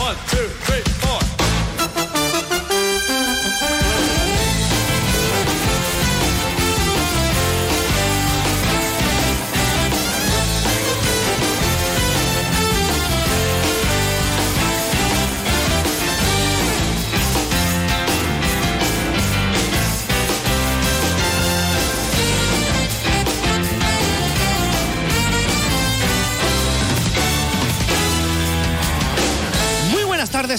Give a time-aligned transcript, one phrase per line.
[0.00, 0.89] One, two, three,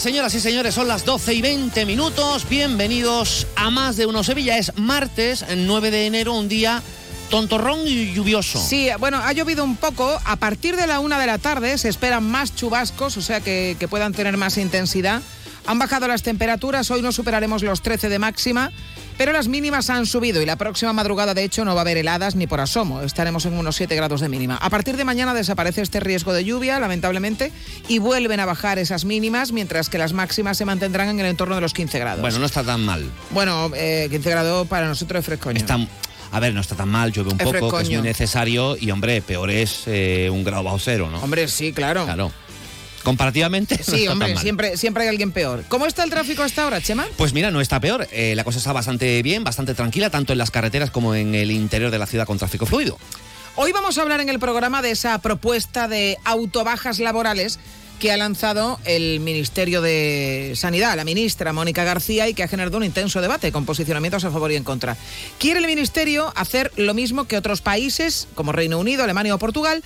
[0.02, 0.74] señoras y señores.
[0.74, 2.50] Son las 12 y 20 minutos.
[2.50, 4.58] Bienvenidos a Más de Uno Sevilla.
[4.58, 6.82] Es martes, 9 de enero, un día
[7.30, 8.60] tontorrón y lluvioso.
[8.60, 10.20] Sí, bueno, ha llovido un poco.
[10.26, 13.78] A partir de la una de la tarde se esperan más chubascos, o sea que,
[13.80, 15.22] que puedan tener más intensidad.
[15.68, 18.72] Han bajado las temperaturas, hoy no superaremos los 13 de máxima,
[19.22, 21.98] pero las mínimas han subido y la próxima madrugada, de hecho, no va a haber
[21.98, 23.04] heladas ni por asomo.
[23.04, 24.56] Estaremos en unos 7 grados de mínima.
[24.56, 27.52] A partir de mañana desaparece este riesgo de lluvia, lamentablemente,
[27.88, 31.54] y vuelven a bajar esas mínimas, mientras que las máximas se mantendrán en el entorno
[31.54, 32.22] de los 15 grados.
[32.22, 33.12] Bueno, no está tan mal.
[33.30, 35.60] Bueno, eh, 15 grados para nosotros es frescoño.
[35.60, 35.78] Está,
[36.32, 38.76] a ver, no está tan mal, llueve un Es poco, que es muy necesario.
[38.76, 41.20] Y, hombre, peor es eh, un grado bajo cero, ¿no?
[41.20, 42.06] Hombre, sí, claro.
[42.06, 42.32] Claro.
[43.04, 43.82] Comparativamente.
[43.84, 45.64] Sí, hombre, siempre, siempre hay alguien peor.
[45.68, 47.06] ¿Cómo está el tráfico hasta ahora, Chema?
[47.18, 48.08] Pues mira, no está peor.
[48.12, 51.52] Eh, la cosa está bastante bien, bastante tranquila, tanto en las carreteras como en el
[51.52, 52.98] interior de la ciudad con tráfico fluido.
[53.56, 57.60] Hoy vamos a hablar en el programa de esa propuesta de autobajas laborales
[58.00, 62.78] que ha lanzado el Ministerio de Sanidad, la ministra Mónica García, y que ha generado
[62.78, 64.98] un intenso debate con posicionamientos a favor y en contra.
[65.38, 69.84] Quiere el Ministerio hacer lo mismo que otros países, como Reino Unido, Alemania o Portugal,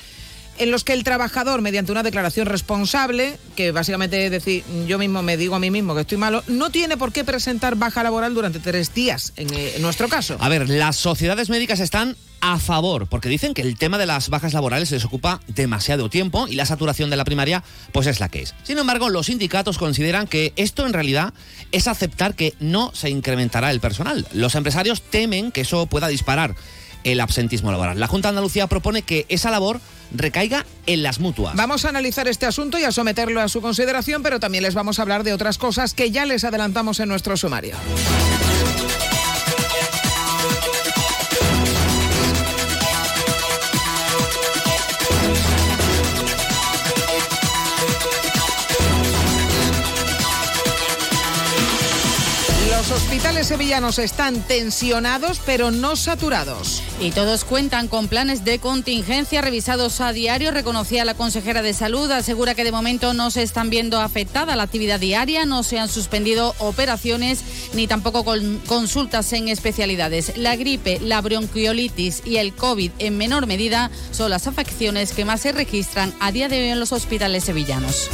[0.57, 5.21] en los que el trabajador, mediante una declaración responsable, que básicamente es decir, yo mismo
[5.21, 8.33] me digo a mí mismo que estoy malo, no tiene por qué presentar baja laboral
[8.33, 10.37] durante tres días, en, eh, nuestro caso.
[10.39, 14.29] A ver, las sociedades médicas están a favor, porque dicen que el tema de las
[14.29, 18.29] bajas laborales les ocupa demasiado tiempo y la saturación de la primaria pues es la
[18.29, 18.53] que es.
[18.63, 21.33] Sin embargo, los sindicatos consideran que esto en realidad
[21.71, 24.27] es aceptar que no se incrementará el personal.
[24.31, 26.55] Los empresarios temen que eso pueda disparar
[27.03, 27.99] el absentismo laboral.
[27.99, 29.79] La Junta de Andalucía propone que esa labor
[30.11, 31.55] recaiga en las mutuas.
[31.55, 34.99] Vamos a analizar este asunto y a someterlo a su consideración, pero también les vamos
[34.99, 37.75] a hablar de otras cosas que ya les adelantamos en nuestro sumario.
[53.15, 56.83] Hospitales sevillanos están tensionados, pero no saturados.
[56.99, 62.11] Y todos cuentan con planes de contingencia revisados a diario, reconocía la consejera de salud,
[62.11, 65.87] asegura que de momento no se están viendo afectada la actividad diaria, no se han
[65.87, 67.39] suspendido operaciones
[67.73, 70.33] ni tampoco con- consultas en especialidades.
[70.35, 75.39] La gripe, la bronquiolitis y el COVID en menor medida son las afecciones que más
[75.39, 78.09] se registran a día de hoy en los hospitales sevillanos.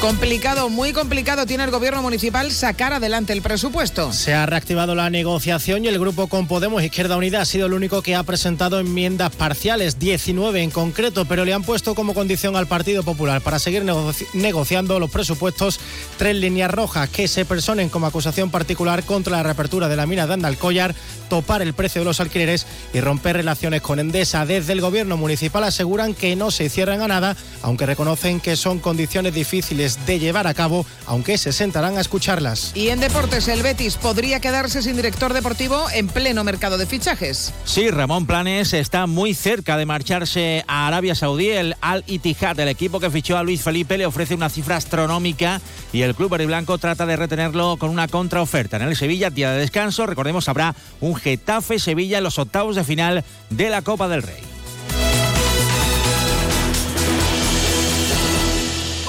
[0.00, 4.12] Complicado, muy complicado tiene el gobierno municipal sacar adelante el presupuesto.
[4.12, 7.72] Se ha reactivado la negociación y el grupo con Podemos Izquierda Unida ha sido el
[7.72, 12.54] único que ha presentado enmiendas parciales, 19 en concreto, pero le han puesto como condición
[12.54, 15.80] al Partido Popular para seguir negoci- negociando los presupuestos
[16.16, 20.28] tres líneas rojas que se personen como acusación particular contra la reapertura de la mina
[20.28, 20.94] de Andalcollar,
[21.28, 24.46] topar el precio de los alquileres y romper relaciones con Endesa.
[24.46, 28.78] Desde el gobierno municipal aseguran que no se cierran a nada, aunque reconocen que son
[28.78, 32.72] condiciones difíciles de llevar a cabo, aunque se sentarán a escucharlas.
[32.74, 37.52] Y en deportes, el Betis podría quedarse sin director deportivo en pleno mercado de fichajes.
[37.64, 41.48] Sí, Ramón Planes está muy cerca de marcharse a Arabia Saudí.
[41.48, 45.60] El Al Ittihad, el equipo que fichó a Luis Felipe, le ofrece una cifra astronómica
[45.92, 48.76] y el club blanco trata de retenerlo con una contraoferta.
[48.76, 53.24] En el Sevilla, día de descanso, recordemos, habrá un Getafe-Sevilla en los octavos de final
[53.50, 54.57] de la Copa del Rey.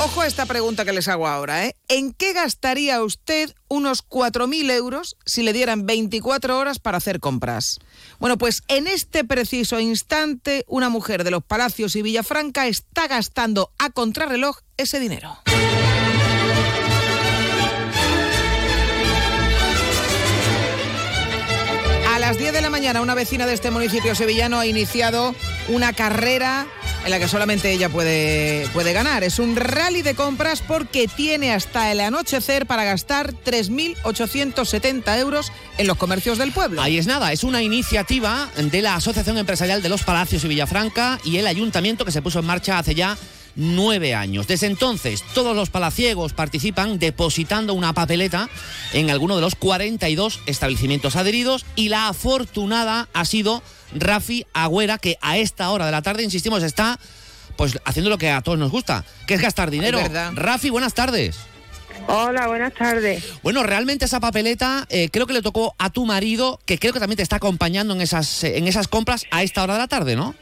[0.01, 1.75] Ojo a esta pregunta que les hago ahora, ¿eh?
[1.89, 7.79] ¿En qué gastaría usted unos 4.000 euros si le dieran 24 horas para hacer compras?
[8.17, 13.73] Bueno, pues en este preciso instante, una mujer de los Palacios y Villafranca está gastando
[13.77, 15.37] a contrarreloj ese dinero.
[22.29, 25.33] Las 10 de la mañana, una vecina de este municipio sevillano ha iniciado
[25.67, 26.67] una carrera
[27.03, 29.23] en la que solamente ella puede, puede ganar.
[29.23, 35.87] Es un rally de compras porque tiene hasta el anochecer para gastar 3.870 euros en
[35.87, 36.83] los comercios del pueblo.
[36.83, 41.19] Ahí es nada, es una iniciativa de la Asociación Empresarial de los Palacios y Villafranca
[41.23, 43.17] y el ayuntamiento que se puso en marcha hace ya
[43.55, 44.47] nueve años.
[44.47, 48.49] Desde entonces, todos los palaciegos participan depositando una papeleta
[48.93, 53.61] en alguno de los 42 establecimientos adheridos y la afortunada ha sido
[53.93, 56.99] Rafi Agüera, que a esta hora de la tarde, insistimos, está
[57.57, 59.99] pues haciendo lo que a todos nos gusta, que es gastar dinero.
[59.99, 60.11] Es.
[60.35, 61.37] Rafi, buenas tardes.
[62.07, 63.23] Hola, buenas tardes.
[63.43, 66.99] Bueno, realmente esa papeleta eh, creo que le tocó a tu marido, que creo que
[66.99, 69.87] también te está acompañando en esas, eh, en esas compras a esta hora de la
[69.87, 70.35] tarde, ¿no?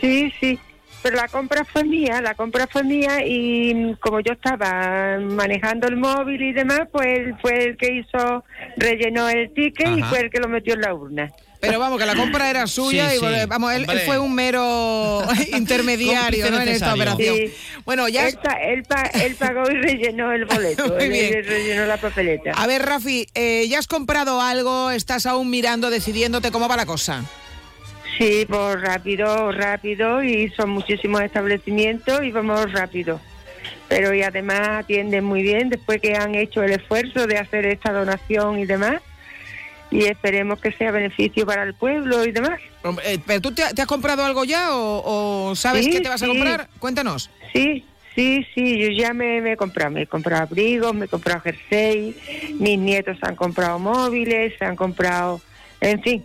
[0.00, 0.58] Sí, sí.
[1.04, 5.86] Pero la compra fue mía, la compra fue mía y mm, como yo estaba manejando
[5.86, 8.42] el móvil y demás, pues él fue el que hizo,
[8.78, 11.30] rellenó el ticket y fue el que lo metió en la urna.
[11.60, 13.24] Pero vamos, que la compra era suya Sí, y sí.
[13.24, 15.22] bueno, vamos, él, fue un mero
[15.52, 16.60] intermediario ¿no?
[16.60, 17.36] en esta operación.
[17.36, 17.54] Sí.
[17.84, 21.34] Bueno, ya Él, él, pa- él pagó y rellenó el boleto, Muy él, bien.
[21.34, 22.52] él rellenó la papeleta.
[22.56, 24.90] A ver, Rafi, eh, ¿ya has comprado algo?
[24.90, 27.24] ¿Estás aún mirando, decidiéndote cómo va la cosa?
[28.18, 33.20] Sí, pues rápido, rápido y son muchísimos establecimientos y vamos rápido.
[33.88, 37.92] Pero y además atienden muy bien después que han hecho el esfuerzo de hacer esta
[37.92, 39.00] donación y demás.
[39.90, 42.60] Y esperemos que sea beneficio para el pueblo y demás.
[43.04, 46.08] Eh, ¿Pero tú te, te has comprado algo ya o, o sabes Sí, qué te
[46.08, 46.68] vas a comprar?
[46.78, 47.30] Cuéntanos.
[47.52, 47.84] Sí,
[48.14, 51.42] sí, sí, yo ya me, me he comprado, me he comprado abrigos, me he comprado
[51.42, 52.16] jersey,
[52.58, 55.40] mis nietos han comprado móviles, se han comprado,
[55.80, 56.24] en fin,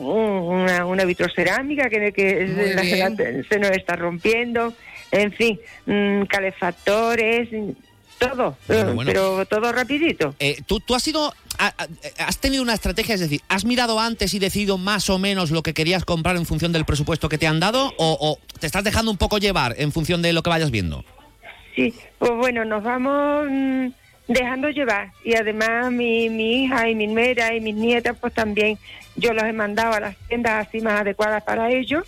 [0.00, 3.16] una, una vitrocerámica que, que Muy la- bien.
[3.16, 4.74] la- se nos está rompiendo,
[5.10, 7.70] en fin, mm, calefactores, mm,
[8.18, 9.10] todo, Bueno, eh, bueno.
[9.12, 10.34] pero todo rapidito.
[10.38, 11.86] Eh, ¿tú, tú has sido, ha- ha-
[12.26, 15.62] has tenido una estrategia, es decir, ¿has mirado antes y decidido más o menos lo
[15.62, 18.84] que querías comprar en función del presupuesto que te han dado o, o te estás
[18.84, 21.04] dejando un poco llevar en función de lo que vayas viendo?
[21.74, 23.88] Sí, pues bueno, nos vamos mm,
[24.28, 28.78] dejando llevar y además mi, mi hija y mi nuera y mis nietas pues también
[29.16, 32.06] yo los he mandado a las tiendas así más adecuadas para ellos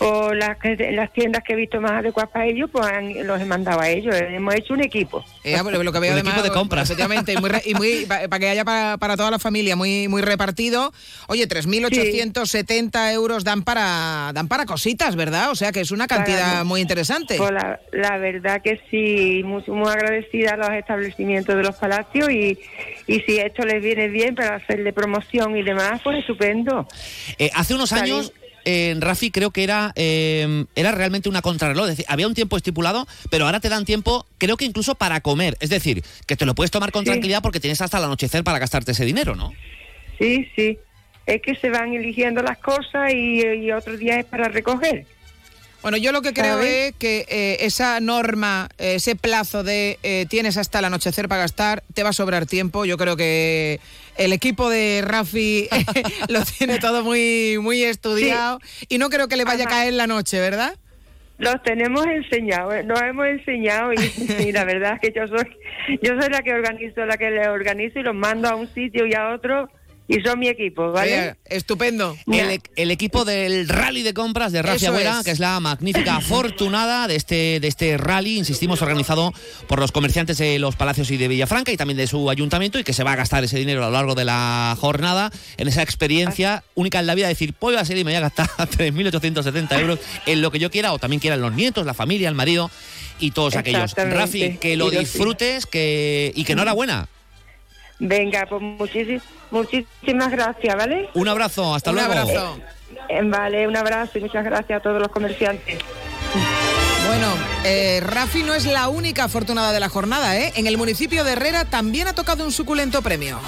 [0.00, 3.40] o las, que- las tiendas que he visto más adecuadas para ellos pues han- los
[3.40, 5.24] he mandado a ellos, hemos hecho un equipo.
[5.44, 6.88] Eh, bueno, lo que veo Un además, equipo de compras.
[6.90, 9.76] Efectivamente, y, muy re- y muy- pa- para que haya para, para toda la familia
[9.76, 10.92] muy muy repartido.
[11.28, 15.50] Oye, 3.870 euros dan para dan para cositas, ¿verdad?
[15.50, 17.36] O sea que es una cantidad Para- muy interesante.
[17.36, 22.30] Pues la, la verdad que sí, muy, muy agradecida a los establecimientos de los palacios
[22.30, 22.58] y,
[23.06, 26.86] y si esto les viene bien para hacerle promoción y demás, pues estupendo.
[27.38, 28.32] Eh, hace unos años,
[28.64, 31.84] eh, Rafi, creo que era, eh, era realmente una contrarreloj.
[31.86, 35.20] Es decir, había un tiempo estipulado, pero ahora te dan tiempo, creo que incluso para
[35.20, 35.56] comer.
[35.60, 37.10] Es decir, que te lo puedes tomar con Sí.
[37.10, 39.52] tranquilidad porque tienes hasta el anochecer para gastarte ese dinero, ¿no?
[40.18, 40.78] Sí, sí.
[41.26, 45.06] Es que se van eligiendo las cosas y, y otros días es para recoger.
[45.82, 46.88] Bueno, yo lo que creo ¿Sabe?
[46.88, 51.42] es que eh, esa norma, eh, ese plazo de eh, tienes hasta el anochecer para
[51.42, 52.84] gastar, te va a sobrar tiempo.
[52.84, 53.80] Yo creo que
[54.16, 55.68] el equipo de Rafi
[56.28, 60.06] lo tiene todo muy, muy estudiado y no creo que le vaya a caer la
[60.06, 60.76] noche, ¿verdad?
[61.38, 65.46] Los tenemos enseñado, nos hemos enseñado y, y la verdad es que yo soy
[66.02, 69.06] yo soy la que organizo, la que le organizo y los mando a un sitio
[69.06, 69.70] y a otro
[70.10, 71.12] y son mi equipo, ¿vale?
[71.12, 72.16] Oye, estupendo.
[72.26, 75.24] El, e- el equipo del rally de compras de Agüera, es.
[75.24, 79.32] que es la magnífica afortunada de este, de este rally, insistimos, organizado
[79.68, 82.84] por los comerciantes de los Palacios y de Villafranca y también de su ayuntamiento y
[82.84, 85.82] que se va a gastar ese dinero a lo largo de la jornada en esa
[85.82, 88.48] experiencia única en la vida, decir, pues voy a salir y me voy a gastar
[88.58, 92.34] 3.870 euros en lo que yo quiera o también quieran los nietos, la familia, el
[92.34, 92.68] marido
[93.20, 93.94] y todos aquellos.
[93.94, 97.08] Rafi, que lo disfrutes que, y que enhorabuena.
[98.00, 101.08] Venga, pues muchísimas, muchísimas gracias, ¿vale?
[101.14, 102.12] Un abrazo, hasta Un luego.
[102.12, 102.58] abrazo.
[103.08, 105.78] Eh, Vale, un abrazo y muchas gracias a todos los comerciantes.
[107.06, 110.52] Bueno, eh, Rafi no es la única afortunada de la jornada, ¿eh?
[110.56, 113.38] En el municipio de Herrera también ha tocado un suculento premio.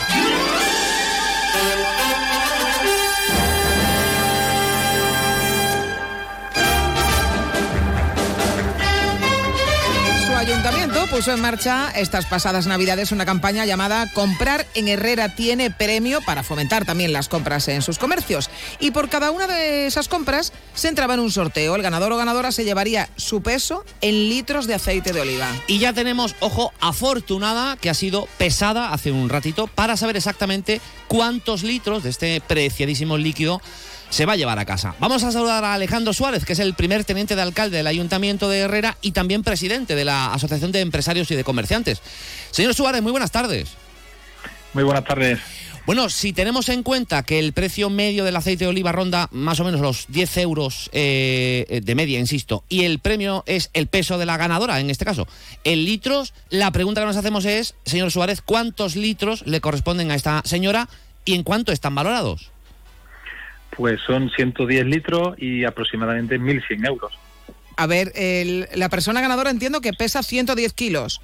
[10.43, 16.21] Ayuntamiento puso en marcha estas pasadas navidades una campaña llamada Comprar en Herrera tiene premio
[16.21, 18.51] para fomentar también las compras en sus comercios.
[18.81, 21.77] Y por cada una de esas compras se entraba en un sorteo.
[21.77, 25.49] El ganador o ganadora se llevaría su peso en litros de aceite de oliva.
[25.69, 30.81] Y ya tenemos, ojo, afortunada que ha sido pesada hace un ratito para saber exactamente
[31.07, 33.63] cuántos litros de este preciadísimo líquido
[34.13, 34.95] se va a llevar a casa.
[35.01, 38.51] Vamos a saludar a Alejandro Suárez, que es el primer teniente de alcalde del Ayuntamiento
[38.51, 42.03] de Herrera y también presidente de la Asociación de Empresarios y de Comerciantes.
[42.51, 43.71] Señor Suárez, muy buenas tardes.
[44.75, 45.39] Muy buenas tardes.
[45.87, 49.59] Bueno, si tenemos en cuenta que el precio medio del aceite de oliva ronda más
[49.61, 54.19] o menos los 10 euros eh, de media, insisto, y el premio es el peso
[54.19, 55.27] de la ganadora, en este caso,
[55.65, 60.15] en litros, la pregunta que nos hacemos es, señor Suárez, ¿cuántos litros le corresponden a
[60.15, 60.89] esta señora
[61.25, 62.52] y en cuánto están valorados?
[63.77, 67.13] Pues son 110 litros y aproximadamente 1.100 euros.
[67.77, 71.21] A ver, el- la persona ganadora entiendo que pesa 110 kilos.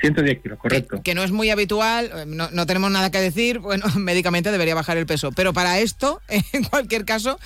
[0.00, 0.96] 110 kilos, correcto.
[0.96, 4.50] Que, que no es muy habitual, eh, no, no tenemos nada que decir, bueno, médicamente
[4.50, 5.30] debería bajar el peso.
[5.32, 7.38] Pero para esto, en cualquier caso,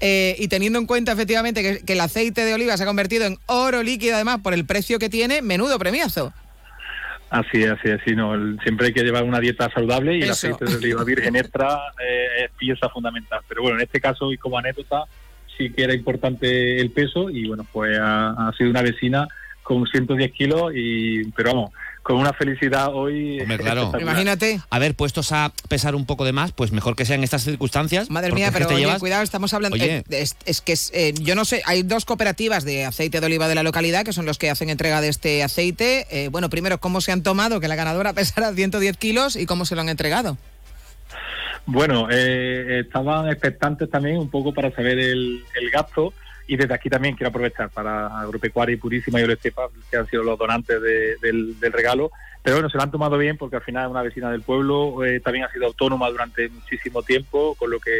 [0.00, 3.24] eh, y teniendo en cuenta efectivamente que, que el aceite de oliva se ha convertido
[3.26, 6.34] en oro líquido, además, por el precio que tiene, menudo premiazo.
[7.32, 8.00] Así es, así es.
[8.04, 10.48] sí, no, el- siempre hay que llevar una dieta saludable y el Eso.
[10.48, 13.40] aceite de oliva virgen extra eh, es pieza fundamental.
[13.48, 15.04] Pero bueno, en este caso y como anécdota,
[15.56, 19.26] sí que era importante el peso y bueno, pues ha, ha sido una vecina
[19.62, 21.70] con 110 kilos y, pero vamos,
[22.02, 23.40] con una felicidad hoy.
[23.40, 23.92] Hombre, claro.
[24.00, 24.60] Imagínate.
[24.70, 27.44] A ver, puestos a pesar un poco de más, pues mejor que sea en estas
[27.44, 28.10] circunstancias.
[28.10, 29.74] Madre mía, pero oye, llevas- cuidado, estamos hablando.
[29.76, 29.98] Oye.
[29.98, 33.26] eh, es, es que es, eh, yo no sé, hay dos cooperativas de aceite de
[33.26, 36.06] oliva de la localidad que son los que hacen entrega de este aceite.
[36.10, 39.64] Eh, bueno, primero, ¿cómo se han tomado que la ganadora pesara 110 kilos y cómo
[39.64, 40.36] se lo han entregado?
[41.66, 46.12] Bueno, eh, estaban expectantes también un poco para saber el, el gasto
[46.52, 50.22] y desde aquí también quiero aprovechar para Agropecuaria y Purísima y Olestepa, que han sido
[50.22, 52.10] los donantes de- del, regalo.
[52.42, 55.02] Pero bueno, se lo han tomado bien porque al final es una vecina del pueblo,
[55.02, 57.90] eh, también ha sido autónoma durante muchísimo tiempo, con lo que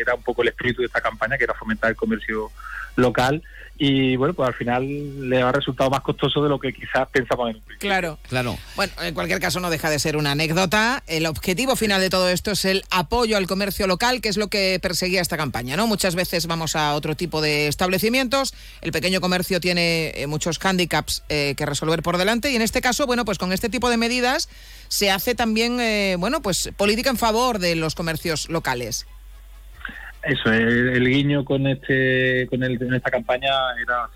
[0.00, 2.50] era un poco el espíritu de esta campaña, que era fomentar el comercio
[2.96, 3.42] local.
[3.78, 7.48] Y bueno, pues al final le ha resultado más costoso de lo que quizás pensaban
[7.48, 7.88] en un principio.
[7.88, 8.18] Claro.
[8.28, 8.56] Claro.
[8.76, 11.02] Bueno, en cualquier caso no deja de ser una anécdota.
[11.08, 14.48] El objetivo final de todo esto es el apoyo al comercio local, que es lo
[14.48, 15.88] que perseguía esta campaña, ¿no?
[15.88, 21.24] Muchas veces vamos a otro tipo de establecimientos, el pequeño comercio tiene eh, muchos hándicaps
[21.28, 23.96] eh, que resolver por delante y en este caso, bueno, pues con este tipo de
[23.96, 24.48] medidas
[24.88, 29.06] se hace también, eh, bueno, pues política en favor de los comercios locales.
[30.22, 33.50] Eso, el, el guiño con este con el- en esta campaña
[33.82, 34.08] era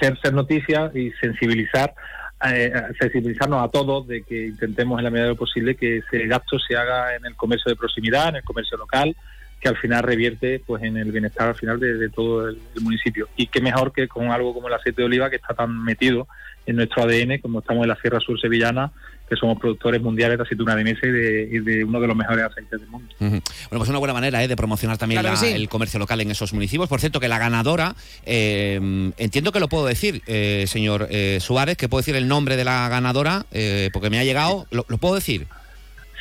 [0.00, 1.94] ser, ser noticia y sensibilizar
[2.50, 6.26] eh, sensibilizarnos a todos de que intentemos en la medida de lo posible que ese
[6.26, 9.14] gasto se haga en el comercio de proximidad, en el comercio local,
[9.62, 12.82] que al final revierte pues en el bienestar al final de, de todo el, el
[12.82, 13.28] municipio.
[13.36, 16.26] Y qué mejor que con algo como el aceite de oliva que está tan metido
[16.66, 18.90] en nuestro ADN, como estamos en la Sierra Sur Sevillana,
[19.28, 22.16] que somos productores mundiales de aceituna de mesa y de, y de uno de los
[22.16, 23.14] mejores aceites del mundo.
[23.20, 23.40] Bueno,
[23.70, 24.48] pues una buena manera ¿eh?
[24.48, 25.52] de promocionar también Claro la- que sí.
[25.54, 26.88] el comercio local en esos municipios.
[26.88, 27.94] Por cierto, que la ganadora,
[28.26, 32.56] eh, entiendo que lo puedo decir, eh, señor eh, Suárez, que puedo decir el nombre
[32.56, 35.46] de la ganadora, eh, porque me ha llegado, ¿lo, lo puedo decir?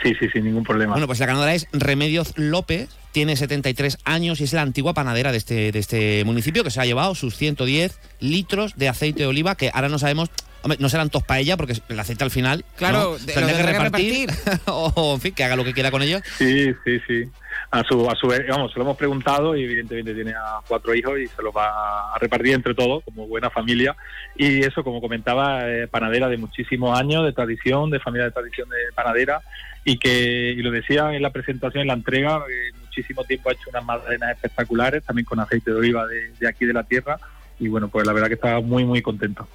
[0.01, 0.93] Sí, sí, sin ningún problema.
[0.93, 5.31] Bueno, pues la ganadora es Remedios López, tiene 73 años y es la antigua panadera
[5.31, 9.27] de este, de este municipio que se ha llevado sus 110 litros de aceite de
[9.27, 10.29] oliva que ahora no sabemos.
[10.63, 12.63] Hombre, no serán todos para ella porque el aceite al final.
[12.75, 13.17] Claro, ¿no?
[13.17, 14.29] de- tendrá lo que tendrá que repartir.
[14.67, 16.22] o, en fin, que haga lo que quiera con ellos.
[16.38, 17.24] Sí, sí, sí.
[17.72, 20.93] A su, a su vez, vamos, se lo hemos preguntado y evidentemente tiene a cuatro
[20.93, 23.96] hijos y se los va a repartir entre todos como buena familia.
[24.36, 28.70] Y eso, como comentaba, eh, panadera de muchísimos años, de tradición, de familia de tradición
[28.70, 29.41] de panadera
[29.83, 33.53] y que, y lo decía en la presentación, en la entrega, eh, muchísimo tiempo ha
[33.53, 37.19] hecho unas magdalenas espectaculares, también con aceite de oliva de, de aquí de la tierra.
[37.62, 39.48] Y bueno, pues la verdad que estaba muy, muy contento.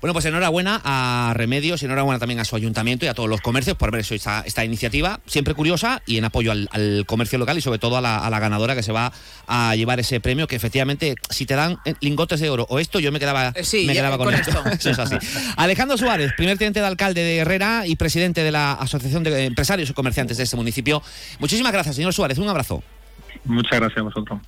[0.00, 3.40] Bueno, pues enhorabuena a Remedios y enhorabuena también a su ayuntamiento y a todos los
[3.40, 7.38] comercios por haber hecho esta, esta iniciativa, siempre curiosa y en apoyo al, al comercio
[7.38, 9.12] local y sobre todo a la, a la ganadora que se va
[9.46, 12.98] a llevar ese premio, que efectivamente, si te dan eh, lingotes de oro o esto,
[12.98, 14.50] yo me quedaba, Eh, sí, me ya- quedaba con, con esto.
[14.50, 14.68] esto.
[14.90, 15.16] Eso es así.
[15.56, 19.88] Alejandro Suárez, primer teniente de alcalde de Herrera y presidente de la Asociación de Empresarios
[19.88, 21.02] y Comerciantes de este municipio.
[21.38, 22.38] Muchísimas gracias, señor Suárez.
[22.38, 22.82] Un abrazo.
[23.44, 24.40] Muchas gracias a vosotros.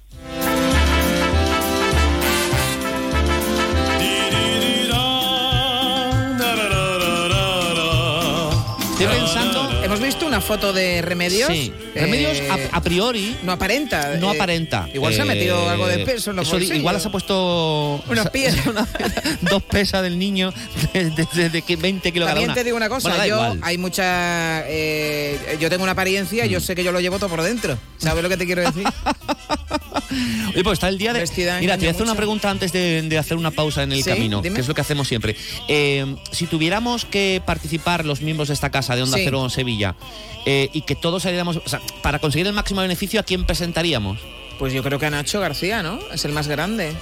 [10.37, 11.51] Una foto de Remedios.
[11.51, 14.17] Sí, Remedios eh, a, a priori no aparenta.
[14.17, 14.87] no eh, aparenta.
[14.93, 16.59] Igual se ha metido Eh, algo de peso en los eso.
[16.75, 18.67] Igual se ha puesto Unas piezas.
[18.67, 18.87] una-
[19.41, 20.53] dos pesas del niño
[20.93, 22.55] de, de- que 20 kilos cada También una.
[22.55, 23.61] te digo una cosa, Bueno, yo igual.
[23.63, 27.43] hay mucha, eh, yo tengo una apariencia, yo sé que yo lo llevo todo por
[27.43, 27.79] dentro.
[27.97, 28.85] ¿Sabes lo que te quiero decir?
[30.55, 31.21] Oye, pues está el día de.
[31.21, 33.93] Vestida Mira, te voy a hacer una pregunta antes de, de hacer una pausa en
[33.93, 34.55] el Sí, camino, dime.
[34.57, 35.35] que es lo que hacemos siempre.
[35.69, 39.25] Eh, si tuviéramos que participar los miembros de esta casa de Onda Sí.
[39.25, 39.97] Cero Sevilla
[40.45, 41.57] eh, y que todos saliéramos.
[41.57, 44.19] O sea, para conseguir el máximo beneficio, ¿a quién presentaríamos?
[44.59, 45.99] Pues yo creo que a Nacho García, ¿no?
[46.13, 46.95] Es el más grande.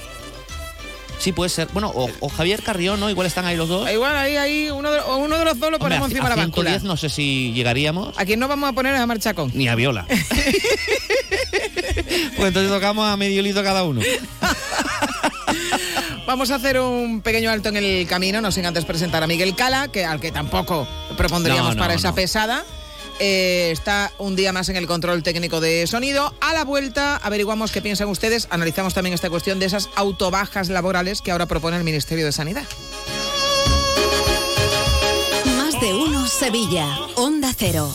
[1.18, 1.68] Sí, puede ser.
[1.72, 3.08] Bueno, o, o Javier Carrión, ¿no?
[3.08, 3.88] Igual están ahí los dos.
[3.90, 6.28] Igual ahí, ahí uno, de, o uno de los dos lo Hombre, ponemos a, encima
[6.28, 6.42] de la.
[6.42, 8.18] 110 no sé si llegaríamos.
[8.18, 9.52] ¿A quién nos vamos a poner es a Marchacón?
[9.54, 10.06] Ni a Viola.
[12.36, 14.00] pues entonces tocamos a medio litro cada uno.
[16.26, 19.54] Vamos a hacer un pequeño alto en el camino, no sin antes presentar a Miguel
[19.54, 22.14] Cala, que al que tampoco propondríamos No, no, para esa no.
[22.14, 22.64] pesada.
[23.20, 26.34] Eh, está un día más en el control técnico de sonido.
[26.40, 28.48] A la vuelta averiguamos qué piensan ustedes.
[28.50, 32.64] Analizamos también esta cuestión de esas autobajas laborales que ahora propone el Ministerio de Sanidad.
[35.56, 36.86] Más de uno Sevilla.
[37.16, 37.92] Onda Cero.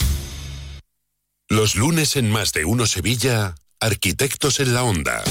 [1.50, 5.24] Los lunes en Más de Uno Sevilla, Arquitectos en la Onda.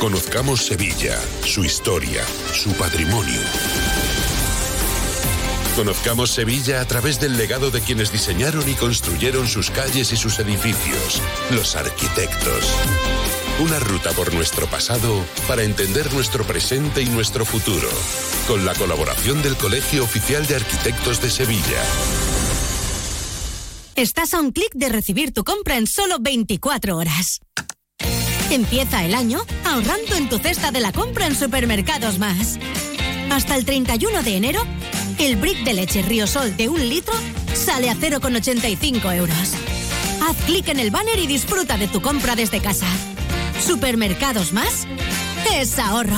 [0.00, 3.40] Conozcamos Sevilla, su historia, su patrimonio.
[5.76, 10.38] Conozcamos Sevilla a través del legado de quienes diseñaron y construyeron sus calles y sus
[10.38, 12.74] edificios, los arquitectos.
[13.60, 17.90] Una ruta por nuestro pasado para entender nuestro presente y nuestro futuro,
[18.48, 21.82] con la colaboración del Colegio Oficial de Arquitectos de Sevilla.
[23.96, 27.40] Estás a un clic de recibir tu compra en solo 24 horas.
[28.50, 32.58] Empieza el año ahorrando en tu cesta de la compra en Supermercados Más.
[33.30, 34.62] Hasta el 31 de enero,
[35.18, 37.14] el brick de leche Riosol de un litro
[37.54, 39.52] sale a 0,85 euros.
[40.28, 42.86] Haz clic en el banner y disfruta de tu compra desde casa.
[43.64, 44.86] Supermercados Más
[45.54, 46.16] es ahorro.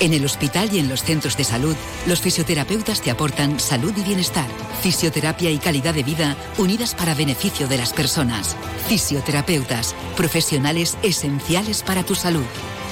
[0.00, 4.02] En el hospital y en los centros de salud, los fisioterapeutas te aportan salud y
[4.02, 4.48] bienestar,
[4.80, 8.56] fisioterapia y calidad de vida unidas para beneficio de las personas.
[8.88, 12.46] Fisioterapeutas, profesionales esenciales para tu salud.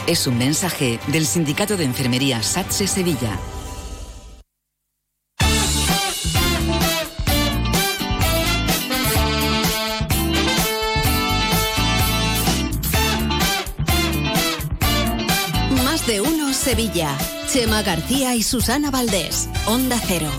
[0.08, 3.38] Es un mensaje del Sindicato de Enfermería SATSE Sevilla.
[15.84, 17.14] Más de uno Sevilla.
[17.52, 19.50] Chema García y Susana Valdés.
[19.66, 20.30] Onda Cero.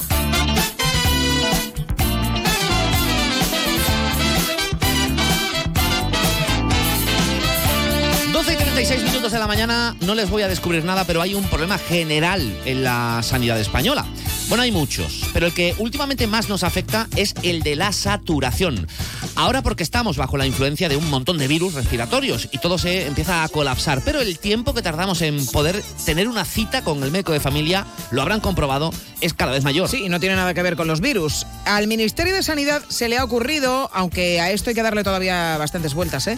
[9.32, 12.84] De la mañana, no les voy a descubrir nada, pero hay un problema general en
[12.84, 14.06] la sanidad española.
[14.48, 18.88] Bueno, hay muchos, pero el que últimamente más nos afecta es el de la saturación.
[19.36, 23.06] Ahora porque estamos bajo la influencia de un montón de virus respiratorios y todo se
[23.06, 27.12] empieza a colapsar, pero el tiempo que tardamos en poder tener una cita con el
[27.12, 29.90] médico de familia, lo habrán comprobado, es cada vez mayor.
[29.90, 31.46] Sí, y no tiene nada que ver con los virus.
[31.66, 35.58] Al Ministerio de Sanidad se le ha ocurrido, aunque a esto hay que darle todavía
[35.58, 36.38] bastantes vueltas, ¿eh?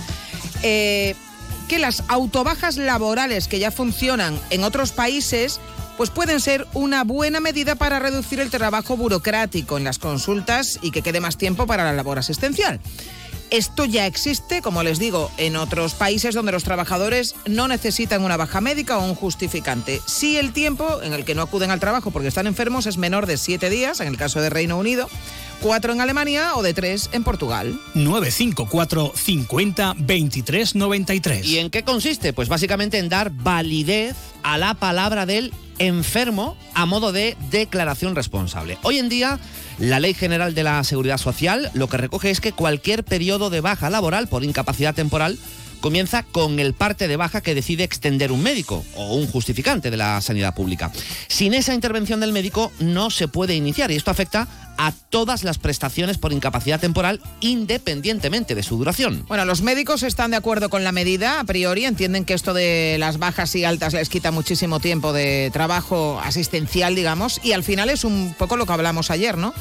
[0.64, 1.16] eh
[1.68, 5.60] que las autobajas laborales que ya funcionan en otros países
[5.98, 10.92] pues pueden ser una buena medida para reducir el trabajo burocrático en las consultas y
[10.92, 12.80] que quede más tiempo para la labor asistencial.
[13.52, 18.38] Esto ya existe, como les digo, en otros países donde los trabajadores no necesitan una
[18.38, 20.02] baja médica o un justificante.
[20.06, 23.26] Si el tiempo en el que no acuden al trabajo porque están enfermos es menor
[23.26, 25.10] de siete días, en el caso de Reino Unido,
[25.62, 27.78] cuatro en Alemania o de tres en Portugal.
[27.94, 31.46] 954 50 23 93.
[31.46, 32.32] ¿Y en qué consiste?
[32.32, 35.54] Pues básicamente en dar validez a la palabra del
[35.88, 38.78] enfermo a modo de declaración responsable.
[38.84, 39.40] Hoy en día,
[39.80, 43.62] la Ley General de la Seguridad Social lo que recoge es que cualquier periodo de
[43.62, 45.38] baja laboral por incapacidad temporal
[45.82, 49.98] comienza con el parte de baja que decide extender un médico o un justificante de
[49.98, 50.92] la sanidad pública.
[51.28, 55.58] Sin esa intervención del médico no se puede iniciar y esto afecta a todas las
[55.58, 59.26] prestaciones por incapacidad temporal independientemente de su duración.
[59.28, 62.98] Bueno, los médicos están de acuerdo con la medida a priori, entienden que esto de
[63.00, 67.90] las bajas y altas les quita muchísimo tiempo de trabajo asistencial, digamos, y al final
[67.90, 69.54] es un poco lo que hablamos ayer, ¿no?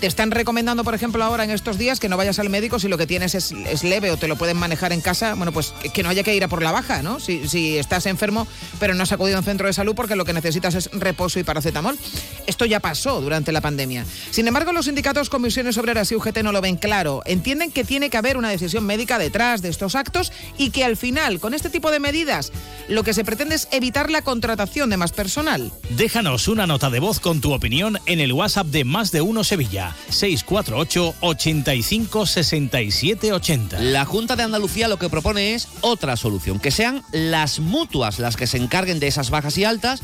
[0.00, 2.86] Te están recomendando, por ejemplo, ahora en estos días que no vayas al médico si
[2.86, 5.34] lo que tienes es, leve o te lo pueden manejar en casa.
[5.34, 7.18] Bueno, pues que, no haya que ir a por la baja, ¿no?
[7.18, 8.46] Si, si, estás enfermo,
[8.78, 11.40] pero no has acudido a un centro de salud porque lo que necesitas es reposo
[11.40, 11.98] y paracetamol.
[12.46, 14.04] Esto ya pasó durante la pandemia.
[14.30, 17.22] Sin embargo, los sindicatos, comisiones obreras y UGT no lo ven claro.
[17.24, 20.98] Entienden que tiene que haber una decisión médica detrás de estos actos y que al
[20.98, 22.52] final, con este tipo de medidas,
[22.88, 25.72] lo que se pretende es evitar la contratación de más personal.
[25.88, 29.42] Déjanos una nota de voz con tu opinión en el WhatsApp de Más de Uno
[29.42, 33.80] Sevilla 648 85 67 80.
[33.80, 38.36] La Junta de Andalucía lo que propone es otra solución, que sean las mutuas las
[38.36, 40.02] que se encarguen de esas bajas y altas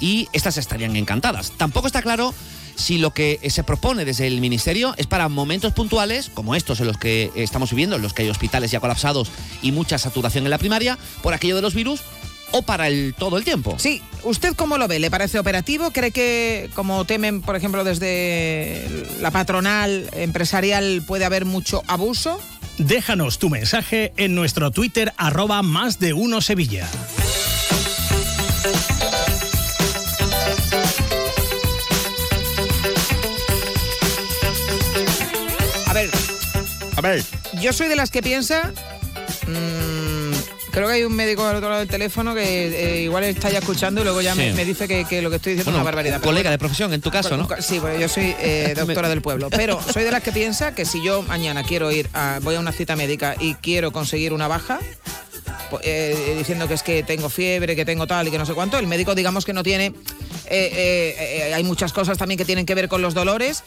[0.00, 1.52] y estas estarían encantadas.
[1.56, 2.34] Tampoco está claro
[2.74, 6.86] si lo que se propone desde el Ministerio es para momentos puntuales, como estos en
[6.86, 9.30] los que estamos viviendo, en los que hay hospitales ya colapsados
[9.62, 12.00] y mucha saturación en la primaria, por aquello de los virus,
[12.52, 13.76] o para el todo el tiempo.
[13.78, 14.98] Sí, ¿usted cómo lo ve?
[14.98, 15.90] ¿Le parece operativo?
[15.90, 18.86] ¿Cree que, como temen, por ejemplo, desde
[19.20, 22.40] la patronal empresarial, puede haber mucho abuso?
[22.78, 26.88] Déjanos tu mensaje en nuestro Twitter arroba más de uno Sevilla.
[35.86, 36.10] A ver.
[36.96, 37.22] A ver.
[37.60, 38.72] Yo soy de las que piensa...
[39.46, 39.91] Mmm,
[40.72, 43.58] Creo que hay un médico al otro lado del teléfono que eh, igual está ya
[43.58, 46.16] escuchando y luego ya me, dice que, lo que estoy diciendo es una barbaridad.
[46.16, 47.46] Un colega de profesión, en tu caso, ¿no?
[47.60, 49.50] Sí, bueno, yo soy eh, doctora del pueblo.
[49.50, 52.60] Pero soy de las que piensa que si yo mañana quiero ir, a, voy a
[52.60, 54.80] una cita médica y quiero conseguir una baja,
[55.82, 58.78] eh, diciendo que es que tengo fiebre, que tengo tal y que no sé cuánto,
[58.78, 59.92] el médico digamos que no tiene...
[60.50, 63.62] hay muchas cosas también que tienen que ver con los dolores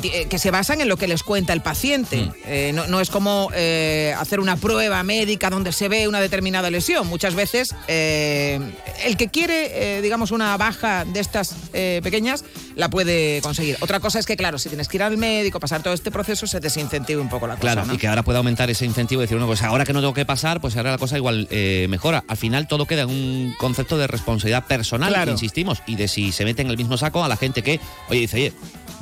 [0.00, 2.16] que, eh, que se basan en lo que les cuenta el paciente.
[2.16, 2.32] Mm.
[2.46, 6.70] Eh, no, no es como eh, hacer una prueba médica donde se ve una determinada
[6.70, 7.06] lesión.
[7.06, 8.58] Muchas veces eh,
[9.04, 12.44] el que quiere, digamos, una baja de estas pequeñas,
[12.76, 13.76] la puede conseguir.
[13.80, 16.46] Otra cosa es que, claro, si tienes que ir al médico, pasar todo este proceso,
[16.46, 17.60] se desincentive un poco la cosa.
[17.60, 17.94] Claro, ¿no?
[17.94, 20.14] y que ahora pueda aumentar ese incentivo y decir, bueno, pues ahora que no tengo
[20.14, 22.24] que pasar, pues ahora la cosa igual eh, mejora.
[22.28, 25.26] Al final todo queda en un concepto de responsabilidad personal, Claro.
[25.26, 27.80] que insistimos, y de si se mete en el mismo saco a la gente que,
[28.08, 28.52] oye, dice, oye,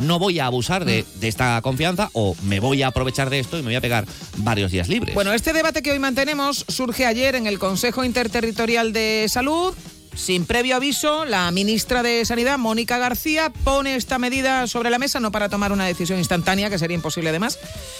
[0.00, 1.20] no voy a abusar de, Mm.
[1.20, 4.06] de esta confianza o me voy a aprovechar de esto y me voy a pegar
[4.38, 5.14] varios días libres.
[5.14, 9.74] Bueno, este debate que hoy mantenemos surge ayer en el Consejo Interterritorial de Salud.
[10.14, 15.20] Sin previo aviso, la ministra de Sanidad, Mónica García, pone esta medida sobre la mesa
[15.20, 17.58] no para tomar una decisión instantánea, que sería imposible además,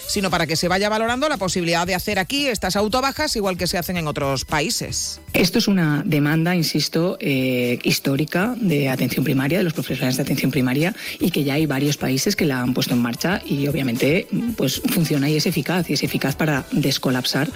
[0.09, 3.66] sino para que se vaya valorando la posibilidad de hacer aquí estas autobajas igual que
[3.66, 5.20] se hacen en otros países.
[5.33, 10.51] Esto es una demanda, insisto, eh, histórica de atención primaria, de los profesionales de atención
[10.51, 14.27] primaria, y que ya hay varios países que la han puesto en marcha y obviamente
[14.57, 17.49] pues funciona y es eficaz, y es eficaz para descolapsar,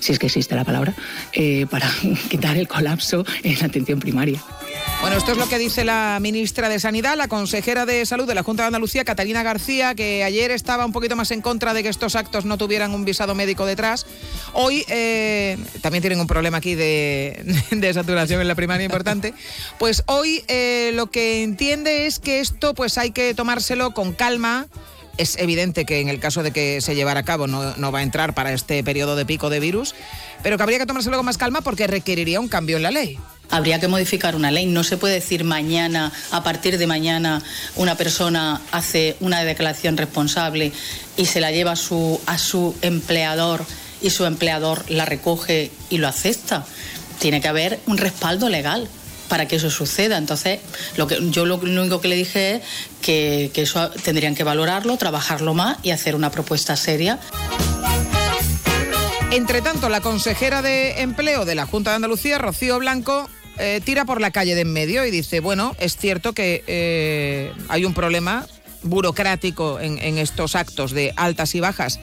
[0.00, 0.94] si es que existe la palabra,
[1.32, 1.90] eh, para
[2.30, 4.42] quitar el colapso en la atención primaria.
[5.00, 8.34] Bueno, esto es lo que dice la ministra de Sanidad, la consejera de Salud de
[8.34, 11.82] la Junta de Andalucía, Catalina García, que ayer estaba un poquito más en contra de
[11.82, 14.06] que estos actos no tuvieran un visado médico detrás.
[14.52, 19.34] Hoy eh, también tienen un problema aquí de, saturación en la primaria importante.
[19.78, 24.66] Pues hoy eh, lo que entiende es que esto pues hay que tomárselo con calma.
[25.18, 28.00] Es evidente que en el caso de que se llevara a cabo no, no va
[28.00, 29.94] a entrar para este periodo de pico de virus,
[30.42, 33.18] pero que habría que tomárselo con más calma porque requeriría un cambio en la ley.
[33.50, 34.66] Habría que modificar una ley.
[34.66, 37.42] No se puede decir mañana, a partir de mañana,
[37.76, 40.72] una persona hace una declaración responsable
[41.16, 43.64] y se la lleva a su, a su empleador
[44.02, 46.66] y su empleador la recoge y lo acepta.
[47.18, 48.88] Tiene que haber un respaldo legal
[49.28, 50.18] para que eso suceda.
[50.18, 50.60] Entonces,
[50.96, 52.62] lo que, yo lo, único que le dije es
[53.00, 57.18] que, que eso tendrían que valorarlo, trabajarlo más y hacer una propuesta seria.
[59.32, 64.04] Entre tanto, la consejera de Empleo de la Junta de Andalucía, Rocío Blanco, eh, tira
[64.04, 67.92] por la calle de en medio y dice, bueno, es cierto que eh, hay un
[67.92, 68.46] problema
[68.82, 71.98] burocrático en, estos actos de altas y bajas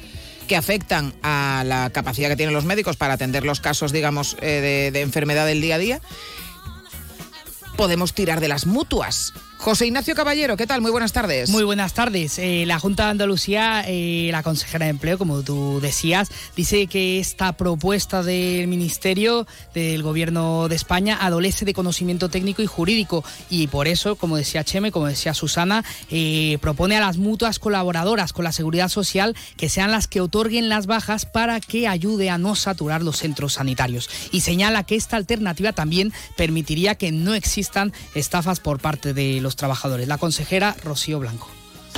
[0.48, 4.90] que afectan a la capacidad que tienen los médicos para atender los casos, digamos, eh,
[4.92, 6.02] de enfermedad del día a día.
[7.78, 9.34] Podemos tirar de las mutuas.
[9.64, 10.82] José Ignacio Caballero, ¿qué tal?
[10.82, 11.50] Muy buenas tardes.
[11.50, 12.38] Muy buenas tardes.
[12.38, 17.22] Eh, la Junta de Andalucía, eh, la consejera de Empleo, como tú decías, dice que
[17.22, 23.68] esta propuesta del Ministerio del Gobierno de España adolece de conocimiento técnico y jurídico y
[23.68, 28.44] por eso, como decía Cheme, como decía Susana, eh, propone a las mutuas colaboradoras con
[28.44, 32.56] la Seguridad Social que sean las que otorguen las bajas para que ayude a no
[32.56, 34.10] saturar los centros sanitarios.
[34.34, 39.53] Y señala que esta alternativa también permitiría que no existan estafas por parte de los
[39.56, 40.08] trabajadores.
[40.08, 41.48] La consejera Rocío Blanco.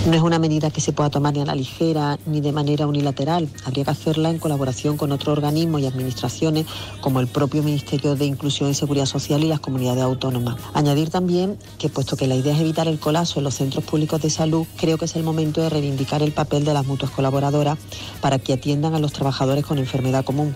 [0.06, 2.86] No es una medida que se pueda tomar ni a la ligera ni de manera
[2.86, 3.50] unilateral.
[3.65, 6.68] Habría que hacerla en colaboración con otros organismos y administraciones
[7.02, 10.58] como el propio Ministerio de Inclusión y Seguridad Social y las comunidades autónomas.
[10.76, 14.22] Añadir también que puesto que la idea es evitar el colapso en los centros públicos
[14.22, 17.80] de salud, creo que es el momento de reivindicar el papel de las mutuas colaboradoras
[18.22, 20.56] para que atiendan a los trabajadores con enfermedad común.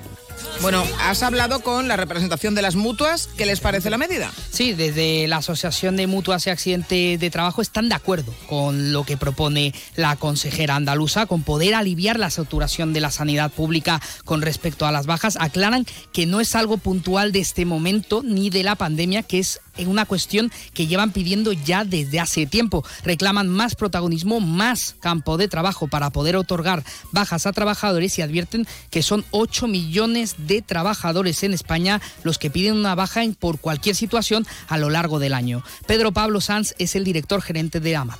[0.61, 3.27] Bueno, has hablado con la representación de las mutuas.
[3.37, 4.29] ¿Qué les parece la medida?
[4.51, 9.05] Sí, desde la Asociación de Mutuas y Accidentes de Trabajo están de acuerdo con lo
[9.05, 14.41] que propone la consejera andaluza, con poder aliviar la saturación de la sanidad pública con
[14.41, 15.37] respecto a las bajas.
[15.39, 19.61] Aclaran que no es algo puntual de este momento ni de la pandemia, que es
[19.87, 22.83] una cuestión que llevan pidiendo ya desde hace tiempo.
[23.03, 28.67] Reclaman más protagonismo, más campo de trabajo para poder otorgar bajas a trabajadores y advierten
[28.89, 33.59] que son 8 millones de trabajadores en España los que piden una baja en, por
[33.59, 35.63] cualquier situación a lo largo del año.
[35.87, 38.19] Pedro Pablo Sanz es el director gerente de AMAT.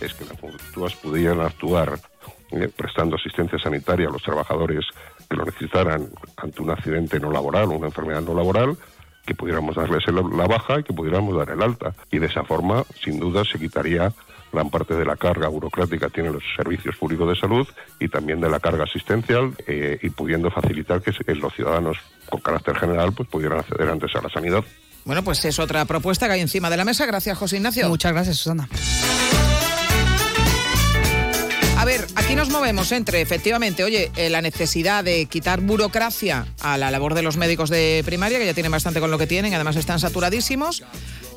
[0.00, 1.98] es que las mutuas pudieran actuar
[2.50, 4.84] eh, prestando asistencia sanitaria a los trabajadores
[5.28, 8.76] que lo necesitaran ante un accidente no laboral o una enfermedad no laboral,
[9.24, 11.94] que pudiéramos darles la baja y que pudiéramos dar el alta.
[12.10, 14.12] Y de esa forma, sin duda, se quitaría
[14.52, 17.66] gran parte de la carga burocrática que tienen los servicios públicos de salud
[17.98, 21.96] y también de la carga asistencial eh, y pudiendo facilitar que los ciudadanos
[22.28, 24.62] con carácter general pues pudieran acceder antes a la sanidad.
[25.04, 27.06] Bueno, pues es otra propuesta que hay encima de la mesa.
[27.06, 27.88] Gracias, José Ignacio.
[27.88, 28.68] Muchas gracias, Susana.
[31.82, 36.78] A ver, aquí nos movemos entre, efectivamente, oye, eh, la necesidad de quitar burocracia a
[36.78, 39.52] la labor de los médicos de primaria, que ya tienen bastante con lo que tienen,
[39.52, 40.84] además están saturadísimos.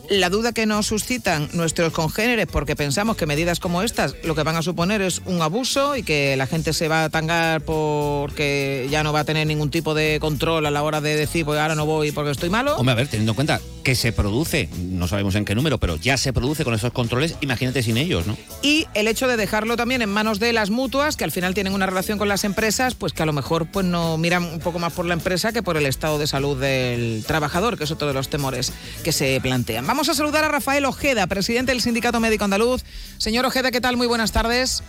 [0.09, 4.43] La duda que nos suscitan nuestros congéneres, porque pensamos que medidas como estas lo que
[4.43, 8.87] van a suponer es un abuso y que la gente se va a tangar porque
[8.91, 11.59] ya no va a tener ningún tipo de control a la hora de decir, pues
[11.59, 12.75] ahora no voy porque estoy malo.
[12.75, 15.95] Hombre, a ver, teniendo en cuenta que se produce, no sabemos en qué número, pero
[15.95, 18.35] ya se produce con esos controles, imagínate sin ellos, ¿no?
[18.63, 21.73] Y el hecho de dejarlo también en manos de las mutuas, que al final tienen
[21.73, 24.79] una relación con las empresas, pues que a lo mejor pues no miran un poco
[24.79, 28.07] más por la empresa que por el estado de salud del trabajador, que es otro
[28.07, 29.85] de los temores que se plantean.
[29.85, 32.83] Vamos a saludar a Rafael Ojeda, presidente del Sindicato Médico Andaluz.
[33.17, 33.95] Señor Ojeda, ¿qué tal?
[33.97, 34.83] Muy buenas tardes.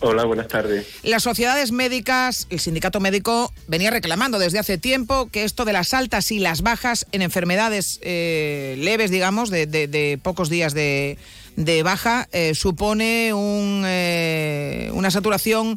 [0.00, 0.86] Hola, buenas tardes.
[1.02, 5.94] Las sociedades médicas, el sindicato médico venía reclamando desde hace tiempo que esto de las
[5.94, 11.16] altas y las bajas en enfermedades eh, leves, digamos, de, de- de pocos días de,
[11.56, 15.76] de baja, eh, supone un, eh, una saturación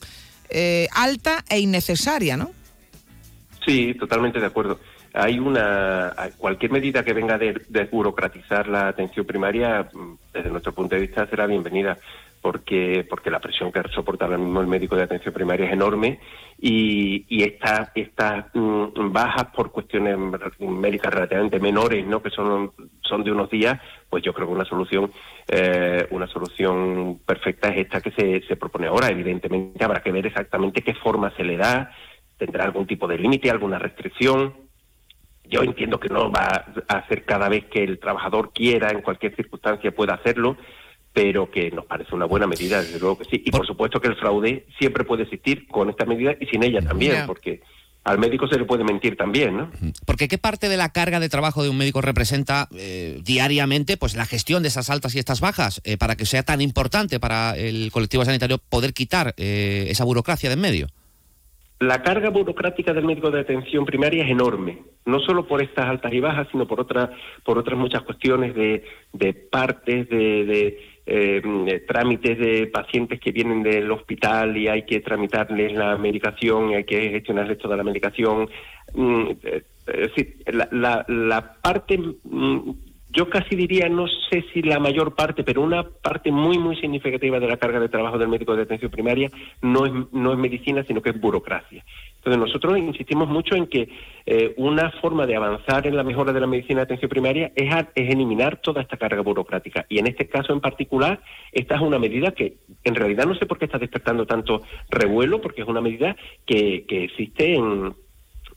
[0.94, 2.52] alta e innecesaria, ¿no?
[3.66, 4.80] Sí, totalmente de acuerdo.
[5.18, 10.96] Hay una cualquier medida que venga de desburocratizar la atención primaria, mm, desde nuestro punto
[10.96, 11.98] de vista, será bienvenida,
[12.42, 16.20] porque porque la presión que soporta ahora mismo el médico de atención primaria es enorme
[16.60, 20.18] y, y estas estas mm, bajas por cuestiones
[20.60, 24.66] médicas relativamente menores, no que son son de unos días, pues yo creo que una
[24.66, 25.12] solución
[25.48, 29.10] eh, una solución perfecta es esta que se, se propone ahora.
[29.10, 31.92] Evidentemente habrá que ver exactamente qué forma se le da,
[32.38, 34.67] tendrá algún tipo de límite, alguna restricción.
[35.50, 39.36] Yo entiendo que no va a hacer cada vez que el trabajador quiera, en cualquier
[39.36, 40.58] circunstancia pueda hacerlo,
[41.14, 43.44] pero que nos parece una buena medida, desde luego que sí.
[43.46, 46.82] Y por supuesto que el fraude siempre puede existir con esta medida y sin ella
[46.82, 47.62] también, porque
[48.08, 49.72] al médico se le puede mentir también, ¿no?
[50.06, 54.16] Porque ¿qué parte de la carga de trabajo de un médico representa eh, diariamente pues
[54.16, 57.58] la gestión de esas altas y estas bajas eh, para que sea tan importante para
[57.58, 60.88] el colectivo sanitario poder quitar eh, esa burocracia de en medio?
[61.80, 66.12] La carga burocrática del médico de atención primaria es enorme, no solo por estas altas
[66.12, 67.12] y bajas, sino por otras
[67.44, 73.62] por otras muchas cuestiones de, de partes, de, de, eh, trámites de pacientes que vienen
[73.62, 78.50] del hospital y hay que tramitarles la medicación y hay que gestionarles toda la medicación.
[78.96, 82.72] Mm, eh, es decir, la, la, la parte mm,
[83.10, 87.40] yo casi diría, no sé si la mayor parte, pero una parte muy, muy significativa
[87.40, 90.84] de la carga de trabajo del médico de atención primaria no es, no es medicina,
[90.86, 91.84] sino que es burocracia.
[92.18, 93.88] Entonces nosotros insistimos mucho en que
[94.26, 97.74] eh, una forma de avanzar en la mejora de la medicina de atención primaria es,
[97.74, 99.86] a- es eliminar toda esta carga burocrática.
[99.88, 101.22] Y en este caso en particular,
[101.54, 105.40] esta es una medida que en realidad no sé por qué está despertando tanto revuelo,
[105.40, 107.94] porque es una medida que, que existe en,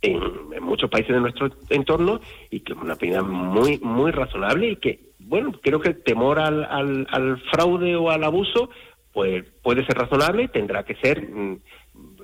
[0.02, 0.20] en,
[0.62, 5.00] muchos países de nuestro entorno y que es una medida muy muy razonable y que
[5.18, 8.70] bueno creo que el temor al, al, al fraude o al abuso
[9.12, 11.60] pues puede ser razonable tendrá que ser mm,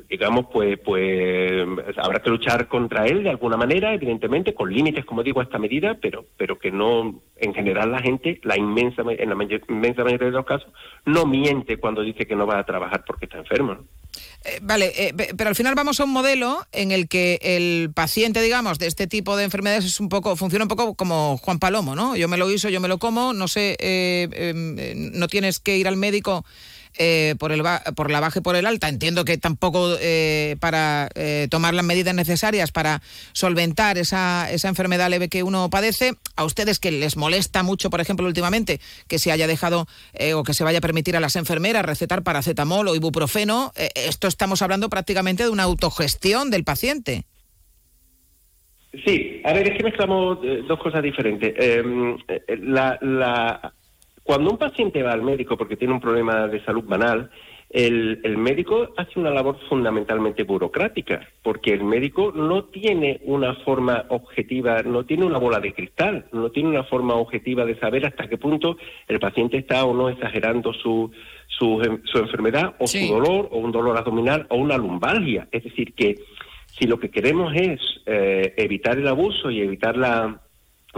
[0.08, 1.66] digamos pues pues
[1.96, 5.58] habrá que luchar contra él de alguna manera evidentemente con límites como digo a esta
[5.58, 10.04] medida pero pero que no en general la gente la inmensa en la mayor- inmensa
[10.04, 10.68] mayoría de los casos
[11.04, 13.84] no miente cuando dice que no va a trabajar porque está enfermo ¿no?
[14.44, 17.90] Eh, vale, eh, pe- pero al final vamos a un modelo en el que el
[17.92, 21.58] paciente, digamos, de este tipo de enfermedades es un poco, funciona un poco como Juan
[21.58, 22.16] Palomo, ¿no?
[22.16, 25.76] Yo me lo guiso, yo me lo como, no sé, eh, eh, no tienes que
[25.76, 26.44] ir al médico
[26.98, 27.62] eh, por, el
[27.94, 28.88] por la baja y por el alta.
[28.88, 35.10] Entiendo que tampoco eh, para eh, tomar las medidas necesarias para solventar esa, esa enfermedad
[35.10, 36.14] leve que uno padece.
[36.36, 39.86] A ustedes que les molesta mucho, por ejemplo, últimamente, que se haya dejado
[40.34, 44.62] o que se vaya a permitir a las enfermeras recetar paracetamol o ibuprofeno, esto estamos
[44.62, 47.24] hablando prácticamente de una autogestión del paciente.
[49.04, 51.54] Sí, a ver, es que mezclamos dos cosas diferentes.
[52.60, 53.72] La, la-
[54.26, 57.30] cuando un paciente va al médico porque tiene un problema de salud banal,
[57.70, 64.04] el, el médico hace una labor fundamentalmente burocrática, porque el médico no tiene una forma
[64.08, 68.28] objetiva, no tiene una bola de cristal, no tiene una forma objetiva de saber hasta
[68.28, 68.76] qué punto
[69.08, 71.10] el paciente está o no exagerando su,
[71.48, 73.06] su, su enfermedad o Sí.
[73.06, 75.48] su dolor o un dolor abdominal o una lumbalgia.
[75.50, 76.16] Es decir, que
[76.78, 80.40] si lo que queremos es eh, evitar el abuso y evitar la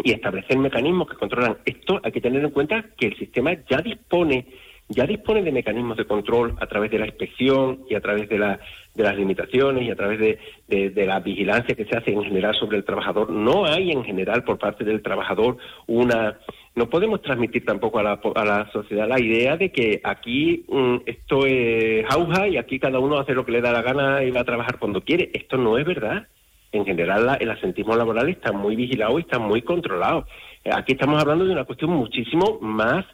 [0.04, 3.78] y establecer mecanismos que controlan esto, hay que tener en cuenta que el sistema ya
[3.78, 4.46] dispone
[4.88, 8.38] ya dispone de mecanismos de control a través de la inspección y a través de,
[8.38, 8.58] la,
[8.94, 12.78] de las limitaciones y a través de, la vigilancia que se hace en general sobre
[12.78, 13.30] el trabajador.
[13.30, 16.38] No hay en general por parte del trabajador una...
[16.74, 20.96] No podemos transmitir tampoco a la, a la sociedad la idea de que aquí mm,
[21.06, 24.30] esto es jauja y aquí cada uno hace lo que le da la gana y
[24.30, 25.30] va a trabajar cuando quiere.
[25.34, 26.28] Esto no es verdad
[26.72, 30.26] en general la- el asentismo laboral está muy vigilado y está muy controlado.
[30.64, 33.04] Eh, Aquí estamos hablando de una cuestión muchísimo más,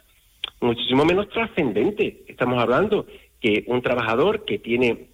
[0.61, 2.23] muchísimo menos trascendente.
[2.27, 3.05] Estamos hablando
[3.39, 5.07] que un trabajador que tiene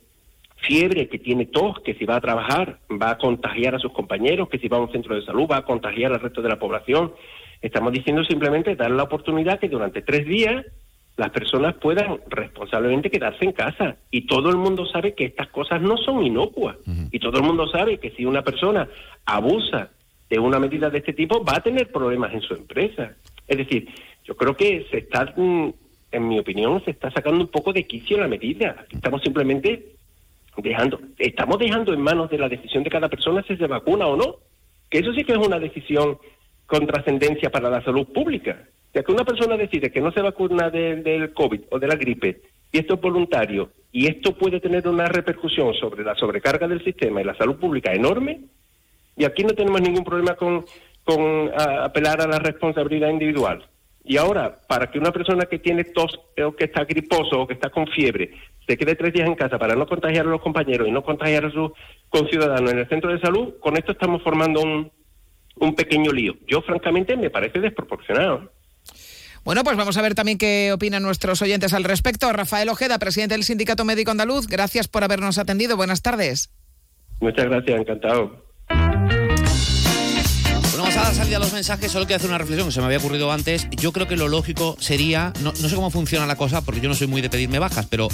[0.67, 4.47] fiebre, que tiene tos, que si va a trabajar va a contagiar a sus compañeros,
[4.49, 6.59] que si va a un centro de salud va a contagiar al resto de la
[6.59, 7.13] población.
[7.61, 10.65] Estamos diciendo simplemente dar la oportunidad que durante tres días
[11.17, 13.97] las personas puedan responsablemente quedarse en casa.
[14.09, 16.77] Y todo el mundo sabe que estas cosas no son inocuas.
[17.11, 18.87] Y todo el mundo sabe que si una persona
[19.25, 19.91] abusa
[20.29, 23.15] de una medida de este tipo va a tener problemas en su empresa.
[23.47, 23.89] Es decir,
[24.23, 25.73] yo creo que se está, mm,
[26.13, 28.85] en mi opinión, se está sacando un poco de quicio la medida.
[28.89, 29.93] Estamos simplemente
[30.57, 34.15] dejando, estamos dejando en manos de la decisión de cada persona si se vacuna o
[34.15, 34.37] no.
[34.89, 36.17] Que eso sí que es una decisión
[36.65, 38.65] con trascendencia para la salud pública.
[38.93, 41.95] Ya que una persona decide que no se vacuna de- del COVID o de la
[41.95, 46.83] gripe y esto es voluntario y esto puede tener una repercusión sobre la sobrecarga del
[46.83, 48.39] sistema y la salud pública enorme,
[49.17, 50.65] y aquí no tenemos ningún problema con,
[51.57, 53.65] apelar a la responsabilidad individual.
[54.05, 57.53] Y ahora, para que una persona que tiene tos o que está griposo o que
[57.53, 58.31] está con fiebre
[58.65, 61.45] se quede tres días en casa para no contagiar a los compañeros y no contagiar
[61.45, 61.71] a sus
[62.09, 64.89] conciudadanos en el centro de salud, con esto estamos formando un,
[65.57, 66.35] un pequeño lío.
[66.47, 68.49] Yo, francamente, me parece desproporcionado.
[69.43, 72.31] Bueno, pues vamos a ver también qué opinan nuestros oyentes al respecto.
[72.31, 75.75] Rafael Ojeda, presidente del Sindicato Médico Andaluz, gracias por habernos atendido.
[75.75, 76.51] Buenas tardes.
[77.19, 78.45] Muchas gracias, encantado.
[78.69, 81.91] Bueno, vamos a dar salida a los mensajes.
[81.91, 83.67] Solo quiero hacer una reflexión que se me había ocurrido antes.
[83.71, 86.89] Yo creo que lo lógico sería, no, no sé cómo funciona la cosa, porque yo
[86.89, 88.09] no soy muy de pedirme bajas, pero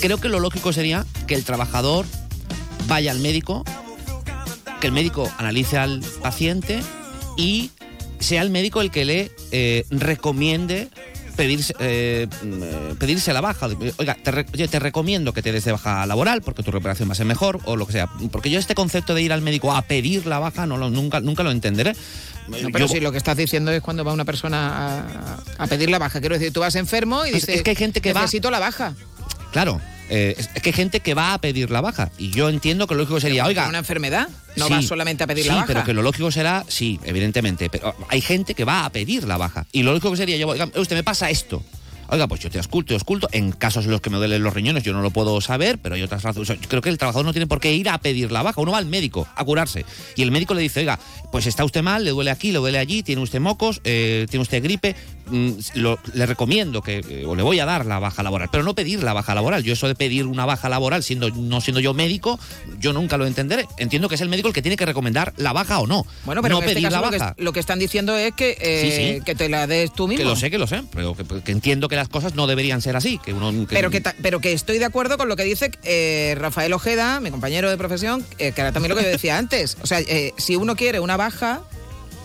[0.00, 2.06] creo que lo lógico sería que el trabajador
[2.86, 3.64] vaya al médico,
[4.80, 6.80] que el médico analice al paciente
[7.36, 7.70] y
[8.20, 10.88] sea el médico el que le eh, recomiende
[11.36, 13.68] pedirse, eh, mm, pedirse la baja.
[13.96, 17.08] Oiga, te, re- oye, te recomiendo que te des de baja laboral porque tu recuperación
[17.08, 18.08] va a ser mejor o lo que sea.
[18.30, 21.20] Porque yo este concepto de ir al médico a pedir la baja no lo, nunca,
[21.20, 21.94] nunca lo entenderé.
[22.48, 25.66] No, pero Yo- si lo que estás diciendo es cuando va una persona a, a
[25.66, 26.20] pedir la baja.
[26.20, 28.58] Quiero decir, tú vas enfermo y dices, es que hay gente que va- necesito la
[28.58, 28.94] baja.
[29.52, 29.80] Claro,
[30.10, 32.10] eh, es, que hay gente que va a pedir la baja.
[32.18, 33.68] Y yo entiendo que lo lógico sería, oiga.
[33.68, 34.28] ¿Una enfermedad?
[34.56, 35.66] No Sí, vas solamente a pedir la sí, baja.
[35.66, 37.70] pero que lo lógico será, sí, evidentemente.
[37.70, 39.66] Pero hay gente que va a pedir la baja.
[39.72, 41.62] Y lo lógico que sería, yo, oiga, usted me pasa esto.
[42.12, 43.28] Oiga, pues yo te ausculto, te ausculto.
[43.30, 45.94] En casos en los que me duelen los riñones, yo no lo puedo saber, pero
[45.94, 46.50] hay otras razones.
[46.50, 48.42] O sea, yo creo que el trabajador no tiene por qué ir a pedir la
[48.42, 48.60] baja.
[48.60, 49.84] Uno va al médico a curarse.
[50.16, 50.98] Y el médico le dice, oiga,
[51.30, 54.42] pues está usted mal, le duele aquí, le duele allí, tiene usted mocos, eh, tiene
[54.42, 54.96] usted gripe.
[55.30, 58.64] Mm, lo- le recomiendo que, eh, o le voy a dar la baja laboral, pero
[58.64, 59.62] no pedir la baja laboral.
[59.62, 62.38] Yo eso de pedir una baja laboral, siendo no siendo yo médico,
[62.78, 63.66] yo nunca lo entenderé.
[63.78, 66.06] Entiendo que es el médico el que tiene que recomendar la baja o no.
[66.24, 67.34] Bueno, pero no en este pedir caso la lo que, baja.
[67.38, 68.80] lo que están diciendo es que, eh,
[69.14, 69.24] Sí, sí.
[69.24, 70.22] que te la des tú mismo.
[70.24, 72.80] Que lo sé, que lo sé, pero que, que entiendo que las cosas no deberían
[72.82, 73.18] ser así.
[73.18, 76.34] Que uno, que- Pero que, pero que estoy de acuerdo con lo que dice eh,
[76.38, 79.76] Rafael Ojeda, mi compañero de profesión, eh, que era también lo que yo decía antes.
[79.82, 80.00] O sea,
[80.36, 81.60] si uno quiere una baja,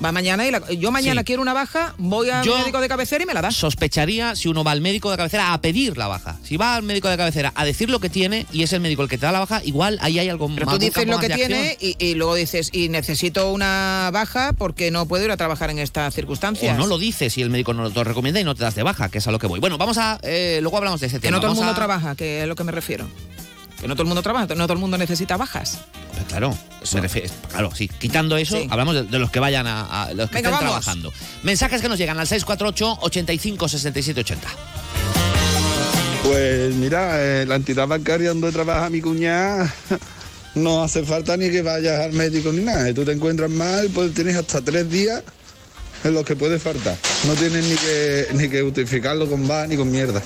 [0.03, 1.25] va mañana y la- yo mañana Sí.
[1.25, 3.51] quiero una baja, voy al Yo médico de cabecera y me la da.
[3.51, 6.37] sospecharía si uno va al médico de cabecera a pedir la baja.
[6.43, 9.03] Si va al médico de cabecera a decir lo que tiene y es el médico
[9.03, 11.17] el que te da la baja, igual ahí hay algo Pero más tú dices lo
[11.19, 15.37] que tiene y, y luego dices, y necesito una baja porque no puedo ir a
[15.37, 16.75] trabajar en estas circunstancias.
[16.75, 18.83] O no lo dices si el médico no lo recomienda y no te das de
[18.83, 19.59] baja, que es a lo que voy.
[19.59, 20.19] Bueno, vamos a.
[20.23, 21.37] eh, luego hablamos de ese Que tema.
[21.37, 23.07] no todo el mundo a- trabaja, que es a lo que me refiero.
[23.85, 25.77] Que no todo el mundo trabaja, no todo el mundo necesita bajas.
[26.11, 26.57] Pues Claro,
[26.95, 27.87] me refiero- claro, sí.
[27.87, 28.67] Quitando eso, Sí.
[28.71, 30.81] hablamos de, de los que vayan a, a- los que Venga, estén vamos.
[30.83, 31.13] trabajando.
[31.43, 34.47] Mensajes que nos llegan al 648 85 67 80.
[36.23, 39.71] Pues mira, eh, la entidad bancaria donde trabaja mi cuñada
[40.55, 42.91] no hace falta ni que vayas al médico ni nada.
[42.91, 45.21] Tú te encuentras mal, pues tienes hasta tres días
[46.03, 46.97] en los que puede faltar.
[47.27, 50.23] No tienes ni que, ni que justificarlo con va ni con mierda.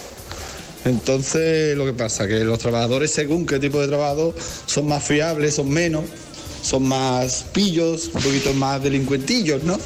[0.86, 4.34] Entonces, lo que pasa que los trabajadores, según qué tipo de trabajo,
[4.66, 6.06] son más fiables, son menos,
[6.62, 9.78] son más pillos, un poquito más delincuentillos, ¿no?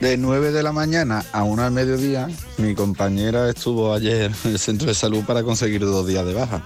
[0.00, 2.28] De 9 de la mañana a 1 al mediodía,
[2.58, 6.64] mi compañera estuvo ayer en el centro de salud para conseguir dos días de baja.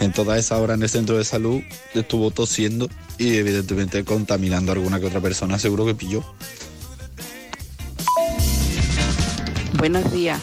[0.00, 1.60] En toda esa hora en el centro de salud
[1.94, 6.24] estuvo tosiendo y evidentemente contaminando a alguna que otra persona, seguro que pilló.
[9.74, 10.40] Buenos días.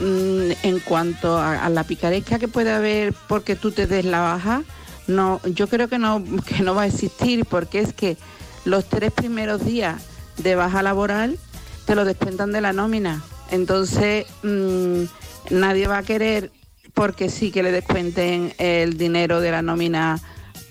[0.00, 4.62] Mm, En cuanto a, la picaresca que puede haber porque tú te des la baja,
[5.06, 8.16] no, yo creo que no, que no va a existir porque es que
[8.64, 10.02] los tres primeros días
[10.38, 11.38] de baja laboral
[11.86, 13.22] te lo descuentan de la nómina.
[13.50, 15.04] Entonces mm,
[15.50, 16.50] nadie va a querer
[16.92, 20.20] porque sí que le descuenten el dinero de la nómina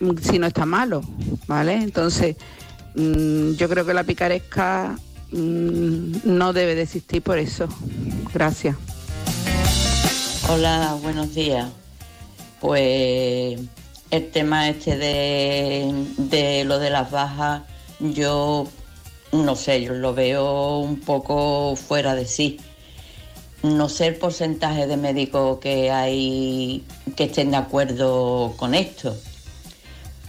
[0.01, 1.01] mm, si no está malo,
[1.47, 1.73] ¿vale?
[1.73, 2.35] Entonces
[2.95, 4.95] yo creo que la picaresca
[5.31, 7.67] no debe de existir por eso.
[8.33, 8.77] Gracias.
[10.47, 11.67] Hola, buenos días.
[12.61, 13.59] Pues
[14.11, 17.63] el tema este de, de lo de las bajas,
[17.99, 18.67] yo
[19.31, 22.59] no sé, yo lo veo un poco fuera de sí.
[23.63, 26.83] No sé el porcentaje de médicos que hay
[27.15, 29.17] que estén de acuerdo con esto.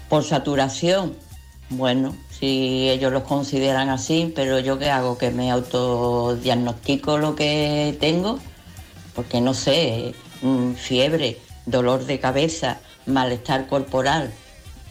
[0.09, 1.15] Por saturación,
[1.69, 7.95] bueno, si ellos los consideran así, pero yo qué hago, que me autodiagnostico lo que
[8.01, 8.39] tengo
[9.17, 14.33] porque no sé, mm, fiebre, dolor de cabeza, malestar corporal,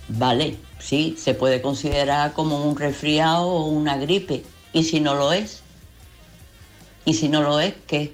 [0.10, 4.44] vale, sí, se puede considerar como un resfriado o una gripe,
[4.76, 5.62] ¿Y si no lo es?
[7.06, 8.14] ¿Y si no lo es, qué?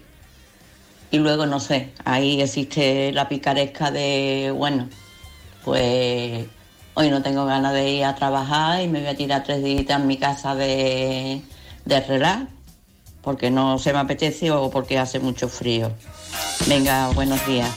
[1.10, 4.88] Y luego, no sé, ahí existe la picaresca de, bueno,
[5.66, 6.46] pues
[6.94, 9.90] hoy no tengo ganas de ir a trabajar y me voy a tirar tres días
[9.90, 11.42] en mi casa de,
[11.86, 12.51] de relax,
[13.22, 15.92] porque no se me apetece o porque hace mucho frío.
[16.68, 17.70] Venga, buenos días.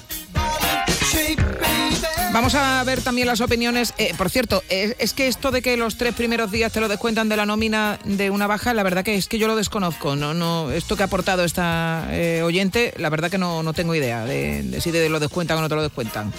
[2.34, 3.95] Vamos a ver también las opiniones.
[3.97, 6.88] Eh, por cierto, es, es que esto de que los tres primeros días te lo
[6.88, 10.16] descuentan de la nómina de una baja, la verdad que es que yo lo desconozco.
[10.16, 13.95] No, no, esto que ha aportado esta eh, oyente, la verdad que no, no tengo
[13.95, 16.32] idea de, de si te lo descuentan o no te lo descuentan.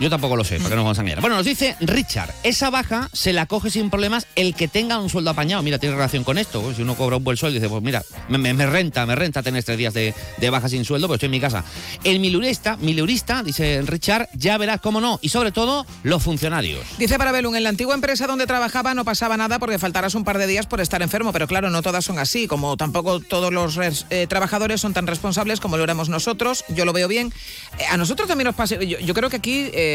[0.00, 1.20] Yo tampoco lo sé, porque no vamos a engañar.
[1.20, 5.10] Bueno, nos dice Richard, esa baja se la coge sin problemas el que tenga un
[5.10, 5.62] sueldo apañado.
[5.62, 6.62] Mira, tiene relación con esto.
[6.62, 9.62] pues, Si uno cobra un buen sueldo, dice, pues mira, me, renta, me renta tener
[9.62, 11.64] tres días de, de baja sin sueldo, pues estoy en mi casa.
[12.02, 15.18] El milurista, milurista, dice Richard, ya verás cómo no.
[15.20, 16.80] Y sobre todo, los funcionarios.
[16.98, 20.38] Dice Parabellum, en la antigua empresa donde trabajaba no pasaba nada porque faltaras un par
[20.38, 23.78] de días por estar enfermo, pero claro, no todas son así, como tampoco todos los
[24.08, 27.32] eh, trabajadores son tan responsables como lo éramos nosotros, yo lo veo bien.
[27.78, 29.89] Eh, a nosotros también nos pasa, yo, yo creo que aquí, eh,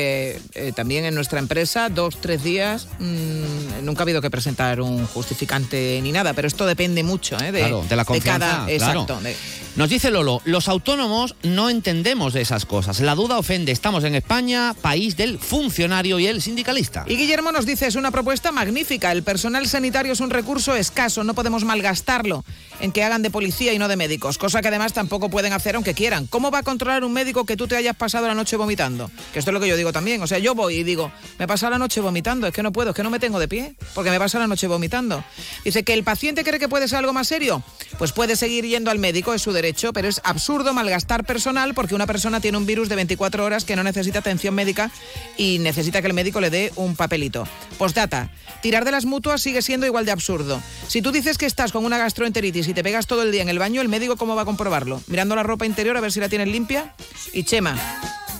[0.53, 5.05] eh, también en nuestra empresa, dos, tres días, mm, nunca ha habido que presentar un
[5.07, 7.51] justificante ni nada, pero esto depende mucho ¿eh?
[7.51, 8.65] de, Claro, de la confianza, cada...
[8.77, 9.01] claro.
[9.01, 9.19] Exacto.
[9.21, 9.35] de-
[9.75, 13.01] Nos dice Lolo, los autónomos no entendemos de esas cosas.
[13.01, 13.73] La duda ofende.
[13.73, 17.03] Estamos en España, país del funcionario y el sindicalista.
[17.09, 19.11] Y Guillermo nos dice, es una propuesta magnífica.
[19.11, 22.45] El personal sanitario es un recurso escaso, no podemos malgastarlo
[22.79, 25.75] en que hagan de policía y no de médicos, cosa que además tampoco pueden hacer
[25.75, 26.27] aunque quieran.
[26.27, 29.11] ¿Cómo va a controlar un médico que tú te hayas pasado la noche vomitando?
[29.33, 30.21] Que esto es lo que yo digo también.
[30.21, 32.71] O sea, yo voy y digo, me he pasado la noche vomitando, es que no
[32.71, 35.21] puedo, es que no me tengo de pie, porque me he pasado la noche vomitando.
[35.65, 37.61] Dice que el paciente cree que puede ser algo más serio.
[37.97, 41.95] Pues puede seguir yendo al médico, es su derecho, pero es absurdo malgastar personal porque
[41.95, 44.91] una persona tiene un virus de 24 horas que no necesita atención médica
[45.37, 47.47] y necesita que el médico le dé un papelito.
[47.77, 48.29] Postdata,
[48.61, 50.61] tirar de las mutuas sigue siendo igual de absurdo.
[50.87, 53.49] Si tú dices que estás con una gastroenteritis y te pegas todo el día en
[53.49, 55.01] el baño, ¿el médico cómo va a comprobarlo?
[55.07, 56.93] Mirando la ropa interior a ver si la tienes limpia.
[57.33, 57.75] Y Chema,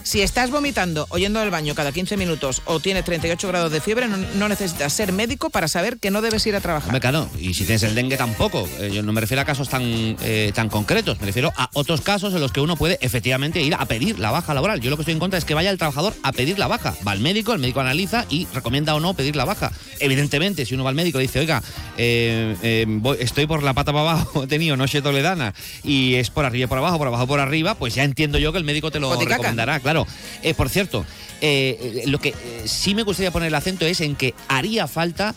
[0.05, 3.81] si estás vomitando o yendo al baño cada 15 minutos o tienes 38 grados de
[3.81, 6.89] fiebre, no, no necesitas ser médico para saber que no debes ir a trabajar.
[6.89, 8.69] Hombre, claro, y si tienes el dengue tampoco.
[8.79, 12.01] Eh, yo no me refiero a casos tan, eh, tan concretos, me refiero a otros
[12.01, 14.79] casos en los que uno puede efectivamente ir a pedir la baja laboral.
[14.79, 16.93] Yo lo que estoy en contra es que vaya el trabajador a pedir la baja.
[17.05, 19.71] Va al médico, el médico analiza y recomienda o no pedir la baja.
[19.99, 21.63] Evidentemente, si uno va al médico y dice, oiga,
[21.97, 25.53] eh, voy- estoy por la pata para abajo, he tenido noche toledana
[25.83, 28.51] y es por arriba y por abajo, por abajo por arriba, pues ya entiendo yo
[28.51, 29.37] que el médico te lo Boticaca.
[29.37, 29.94] recomendará, claro.
[30.43, 31.05] Eh, por cierto,
[31.41, 34.87] eh, eh, lo que eh, sí me gustaría poner el acento es en que haría
[34.87, 35.35] falta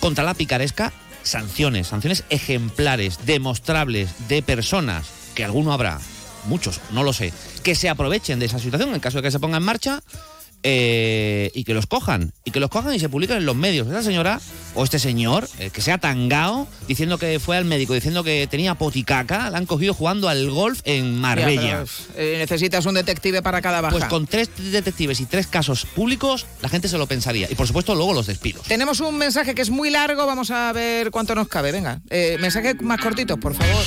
[0.00, 0.92] contra la picaresca
[1.22, 6.00] sanciones, sanciones ejemplares, demostrables de personas, que alguno habrá,
[6.46, 7.32] muchos, no lo sé,
[7.62, 8.94] que se aprovechen de esa situación.
[8.94, 10.02] En caso de que se ponga en marcha
[10.62, 13.86] eh, y que los cojan, y que los cojan y se publiquen en los medios.
[13.88, 14.40] Esa señora
[14.74, 18.74] o este señor eh, que sea tangao diciendo que fue al médico, diciendo que tenía
[18.74, 21.62] poticaca, la han cogido jugando al golf en Marbella.
[21.62, 21.84] Ya,
[22.14, 23.96] pero, eh, necesitas un detective para cada baja.
[23.96, 27.48] Pues con tres detectives y tres casos públicos, la gente se lo pensaría.
[27.50, 28.62] Y por supuesto, luego los despidos.
[28.66, 31.72] Tenemos un mensaje que es muy largo, vamos a ver cuánto nos cabe.
[31.72, 33.84] Venga, eh, mensaje más cortito, por favor.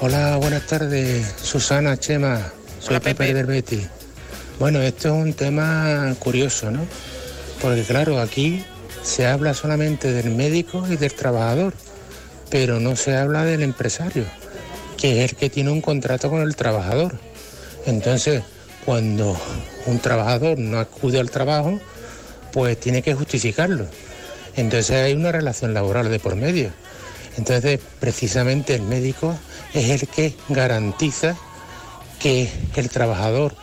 [0.00, 3.88] Hola, buenas tardes, Susana, Chema, soy Pepe, del Betis.
[4.58, 6.80] Bueno, esto es un tema curioso, ¿no?
[7.60, 8.64] Porque claro, aquí
[9.02, 11.74] se habla solamente del médico y del trabajador,
[12.48, 14.24] pero no se habla del empresario,
[14.96, 17.18] que es el que tiene un contrato con el trabajador.
[17.84, 18.44] Entonces,
[18.86, 19.38] cuando
[19.84, 21.78] un trabajador no acude al trabajo,
[22.52, 23.86] pues tiene que justificarlo.
[24.56, 26.70] Entonces hay una relación laboral de por medio.
[27.36, 29.38] Entonces, precisamente el médico
[29.74, 31.36] es el que garantiza
[32.18, 33.54] que el trabajador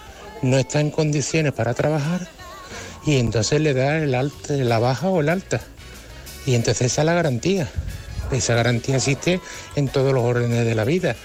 [0.43, 2.27] no está en condiciones para trabajar
[3.05, 5.61] y entonces le da el la baja o el alta.
[6.45, 7.69] Y entonces esa es la garantía.
[8.31, 9.39] Esa garantía existe
[9.75, 11.15] en todos los órdenes de la vida.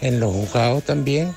[0.00, 1.34] En los juzgados también,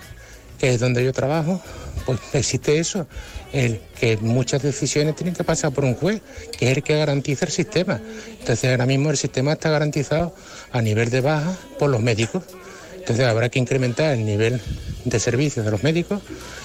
[0.59, 1.61] que es donde yo trabajo,
[2.05, 3.07] pues existe eso.
[3.51, 6.21] El que muchas decisiones tienen que pasar por un juez,
[6.57, 8.01] que es el que garantiza el sistema.
[8.39, 10.35] Entonces ahora mismo el sistema está garantizado
[10.71, 12.43] a nivel de baja por los médicos.
[13.05, 14.59] Entonces habrá que incrementar el nivel
[15.03, 16.23] de servicios de los médicos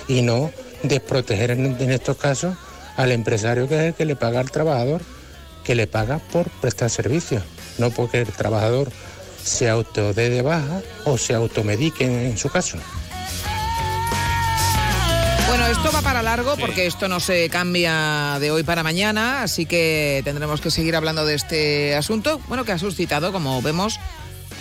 [0.09, 0.51] y no
[0.82, 2.57] desproteger en, en estos casos
[2.97, 5.03] al empresario que es el que le paga al trabajador,
[5.64, 7.43] que le paga por prestar servicios,
[7.76, 8.91] no porque el trabajador
[9.45, 12.78] se autodé de baja o se automedique en, en su caso.
[15.47, 19.66] Bueno, esto va para largo porque esto no se cambia de hoy para mañana, así
[19.66, 24.01] que tendremos que seguir hablando de este asunto, bueno, que ha suscitado, como vemos,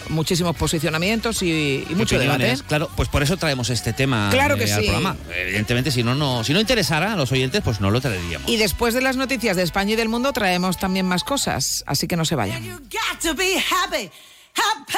[0.10, 2.58] muchísimos posicionamientos y, y mucho debate.
[2.68, 4.88] Claro, pues por eso traemos este tema Claro que eh, al sí.
[4.88, 5.16] programa.
[5.36, 8.50] Evidentemente, si no, no, si no interesara a los oyentes, pues no lo traeríamos.
[8.50, 12.08] Y después de las noticias de España y del mundo traemos también más cosas, así
[12.08, 12.64] que no se vayan.
[12.90, 14.10] got to be happy,
[14.56, 14.98] happy,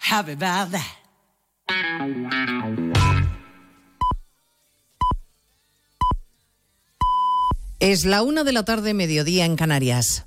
[0.00, 0.98] happy about that.
[7.80, 10.26] Es la una de la tarde, mediodía en Canarias.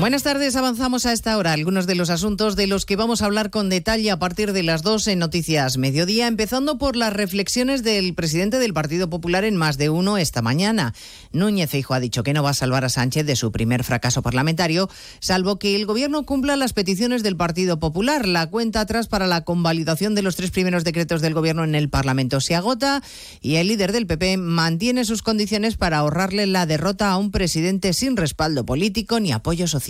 [0.00, 3.26] Buenas tardes, avanzamos a esta hora algunos de los asuntos de los que vamos a
[3.26, 7.82] hablar con detalle a partir de las dos en Noticias Mediodía, empezando por las reflexiones
[7.82, 10.94] del presidente del Partido Popular en más de uno esta mañana.
[11.32, 14.22] Núñez Feijóo ha dicho que no va a salvar a Sánchez de su primer fracaso
[14.22, 14.88] parlamentario,
[15.18, 18.26] salvo que el gobierno cumpla las peticiones del Partido Popular.
[18.26, 21.90] La cuenta atrás para la convalidación de los tres primeros decretos del gobierno en el
[21.90, 23.02] Parlamento se agota
[23.42, 27.92] y el líder del PP mantiene sus condiciones para ahorrarle la derrota a un presidente
[27.92, 29.89] sin respaldo político ni apoyo social.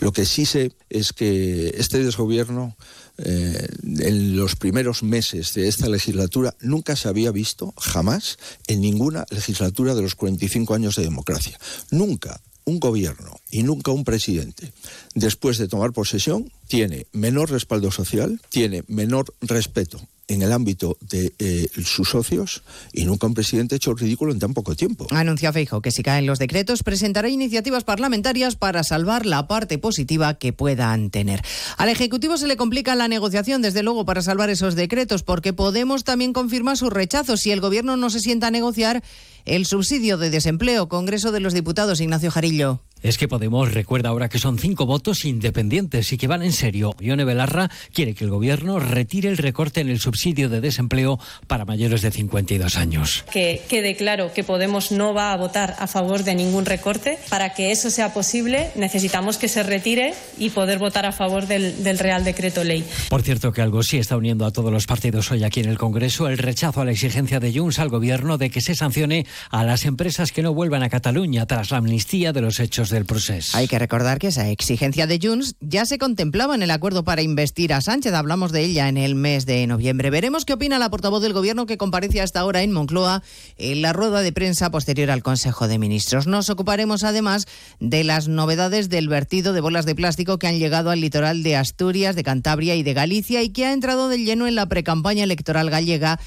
[0.00, 2.76] Lo que sí sé es que este desgobierno,
[3.18, 9.24] eh, en los primeros meses de esta legislatura, nunca se había visto, jamás, en ninguna
[9.30, 11.58] legislatura de los 45 años de democracia.
[11.90, 14.72] Nunca un gobierno y nunca un presidente,
[15.14, 20.00] después de tomar posesión, tiene menor respaldo social, tiene menor respeto
[20.30, 22.62] en el ámbito de eh, sus socios
[22.92, 25.06] y nunca un presidente hecho ridículo en tan poco tiempo.
[25.10, 30.34] Anunció Feijo que si caen los decretos presentará iniciativas parlamentarias para salvar la parte positiva
[30.34, 31.42] que puedan tener.
[31.76, 36.04] Al Ejecutivo se le complica la negociación, desde luego, para salvar esos decretos, porque Podemos
[36.04, 39.02] también confirma su rechazo si el Gobierno no se sienta a negociar
[39.44, 40.88] el subsidio de desempleo.
[40.88, 42.80] Congreso de los Diputados, Ignacio Jarillo.
[43.02, 46.94] Es que Podemos recuerda ahora que son cinco votos independientes y que van en serio.
[47.00, 51.64] Ione Belarra quiere que el gobierno retire el recorte en el subsidio de desempleo para
[51.64, 53.24] mayores de 52 años.
[53.32, 57.18] Que quede claro que Podemos no va a votar a favor de ningún recorte.
[57.30, 61.82] Para que eso sea posible, necesitamos que se retire y poder votar a favor del,
[61.82, 62.84] del Real Decreto Ley.
[63.08, 65.78] Por cierto que algo sí está uniendo a todos los partidos hoy aquí en el
[65.78, 69.64] Congreso, el rechazo a la exigencia de Junts al gobierno de que se sancione a
[69.64, 73.56] las empresas que no vuelvan a Cataluña tras la amnistía de los hechos del proceso.
[73.56, 77.22] Hay que recordar que esa exigencia de Junts ya se contemplaba en el acuerdo para
[77.22, 78.14] investir a Sánchez.
[78.14, 80.10] Hablamos de ella en el mes de noviembre.
[80.10, 83.22] Veremos qué opina la portavoz del Gobierno que comparece hasta ahora en Moncloa
[83.56, 86.26] en la rueda de prensa posterior al Consejo de Ministros.
[86.26, 87.46] Nos ocuparemos además
[87.78, 91.56] de las novedades del vertido de bolas de plástico que han llegado al litoral de
[91.56, 95.24] Asturias, de Cantabria y de Galicia y que ha entrado de lleno en la precampaña
[95.24, 96.18] electoral gallega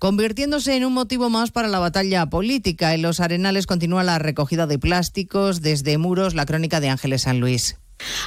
[0.00, 2.94] convirtiéndose en un motivo más para la batalla política.
[2.94, 7.38] En los arenales continúa la recogida de plásticos desde muros, la crónica de Ángeles San
[7.38, 7.76] Luis.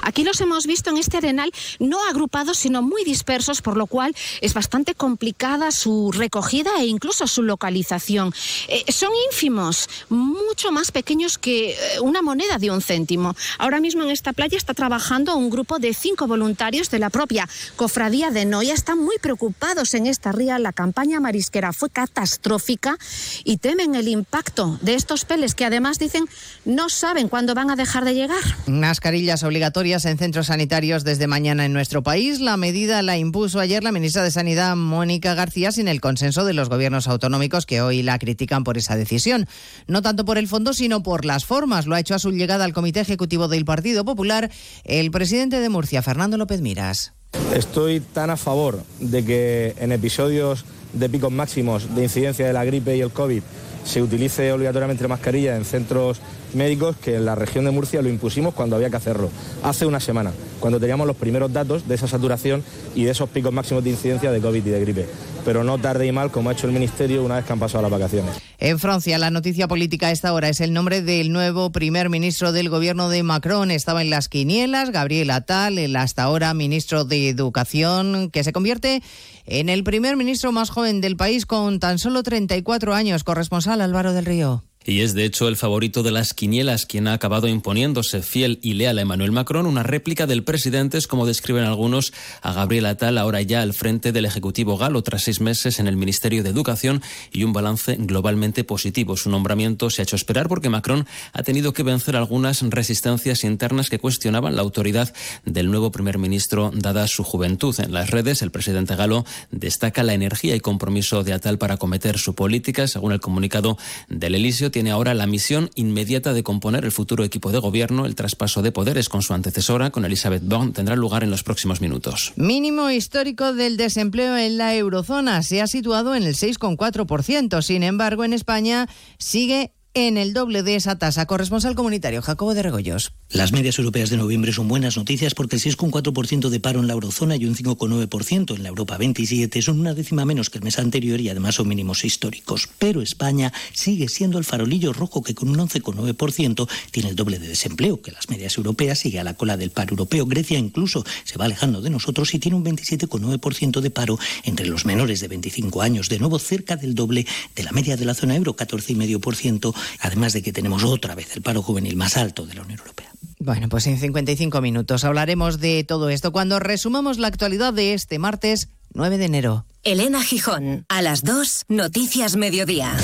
[0.01, 4.15] Aquí los hemos visto en este arenal no agrupados, sino muy dispersos, por lo cual
[4.41, 8.34] es bastante complicada su recogida e incluso su localización.
[8.67, 13.36] Eh, son ínfimos, mucho más pequeños que eh, una moneda de un céntimo.
[13.57, 17.47] Ahora mismo en esta playa está trabajando un grupo de cinco voluntarios de la propia
[17.76, 18.74] cofradía de Noia.
[18.74, 20.59] Están muy preocupados en esta ría.
[20.59, 22.97] La campaña marisquera fue catastrófica
[23.43, 26.26] y temen el impacto de estos peles que además dicen
[26.65, 28.43] no saben cuándo van a dejar de llegar.
[28.67, 32.41] Mascarillas obligatorias en centros sanitarios desde mañana en nuestro país.
[32.41, 36.53] La medida la impuso ayer la ministra de Sanidad, Mónica García, sin el consenso de
[36.53, 39.47] los gobiernos autonómicos que hoy la critican por esa decisión.
[39.88, 41.88] No tanto por el fondo, sino por las formas.
[41.88, 44.51] Lo ha hecho a su llegada al Comité Ejecutivo del Partido Popular
[44.84, 47.14] el presidente de Murcia, Fernando López Miras.
[47.55, 52.66] Estoy tan a favor de que en episodios de picos máximos de incidencia de la
[52.66, 53.41] gripe y el COVID
[53.86, 56.20] se utilice obligatoriamente mascarilla en centros
[56.56, 59.30] médicos que en la región de Murcia lo impusimos cuando había que hacerlo,
[59.64, 62.64] hace una semana, cuando teníamos los primeros datos de esa saturación
[62.95, 65.10] y de esos picos máximos de incidencia de COVID y de gripe.
[65.45, 67.82] Pero no tarde y mal como ha hecho el Ministerio una vez que han pasado
[67.82, 68.36] las vacaciones.
[68.60, 72.54] En Francia, la noticia política a esta hora es el nombre del nuevo primer ministro
[72.54, 73.72] del gobierno de Macron.
[73.72, 79.04] Estaba en las quinielas, Gabriel Attal, el hasta ahora ministro de Educación, que se convierte
[79.45, 83.26] en el primer ministro más joven del país con tan solo 34 años.
[83.26, 84.64] Corresponsal Álvaro del Río.
[84.86, 88.74] Y es de hecho el favorito de las quinielas quien ha acabado imponiéndose fiel y
[88.74, 93.18] leal a Emmanuel Macron, una réplica del presidente, es como describen algunos a Gabriel Attal,
[93.18, 97.02] ahora ya al frente del Ejecutivo galo tras seis meses en el Ministerio de Educación
[97.32, 99.16] y un balance globalmente positivo.
[99.16, 103.90] Su nombramiento se ha hecho esperar porque Macron ha tenido que vencer algunas resistencias internas
[103.90, 105.14] que cuestionaban la autoridad
[105.46, 107.76] del nuevo primer ministro dada su juventud.
[107.80, 112.18] En las redes, el presidente galo destaca la energía y compromiso de Attal para acometer
[112.18, 113.78] su política, según el comunicado
[114.10, 118.05] del Elíseo tiene ahora la misión inmediata de componer el futuro equipo de gobierno.
[118.05, 121.80] El traspaso de poderes con su antecesora, con Elizabeth Borne, tendrá lugar en los próximos
[121.80, 122.34] minutos.
[122.36, 127.61] Mínimo histórico del desempleo en la eurozona se ha situado en el 6,4%.
[127.61, 131.26] Sin embargo, en España sigue en el doble de esa tasa.
[131.28, 133.14] Corresponsal comunitario, Jacobo de Regoyos.
[133.30, 136.94] Las medias europeas de noviembre son buenas noticias porque el 6,4% de paro en la
[136.94, 140.80] eurozona y un 5,9% en la Europa 27 son una décima menos que el mes
[140.80, 142.70] anterior y además son mínimos históricos.
[142.80, 147.48] Pero España sigue siendo el farolillo rojo que con un 11,9% tiene el doble de
[147.48, 150.26] desempleo que las medias europeas, sigue a la cola del paro europeo.
[150.26, 154.86] Grecia incluso se va alejando de nosotros y tiene un 27,9% de paro entre los
[154.86, 158.36] menores de 25 años, de nuevo cerca del doble de la media de la zona
[158.36, 162.62] euro, 14,5% además de que tenemos otra vez el paro juvenil más alto de la
[162.62, 163.12] Unión Europea.
[163.40, 168.20] Bueno, pues en 55 minutos hablaremos de todo esto cuando resumamos la actualidad de este
[168.20, 169.66] martes 9 de enero.
[169.84, 172.96] Elena Gijón, a las 2, Noticias Mediodía.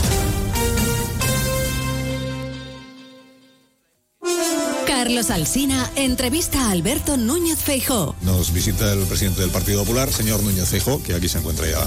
[5.10, 8.16] Carlos Alsina entrevista a Alberto Núñez Feijó.
[8.22, 11.80] Nos visita el presidente del Partido Popular, señor Núñez Feijó, que aquí se encuentra ya
[11.80, 11.86] eh,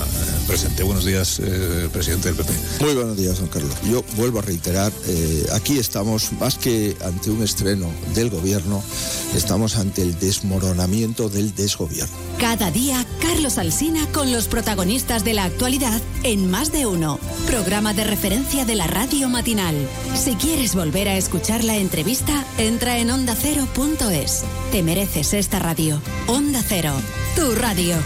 [0.49, 0.83] presente.
[0.83, 2.53] Buenos días, eh, presidente del PP.
[2.81, 3.77] Muy buenos días, don Carlos.
[3.89, 8.83] Yo vuelvo a reiterar, eh, aquí estamos más que ante un estreno del gobierno,
[9.37, 12.17] estamos ante el desmoronamiento del desgobierno.
[12.41, 17.95] Cada día, Carlos Alsina con los protagonistas de la actualidad en Más de Uno, programa
[17.95, 19.77] de referencia de la radio matinal.
[20.17, 24.45] Si quieres volver a escuchar la entrevista, entra en ondacero.es.
[24.71, 26.01] Te mereces esta radio.
[26.27, 26.93] Onda Cero,
[27.37, 27.97] tu radio.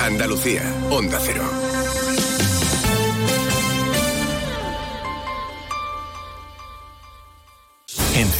[0.00, 1.69] Andalucía, Onda Cero.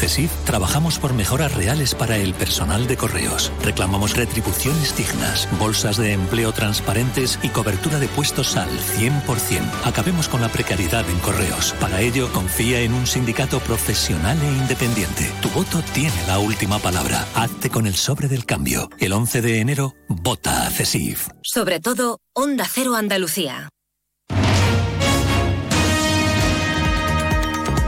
[0.00, 3.52] CESIF trabajamos por mejoras reales para el personal de correos.
[3.62, 9.60] Reclamamos retribuciones dignas, bolsas de empleo transparentes y cobertura de puestos al 100%.
[9.84, 11.74] Acabemos con la precariedad en correos.
[11.78, 15.30] Para ello, confía en un sindicato profesional e independiente.
[15.42, 17.26] Tu voto tiene la última palabra.
[17.34, 18.88] Hazte con el sobre del cambio.
[18.98, 21.28] El 11 de enero, vota a CESIF.
[21.42, 23.68] Sobre todo, Onda Cero Andalucía.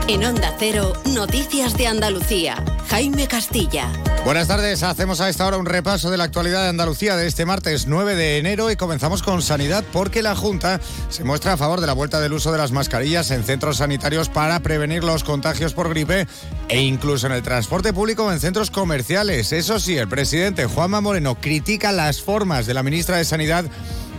[0.09, 2.61] En Onda Cero, Noticias de Andalucía.
[2.89, 3.89] Jaime Castilla.
[4.25, 7.45] Buenas tardes, hacemos a esta hora un repaso de la actualidad de Andalucía de este
[7.45, 11.79] martes 9 de enero y comenzamos con sanidad porque la Junta se muestra a favor
[11.79, 15.73] de la vuelta del uso de las mascarillas en centros sanitarios para prevenir los contagios
[15.73, 16.27] por gripe
[16.67, 19.53] e incluso en el transporte público o en centros comerciales.
[19.53, 23.65] Eso sí, el presidente Juanma Moreno critica las formas de la ministra de Sanidad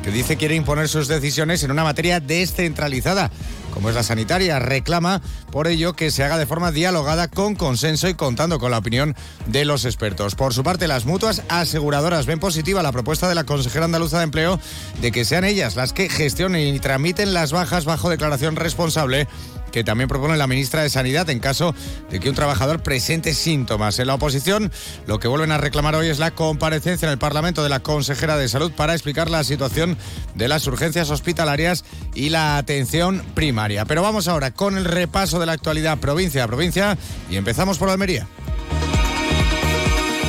[0.04, 3.30] que dice quiere imponer sus decisiones en una materia descentralizada,
[3.74, 4.58] como es la sanitaria.
[4.60, 5.20] Reclama
[5.50, 9.14] por ello que se haga de forma dialogada, con consenso y contando con la opinión
[9.46, 10.36] de los expertos.
[10.36, 14.24] Por su parte, las mutuas aseguradoras ven positiva la propuesta de la consejera andaluza de
[14.24, 14.60] empleo
[15.02, 19.26] de que sean ellas las que gestionen y tramiten las bajas bajo declaración responsable
[19.74, 21.74] que también propone la ministra de Sanidad en caso
[22.08, 23.98] de que un trabajador presente síntomas.
[23.98, 24.70] En la oposición,
[25.08, 28.36] lo que vuelven a reclamar hoy es la comparecencia en el Parlamento de la consejera
[28.36, 29.98] de Salud para explicar la situación
[30.36, 33.63] de las urgencias hospitalarias y la atención primaria.
[33.86, 36.98] Pero vamos ahora con el repaso de la actualidad provincia a provincia
[37.30, 38.26] y empezamos por Almería.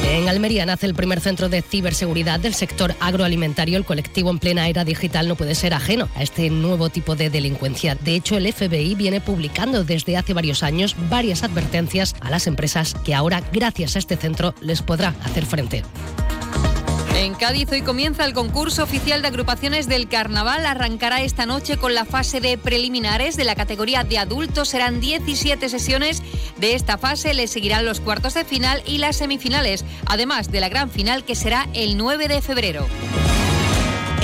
[0.09, 3.77] En Almería nace el primer centro de ciberseguridad del sector agroalimentario.
[3.77, 7.29] El colectivo en plena era digital no puede ser ajeno a este nuevo tipo de
[7.29, 7.95] delincuencia.
[7.95, 12.95] De hecho, el FBI viene publicando desde hace varios años varias advertencias a las empresas
[13.03, 15.83] que ahora, gracias a este centro, les podrá hacer frente.
[17.15, 20.65] En Cádiz hoy comienza el concurso oficial de agrupaciones del carnaval.
[20.65, 24.67] Arrancará esta noche con la fase de preliminares de la categoría de adultos.
[24.67, 26.21] Serán 17 sesiones
[26.57, 27.33] de esta fase.
[27.33, 31.35] Le seguirán los cuartos de final y las semifinales, además de la gran final que
[31.35, 32.85] será el 9 de febrero.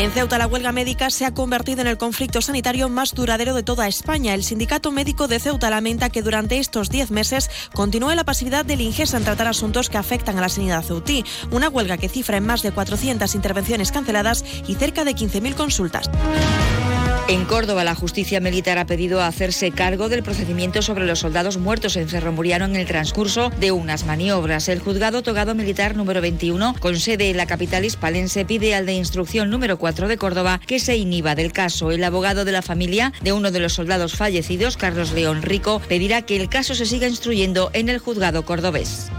[0.01, 3.61] En Ceuta, la huelga médica se ha convertido en el conflicto sanitario más duradero de
[3.61, 4.33] toda España.
[4.33, 8.81] El Sindicato Médico de Ceuta lamenta que durante estos 10 meses continúe la pasividad del
[8.81, 11.23] Ingesa en tratar asuntos que afectan a la sanidad ceutí.
[11.51, 16.09] Una huelga que cifra en más de 400 intervenciones canceladas y cerca de 15.000 consultas.
[17.27, 21.95] En Córdoba, la justicia militar ha pedido hacerse cargo del procedimiento sobre los soldados muertos
[21.95, 24.67] en Cerro Muriano en el transcurso de unas maniobras.
[24.67, 28.93] El juzgado togado militar número 21, con sede en la capital hispalense, pide al de
[28.93, 31.91] instrucción número 4 de Córdoba que se inhiba del caso.
[31.91, 36.23] El abogado de la familia de uno de los soldados fallecidos, Carlos León Rico, pedirá
[36.23, 39.09] que el caso se siga instruyendo en el juzgado cordobés.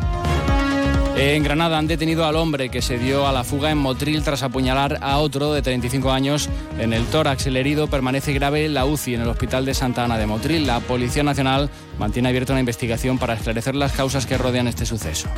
[1.17, 4.43] En Granada han detenido al hombre que se dio a la fuga en Motril tras
[4.43, 6.49] apuñalar a otro de 35 años
[6.79, 7.47] en el tórax.
[7.47, 10.67] El herido permanece grave en la UCI en el Hospital de Santa Ana de Motril.
[10.67, 15.29] La Policía Nacional mantiene abierta una investigación para esclarecer las causas que rodean este suceso.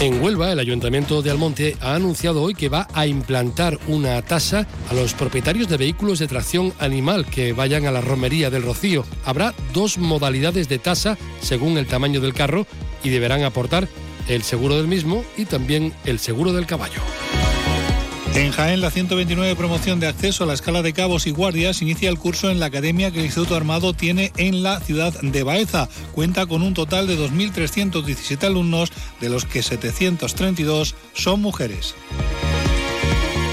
[0.00, 4.64] En Huelva, el Ayuntamiento de Almonte ha anunciado hoy que va a implantar una tasa
[4.88, 9.04] a los propietarios de vehículos de tracción animal que vayan a la romería del Rocío.
[9.24, 12.64] Habrá dos modalidades de tasa según el tamaño del carro
[13.02, 13.88] y deberán aportar
[14.28, 17.00] el seguro del mismo y también el seguro del caballo.
[18.34, 22.08] En Jaén, la 129 promoción de acceso a la escala de cabos y guardias inicia
[22.08, 25.88] el curso en la academia que el Instituto Armado tiene en la ciudad de Baeza.
[26.12, 31.94] Cuenta con un total de 2.317 alumnos, de los que 732 son mujeres.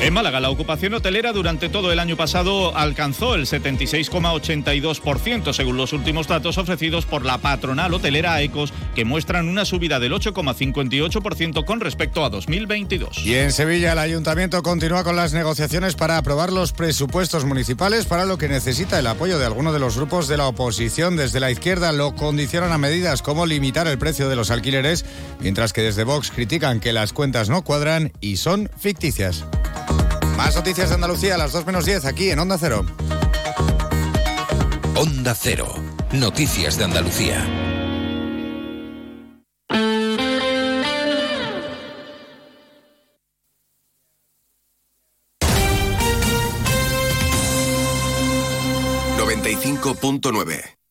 [0.05, 5.93] En Málaga, la ocupación hotelera durante todo el año pasado alcanzó el 76,82%, según los
[5.93, 11.79] últimos datos ofrecidos por la patronal hotelera ECOS, que muestran una subida del 8,58% con
[11.79, 13.17] respecto a 2022.
[13.25, 18.25] Y en Sevilla, el ayuntamiento continúa con las negociaciones para aprobar los presupuestos municipales, para
[18.25, 21.15] lo que necesita el apoyo de algunos de los grupos de la oposición.
[21.15, 25.03] Desde la izquierda lo condicionan a medidas como limitar el precio de los alquileres,
[25.39, 29.45] mientras que desde Vox critican que las cuentas no cuadran y son ficticias.
[30.37, 32.85] Más noticias de Andalucía a las 2 menos 10 aquí en Onda Cero.
[34.95, 35.73] Onda Cero.
[36.11, 37.45] Noticias de Andalucía.
[49.17, 50.74] ...95.9...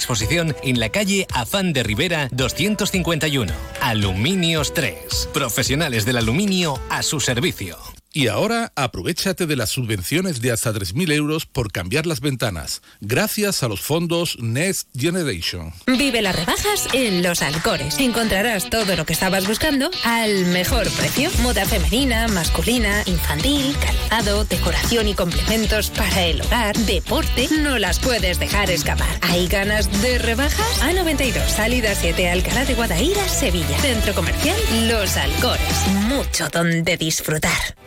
[0.00, 3.52] exposición en la calle Afán de Rivera 251.
[3.82, 5.28] Aluminios 3.
[5.34, 7.76] Profesionales del aluminio a su servicio.
[8.12, 13.62] Y ahora aprovechate de las subvenciones de hasta 3.000 euros por cambiar las ventanas, gracias
[13.62, 15.72] a los fondos Next Generation.
[15.86, 18.00] Vive las rebajas en Los Alcores.
[18.00, 21.30] Encontrarás todo lo que estabas buscando al mejor precio.
[21.42, 27.48] Moda femenina, masculina, infantil, calzado, decoración y complementos para el hogar, deporte.
[27.60, 29.20] No las puedes dejar escapar.
[29.20, 30.82] ¿Hay ganas de rebajas?
[30.82, 33.78] A92, salida 7, Alcalá de Guadaira, Sevilla.
[33.78, 34.58] Centro comercial
[34.88, 35.86] Los Alcores.
[36.08, 37.76] Mucho donde disfrutar.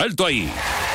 [0.00, 0.50] ¡Alto ahí!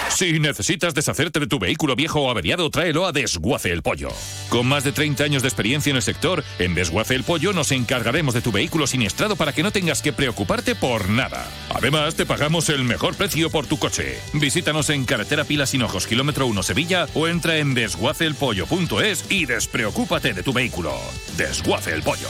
[0.09, 4.09] Si necesitas deshacerte de tu vehículo viejo o averiado, tráelo a Desguace el Pollo.
[4.49, 7.71] Con más de 30 años de experiencia en el sector, en Desguace el Pollo nos
[7.71, 11.45] encargaremos de tu vehículo siniestrado para que no tengas que preocuparte por nada.
[11.69, 14.17] Además, te pagamos el mejor precio por tu coche.
[14.33, 20.41] Visítanos en Carretera Pilas Hinojos, kilómetro 1 Sevilla o entra en desguaceelpollo.es y despreocúpate de
[20.41, 20.95] tu vehículo.
[21.37, 22.29] Desguace el Pollo.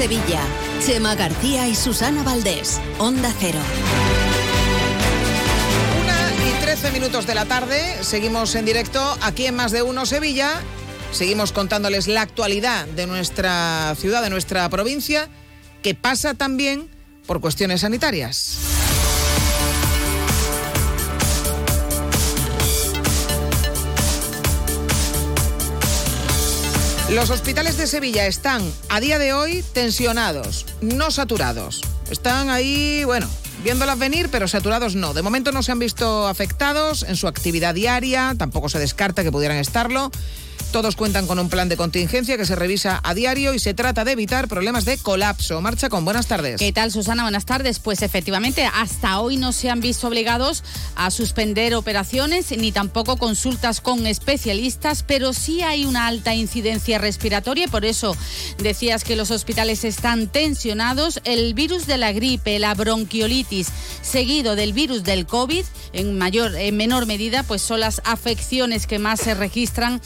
[0.00, 0.40] Sevilla.
[0.82, 2.80] Chema García y Susana Valdés.
[2.98, 3.58] Onda Cero.
[6.42, 8.02] y 13 minutos de la tarde.
[8.02, 10.62] Seguimos en directo aquí en Más de Uno Sevilla.
[11.12, 15.28] Seguimos contándoles la actualidad de nuestra ciudad, de nuestra provincia,
[15.82, 16.88] que pasa también
[17.26, 18.56] por cuestiones sanitarias.
[27.10, 31.80] Los hospitales de Sevilla están a día de hoy tensionados, no saturados.
[32.08, 33.28] Están ahí, bueno,
[33.64, 35.12] viéndolas venir, pero saturados no.
[35.12, 39.32] De momento no se han visto afectados en su actividad diaria, tampoco se descarta que
[39.32, 40.12] pudieran estarlo.
[40.72, 44.04] Todos cuentan con un plan de contingencia que se revisa a diario y se trata
[44.04, 45.60] de evitar problemas de colapso.
[45.60, 46.60] Marcha con buenas tardes.
[46.60, 47.24] ¿Qué tal, Susana?
[47.24, 47.80] Buenas tardes.
[47.80, 50.62] Pues efectivamente, hasta hoy no se han visto obligados
[50.94, 57.64] a suspender operaciones ni tampoco consultas con especialistas, pero sí hay una alta incidencia respiratoria
[57.64, 58.16] y por eso
[58.58, 61.20] decías que los hospitales están tensionados.
[61.24, 63.68] El virus de la gripe, la bronquiolitis,
[64.02, 69.00] seguido del virus del COVID, en mayor, en menor medida, pues son las afecciones que
[69.00, 70.00] más se registran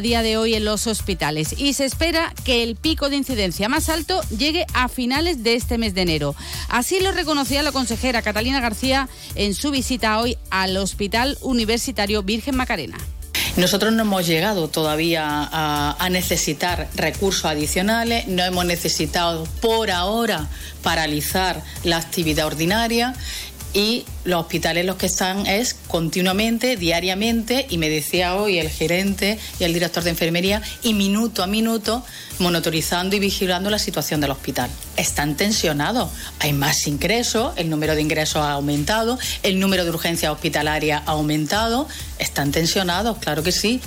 [0.00, 3.88] día de hoy en los hospitales y se espera que el pico de incidencia más
[3.88, 6.34] alto llegue a finales de este mes de enero.
[6.68, 12.56] Así lo reconocía la consejera Catalina García en su visita hoy al Hospital Universitario Virgen
[12.56, 12.98] Macarena.
[13.56, 20.46] Nosotros no hemos llegado todavía a, a, necesitar recursos adicionales, no hemos necesitado por ahora
[20.82, 23.14] paralizar la actividad ordinaria
[23.78, 29.38] y los hospitales los que están es continuamente, diariamente, y me decía hoy el gerente
[29.60, 32.04] y el director de enfermería, y minuto a minuto
[32.40, 34.68] monitorizando y vigilando la situación del hospital.
[34.96, 36.10] Están tensionados,
[36.40, 41.12] hay más ingresos, el número de ingresos ha aumentado, el número de urgencias hospitalarias ha
[41.12, 41.86] aumentado,
[42.18, 43.80] están tensionados, claro que sí.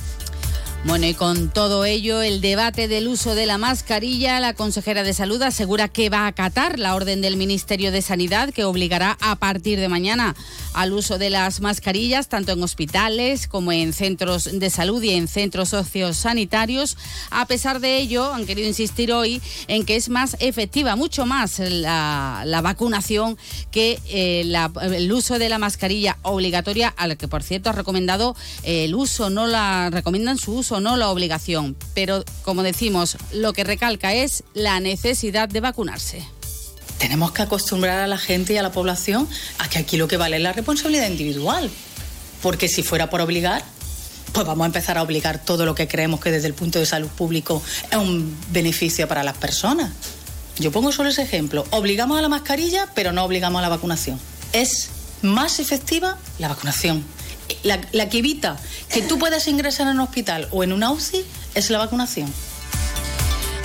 [0.84, 5.13] Bueno, y con todo ello, el debate del uso de la mascarilla, la consejera de
[5.13, 9.36] Salud asegura que va a acatar la orden del Ministerio de Sanidad que obligará a
[9.36, 10.36] partir de mañana
[10.73, 15.27] al uso de las mascarillas, tanto en hospitales como en centros de salud y en
[15.27, 16.97] centros sociosanitarios.
[17.29, 21.59] A pesar de ello, han querido insistir hoy en que es más efectiva, mucho más
[21.59, 23.38] la, vacunación
[23.69, 24.51] que eh,
[24.82, 29.45] el uso de la mascarilla obligatoria, al que por cierto ha recomendado el uso, no
[29.45, 34.43] la recomiendan su uso o no la obligación, pero como decimos, lo que recalca es
[34.53, 36.26] la necesidad de vacunarse.
[36.97, 40.17] Tenemos que acostumbrar a la gente y a la población a que aquí lo que
[40.17, 41.69] vale es la responsabilidad individual,
[42.41, 43.63] porque si fuera por obligar,
[44.32, 46.86] pues vamos a empezar a obligar todo lo que creemos que desde el punto de
[46.86, 49.91] salud público es un beneficio para las personas.
[50.57, 54.19] Yo pongo solo ese ejemplo, obligamos a la mascarilla, pero no obligamos a la vacunación.
[54.53, 54.89] Es
[55.22, 57.03] más efectiva la vacunación
[57.63, 58.57] la, que evita
[58.89, 61.23] que tú puedas ingresar en un hospital o en una UCI
[61.55, 62.31] es la vacunación.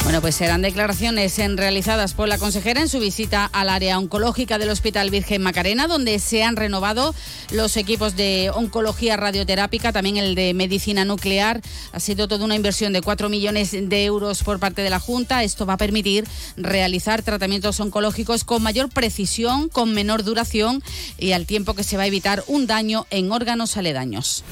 [0.07, 4.71] Bueno, pues serán declaraciones realizadas por la consejera en su visita al área oncológica del
[4.71, 7.13] Hospital Virgen Macarena, donde se han renovado
[7.51, 11.61] los equipos de oncología radioterápica, también el de medicina nuclear.
[11.91, 15.43] Ha sido toda una inversión de 4 millones de euros por parte de la Junta.
[15.43, 16.25] Esto va a permitir
[16.57, 20.85] realizar tratamientos oncológicos con mayor precisión, con menor duración
[21.19, 24.45] y al tiempo que se va a evitar un daño en órganos aledaños.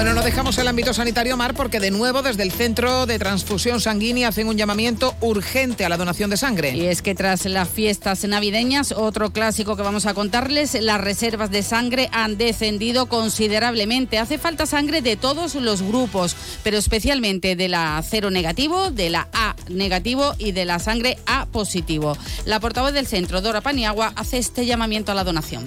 [0.00, 3.82] Bueno, no dejamos el ámbito sanitario, Mar, porque de nuevo desde el Centro de Transfusión
[3.82, 6.74] Sanguínea hacen un llamamiento urgente a la donación de sangre.
[6.74, 11.50] Y es que tras las fiestas navideñas, otro clásico que vamos a contarles, las reservas
[11.50, 14.18] de sangre han descendido considerablemente.
[14.18, 19.28] Hace falta sangre de todos los grupos, pero especialmente de la cero negativo, de la
[19.34, 22.16] A negativo y de la sangre A positivo.
[22.46, 25.66] La portavoz del centro, Dora Paniagua, hace este llamamiento a la donación.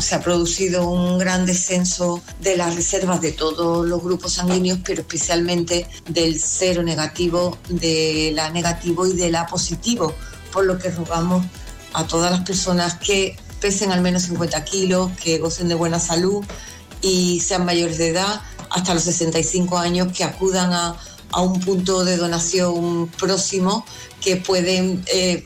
[0.00, 5.02] Se ha producido un gran descenso de las reservas de todos los grupos sanguíneos, pero
[5.02, 10.14] especialmente del cero negativo, de la negativo y de la positivo,
[10.52, 11.44] por lo que rogamos
[11.92, 16.44] a todas las personas que pesen al menos 50 kilos, que gocen de buena salud
[17.00, 18.40] y sean mayores de edad,
[18.70, 20.96] hasta los 65 años, que acudan a,
[21.32, 23.84] a un punto de donación próximo
[24.20, 25.44] que pueden eh,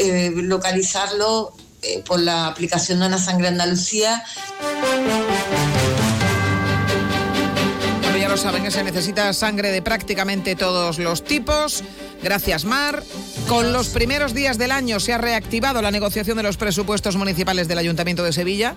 [0.00, 4.22] eh, localizarlo eh, por la aplicación de una sangre Andalucía.
[8.32, 11.84] Lo saben que se necesita sangre de prácticamente todos los tipos.
[12.22, 13.02] Gracias, Mar.
[13.46, 17.68] Con los primeros días del año se ha reactivado la negociación de los presupuestos municipales
[17.68, 18.74] del Ayuntamiento de Sevilla.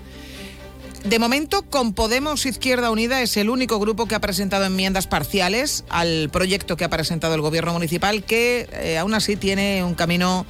[1.05, 5.85] De momento, con Podemos Izquierda Unida es el único grupo que ha presentado enmiendas parciales
[5.87, 10.45] al proyecto que ha presentado el Gobierno Municipal, que eh, aún así tiene un camino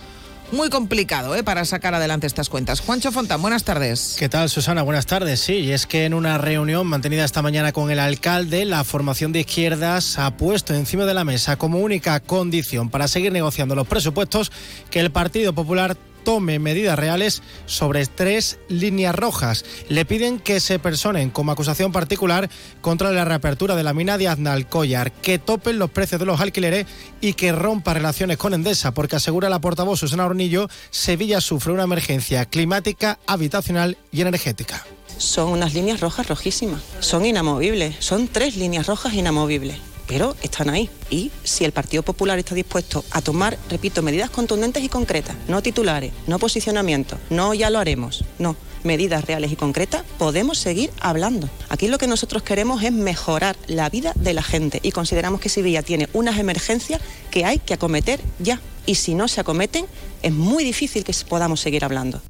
[0.56, 1.44] muy complicado ¿eh?
[1.44, 2.80] para sacar adelante estas cuentas.
[2.80, 4.16] Juancho Fontán, buenas tardes.
[4.18, 4.82] ¿Qué tal, Susana?
[4.82, 5.40] Buenas tardes.
[5.40, 9.32] Sí, y es que en una reunión mantenida esta mañana con el alcalde, la formación
[9.32, 13.88] de izquierdas ha puesto encima de la mesa como única condición para seguir negociando los
[13.88, 14.52] presupuestos
[14.90, 19.64] que el Partido Popular tome medidas reales sobre tres líneas rojas.
[19.88, 22.50] Le piden que se personen como acusación particular
[22.82, 26.86] contra la reapertura de la mina de Aznalcóllar, que topen los precios de los alquileres
[27.22, 31.84] y que rompa relaciones con Endesa, porque asegura la portavoz Susana Hornillo, Sevilla sufre una
[31.84, 34.86] emergencia climática, habitacional y energética.
[35.18, 40.90] Son unas líneas rojas rojísimas, son inamovibles, son tres líneas rojas inamovibles pero están ahí.
[41.10, 45.62] Y si el Partido Popular está dispuesto a tomar, repito, medidas contundentes y concretas, no
[45.62, 51.50] titulares, no posicionamientos, no ya lo haremos, no, medidas reales y concretas, podemos seguir hablando.
[51.70, 55.50] Aquí lo que nosotros queremos es mejorar la vida de la gente y consideramos que
[55.50, 57.02] Sevilla tiene unas emergencias
[57.32, 58.62] que hay que acometer ya.
[58.86, 59.86] Y si no se acometen,
[60.22, 62.22] es muy difícil que podamos seguir hablando.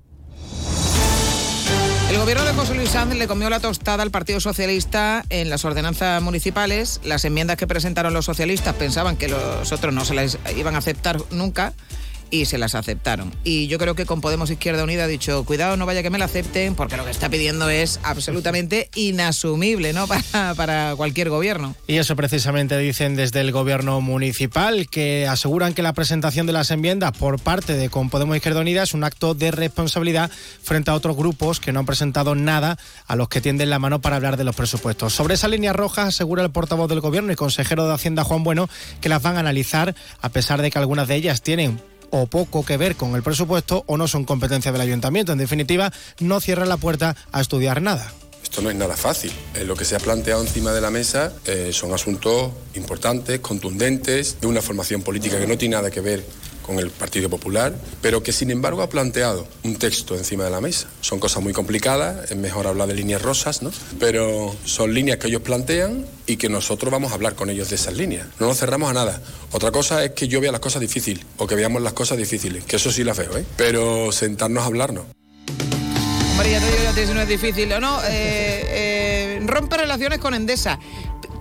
[2.09, 5.65] El gobierno de José Luis Sanz le comió la tostada al Partido Socialista en las
[5.65, 7.01] ordenanzas municipales.
[7.03, 10.77] Las enmiendas que presentaron los socialistas pensaban que los otros no se las iban a
[10.77, 11.73] aceptar nunca
[12.29, 13.33] y se las aceptaron.
[13.43, 16.17] Y yo creo que con Podemos Izquierda Unida ha dicho, cuidado, no vaya que me
[16.17, 20.07] la acepten, porque lo que está pidiendo es absolutamente inasumible ¿no?
[20.07, 21.75] para, para cualquier gobierno.
[21.87, 26.71] Y eso precisamente dicen desde el gobierno municipal, que aseguran que la presentación de las
[26.71, 30.31] enmiendas por parte de Con Podemos Izquierda Unida es un acto de responsabilidad
[30.63, 34.01] frente a otros grupos que no han presentado nada a los que tienden la mano
[34.01, 35.13] para hablar de los presupuestos.
[35.13, 38.69] Sobre esa línea roja asegura el portavoz del gobierno y consejero de Hacienda Juan Bueno
[39.01, 41.81] que las van a analizar a pesar de que algunas de ellas tienen
[42.17, 45.33] o poco que ver con el presupuesto o no son competencia del ayuntamiento.
[45.33, 48.11] En definitiva, no cierra la puerta a estudiar nada.
[48.41, 49.33] Esto no es nada fácil.
[49.55, 54.39] Eh, lo que se ha planteado encima de la mesa eh, son asuntos importantes, contundentes,
[54.39, 56.23] de una formación política que no tiene nada que ver
[56.65, 60.61] con el Partido Popular, pero que sin embargo ha planteado un texto encima de la
[60.61, 60.87] mesa.
[61.01, 63.71] Son cosas muy complicadas, es mejor hablar de líneas rosas, ¿no?
[63.99, 67.75] Pero son líneas que ellos plantean y que nosotros vamos a hablar con ellos de
[67.75, 68.27] esas líneas.
[68.39, 69.21] No nos cerramos a nada.
[69.51, 72.63] Otra cosa es que yo vea las cosas difíciles o que veamos las cosas difíciles,
[72.63, 73.45] que eso sí las veo, ¿eh?
[73.57, 75.05] Pero sentarnos a hablar no.
[76.37, 78.01] María, te digo ya te no es difícil o no.
[78.03, 80.79] Eh, eh, rompe relaciones con Endesa.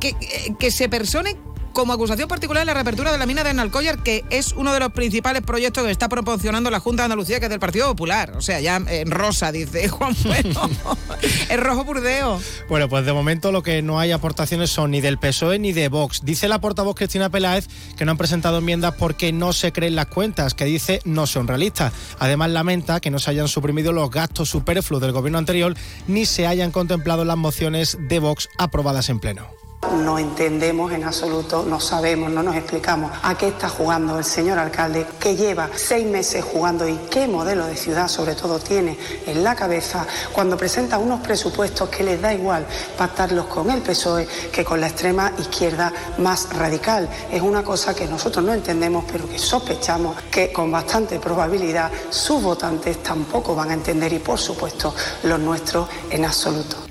[0.00, 0.14] Que,
[0.58, 1.36] que se persone
[1.74, 4.80] como acusación particular en la reapertura de la mina de Analcollar, que es uno de
[4.80, 8.32] los principales proyectos que está proporcionando la Junta de Andalucía, que es del Partido Popular.
[8.36, 10.70] O sea, ya en rosa, dice Juan Bueno.
[11.50, 12.40] es rojo burdeo.
[12.68, 15.88] Bueno, pues de momento lo que no hay aportaciones son ni del PSOE ni de
[15.88, 16.24] Vox.
[16.24, 17.66] Dice la portavoz Cristina Peláez
[17.96, 21.48] que no han presentado enmiendas porque no se creen las cuentas, que dice no son
[21.48, 21.92] realistas.
[22.20, 25.74] Además, lamenta que no se hayan suprimido los gastos superfluos del gobierno anterior
[26.06, 29.63] ni se hayan contemplado las mociones de Vox aprobadas en pleno.
[29.92, 34.58] No entendemos en absoluto, no sabemos, no nos explicamos a qué está jugando el señor
[34.58, 39.44] alcalde, que lleva seis meses jugando y qué modelo de ciudad sobre todo tiene en
[39.44, 42.66] la cabeza cuando presenta unos presupuestos que les da igual
[42.98, 47.08] pactarlos con el PSOE que con la extrema izquierda más radical.
[47.30, 52.42] Es una cosa que nosotros no entendemos, pero que sospechamos que con bastante probabilidad sus
[52.42, 56.83] votantes tampoco van a entender y por supuesto los nuestros en absoluto.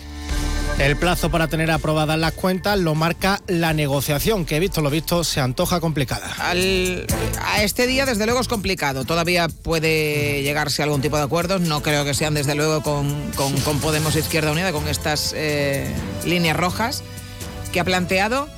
[0.80, 5.24] El plazo para tener aprobadas las cuentas lo marca la negociación, que visto lo visto
[5.24, 6.36] se antoja complicada.
[6.40, 9.06] a este día, desde luego, es complicado.
[9.06, 11.62] Todavía puede llegarse a algún tipo de acuerdos.
[11.62, 13.32] No creo que sean, desde luego, con,
[13.82, 15.88] Podemos Izquierda Unida, con estas eh,
[16.26, 17.04] líneas rojas
[17.72, 18.50] que ha planteado.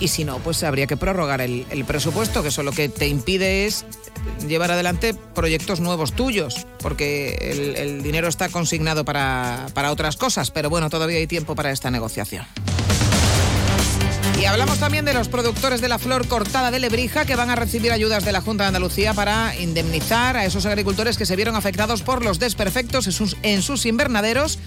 [0.00, 3.08] Y si no, pues habría que prorrogar el, el presupuesto, que eso lo que te
[3.08, 3.84] impide es
[4.46, 10.70] llevar adelante proyectos nuevos tuyos, porque el, dinero está consignado para, para otras cosas, pero
[10.70, 12.46] bueno, todavía hay tiempo para esta negociación.
[14.40, 17.56] Y hablamos también de los productores de la flor cortada de Lebrija que van a
[17.56, 21.56] recibir ayudas de la Junta de Andalucía para indemnizar a esos agricultores que se vieron
[21.56, 24.58] afectados por los desperfectos en sus, en sus invernaderos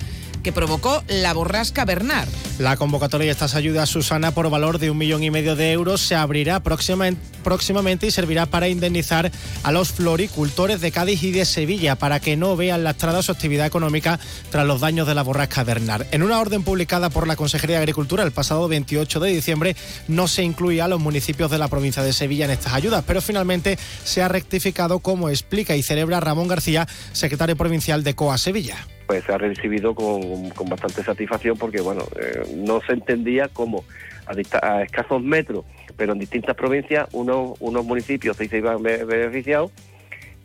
[0.48, 2.30] que provocó la borrasca Bernard.
[2.58, 6.00] La convocatoria de estas ayudas, Susana, por valor de un millón y medio de euros,
[6.00, 9.30] se abrirá próximamente y servirá para indemnizar
[9.64, 13.66] a los floricultores de Cádiz y de Sevilla para que no vean lastrada su actividad
[13.66, 16.06] económica tras los daños de la borrasca Bernard.
[16.12, 19.76] En una orden publicada por la Consejería de Agricultura el pasado 28 de diciembre,
[20.08, 23.22] no se incluía a los municipios de la provincia de Sevilla en estas ayudas, pero
[23.22, 28.78] finalmente se ha rectificado, como explica y celebra Ramón García, secretario provincial de COA Sevilla
[29.08, 33.84] pues se ha recibido con, bastante satisfacción porque bueno eh, no se entendía cómo
[34.26, 39.72] a, escasos metros pero en distintas provincias unos unos municipios se iban a beneficiados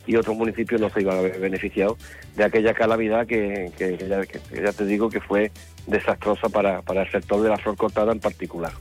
[0.05, 1.97] y otros municipios no se iban a ver beneficiados
[2.35, 5.51] de aquella calamidad que, ya, te digo que fue
[5.87, 8.73] desastrosa para, para el sector de la flor cortada en particular.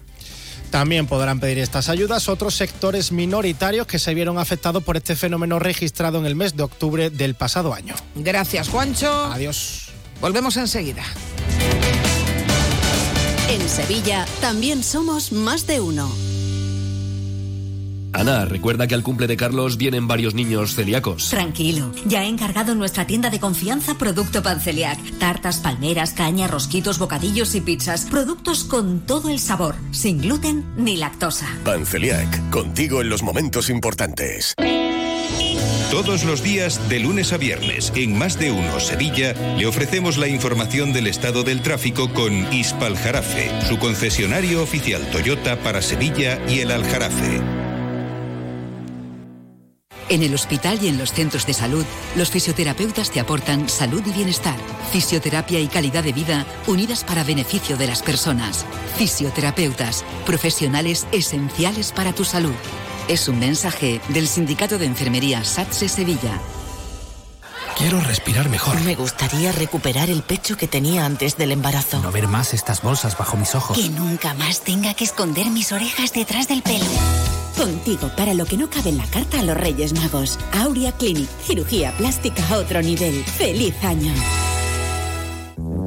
[0.73, 5.59] También podrán pedir estas ayudas otros sectores minoritarios que se vieron afectados por este fenómeno
[5.59, 7.95] registrado en el mes de octubre del pasado año.
[8.14, 9.27] Gracias, Juancho.
[9.27, 9.91] Adiós.
[10.23, 11.03] Volvemos enseguida.
[13.51, 16.11] En Sevilla también somos más de uno.
[18.12, 21.30] Ana, recuerda que al cumple de Carlos vienen varios niños celíacos.
[21.30, 24.98] Tranquilo, ya he encargado nuestra tienda de confianza Producto Panceliac.
[25.18, 28.06] Tartas, palmeras, caña, rosquitos, bocadillos y pizzas.
[28.06, 31.46] Productos con todo el sabor, sin gluten ni lactosa.
[31.64, 34.54] Panceliac, contigo en los momentos importantes.
[35.90, 40.26] Todos los días, de lunes a viernes, en Más de Uno Sevilla, le ofrecemos la
[40.26, 46.60] información del estado del tráfico con Ispal Jarafe, su concesionario oficial Toyota para Sevilla y
[46.60, 47.72] el Aljarafe.
[50.09, 51.84] En el hospital y en los centros de salud,
[52.16, 54.57] los fisioterapeutas te aportan salud y bienestar,
[54.90, 58.66] fisioterapia y calidad de vida unidas para beneficio de las personas.
[58.96, 62.55] Fisioterapeutas, profesionales esenciales para tu salud.
[63.09, 66.40] Es un mensaje del Sindicato de Enfermería SATSE Sevilla.
[67.76, 68.78] Quiero respirar mejor.
[68.82, 72.00] Me gustaría recuperar el pecho que tenía antes del embarazo.
[72.00, 73.76] No ver más estas bolsas bajo mis ojos.
[73.76, 76.84] Que nunca más tenga que esconder mis orejas detrás del pelo.
[77.57, 80.38] Contigo para lo que no cabe en la carta a los Reyes Magos.
[80.53, 83.24] Aurea Clinic, cirugía plástica a otro nivel.
[83.24, 84.12] ¡Feliz año!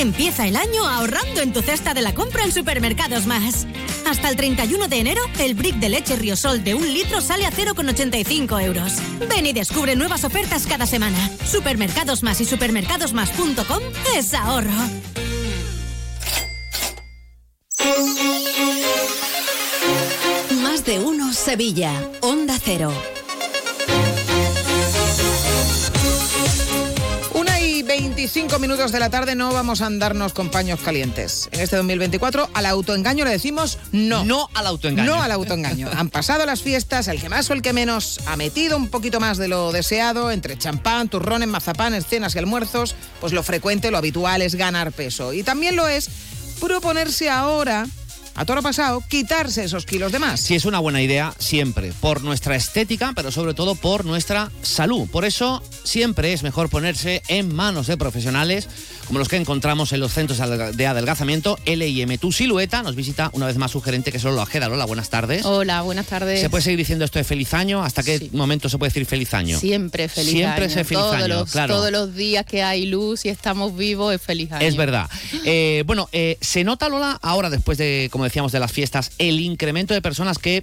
[0.00, 3.66] Empieza el año ahorrando en tu cesta de la compra en Supermercados Más.
[4.08, 7.52] Hasta el 31 de enero, el brick de leche Riosol de un litro sale a
[7.52, 8.94] 0,85 euros.
[9.28, 11.18] Ven y descubre nuevas ofertas cada semana.
[11.44, 13.82] Supermercados Más y supermercadosmás.com
[14.16, 14.70] es ahorro.
[20.62, 21.92] Más de uno Sevilla.
[22.22, 22.90] Onda Cero.
[28.20, 31.48] Y 25 minutos de la tarde no vamos a andarnos con paños calientes.
[31.52, 34.24] En este 2024 al autoengaño le decimos no.
[34.26, 35.10] No al autoengaño.
[35.10, 35.88] No al autoengaño.
[35.96, 39.20] Han pasado las fiestas, el que más o el que menos ha metido un poquito
[39.20, 43.96] más de lo deseado entre champán, turrones, mazapanes, cenas y almuerzos, pues lo frecuente, lo
[43.96, 45.32] habitual es ganar peso.
[45.32, 46.10] Y también lo es
[46.60, 47.86] proponerse ahora
[48.40, 50.40] a toro pasado, quitarse esos kilos de más.
[50.40, 55.10] Sí, es una buena idea siempre, por nuestra estética, pero sobre todo por nuestra salud.
[55.10, 58.66] Por eso siempre es mejor ponerse en manos de profesionales
[59.10, 62.16] como los que encontramos en los centros de adelgazamiento LIM.
[62.18, 64.68] Tu silueta nos visita una vez más su gerente, que solo lo Lola.
[64.68, 65.44] Hola, buenas tardes.
[65.44, 66.40] Hola, buenas tardes.
[66.40, 67.82] ¿Se puede seguir diciendo esto de feliz año?
[67.82, 69.58] ¿Hasta qué momento se puede decir feliz año?
[69.58, 70.80] Siempre feliz Siempre año.
[70.80, 71.74] es feliz todos año, los, claro.
[71.74, 74.64] Todos los días que hay luz y estamos vivos es feliz año.
[74.64, 75.10] Es verdad.
[75.44, 79.40] Eh, bueno, eh, se nota, Lola, ahora después de, como decíamos, de las fiestas, el
[79.40, 80.62] incremento de personas que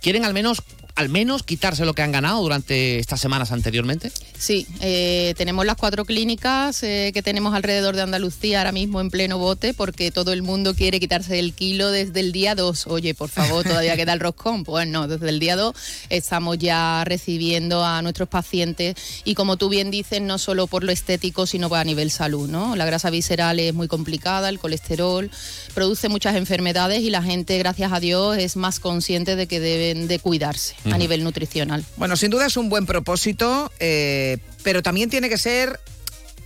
[0.00, 0.62] quieren al menos
[0.98, 4.10] al menos quitarse lo que han ganado durante estas semanas anteriormente?
[4.36, 9.08] Sí, eh, tenemos las cuatro clínicas eh, que tenemos alrededor de Andalucía ahora mismo en
[9.08, 12.88] pleno bote porque todo el mundo quiere quitarse el kilo desde el día 2.
[12.88, 14.64] Oye, por favor, todavía queda el roscón.
[14.64, 15.72] Pues no, desde el día 2
[16.10, 20.90] estamos ya recibiendo a nuestros pacientes y como tú bien dices, no solo por lo
[20.90, 22.74] estético, sino a nivel salud, ¿no?
[22.74, 25.30] La grasa visceral es muy complicada, el colesterol
[25.74, 30.08] produce muchas enfermedades y la gente, gracias a Dios, es más consciente de que deben
[30.08, 31.84] de cuidarse a nivel nutricional.
[31.96, 35.80] Bueno, sin duda es un buen propósito, eh, pero también tiene que ser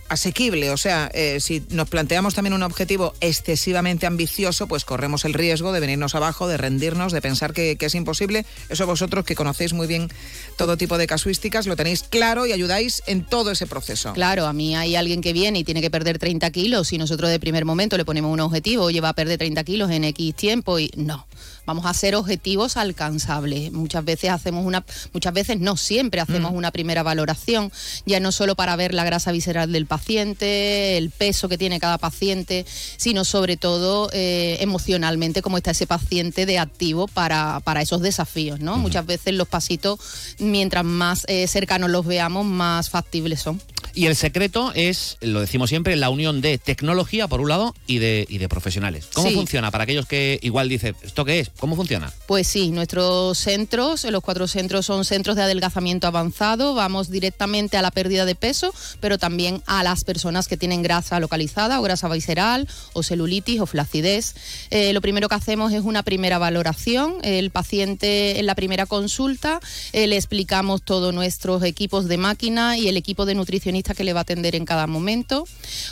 [0.09, 0.69] asequible.
[0.71, 5.71] O sea, eh, si nos planteamos también un objetivo excesivamente ambicioso, pues corremos el riesgo
[5.71, 8.45] de venirnos abajo, de rendirnos, de pensar que, que, es imposible.
[8.69, 10.09] Eso vosotros que conocéis muy bien
[10.55, 14.13] todo tipo de casuísticas, lo tenéis claro y ayudáis en todo ese proceso.
[14.13, 17.29] Claro, a mí hay alguien que viene y tiene que perder 30 kilos y nosotros
[17.29, 20.35] de primer momento le ponemos un objetivo, oye, va a perder 30 kilos en X
[20.35, 21.27] tiempo y no.
[21.65, 23.71] Vamos a hacer objetivos alcanzables.
[23.71, 24.83] Muchas veces hacemos una,
[25.13, 26.55] muchas veces no siempre hacemos mm.
[26.55, 27.71] una primera valoración,
[28.05, 31.97] ya no solo para ver la grasa visceral del paciente, el peso que tiene cada
[31.97, 32.65] paciente,
[32.97, 38.59] sino sobre todo eh, emocionalmente cómo está ese paciente de activo para, para esos desafíos,
[38.59, 38.77] ¿no?
[38.77, 38.81] Mm.
[38.81, 39.99] Muchas veces los pasitos,
[40.39, 43.61] mientras más eh, cercanos los veamos, más factibles son.
[43.95, 47.99] Y el secreto es, lo decimos siempre, la unión de tecnología por un lado y
[47.99, 49.07] de, y de profesionales.
[49.13, 49.35] ¿Cómo Sí.
[49.35, 51.51] funciona para aquellos que igual dicen, ¿esto qué es?
[51.59, 52.11] ¿Cómo funciona?
[52.27, 57.81] Pues sí, nuestros centros, los cuatro centros son centros de adelgazamiento avanzado, vamos directamente a
[57.81, 62.09] la pérdida de peso, pero también a las personas que tienen grasa localizada o grasa
[62.09, 64.35] visceral o celulitis o flacidez.
[64.71, 69.59] Eh, lo primero que hacemos es una primera valoración, el paciente en la primera consulta
[69.93, 74.13] eh, le explicamos todos nuestros equipos de máquina y el equipo de nutricionista que le
[74.13, 75.45] va a atender en cada momento.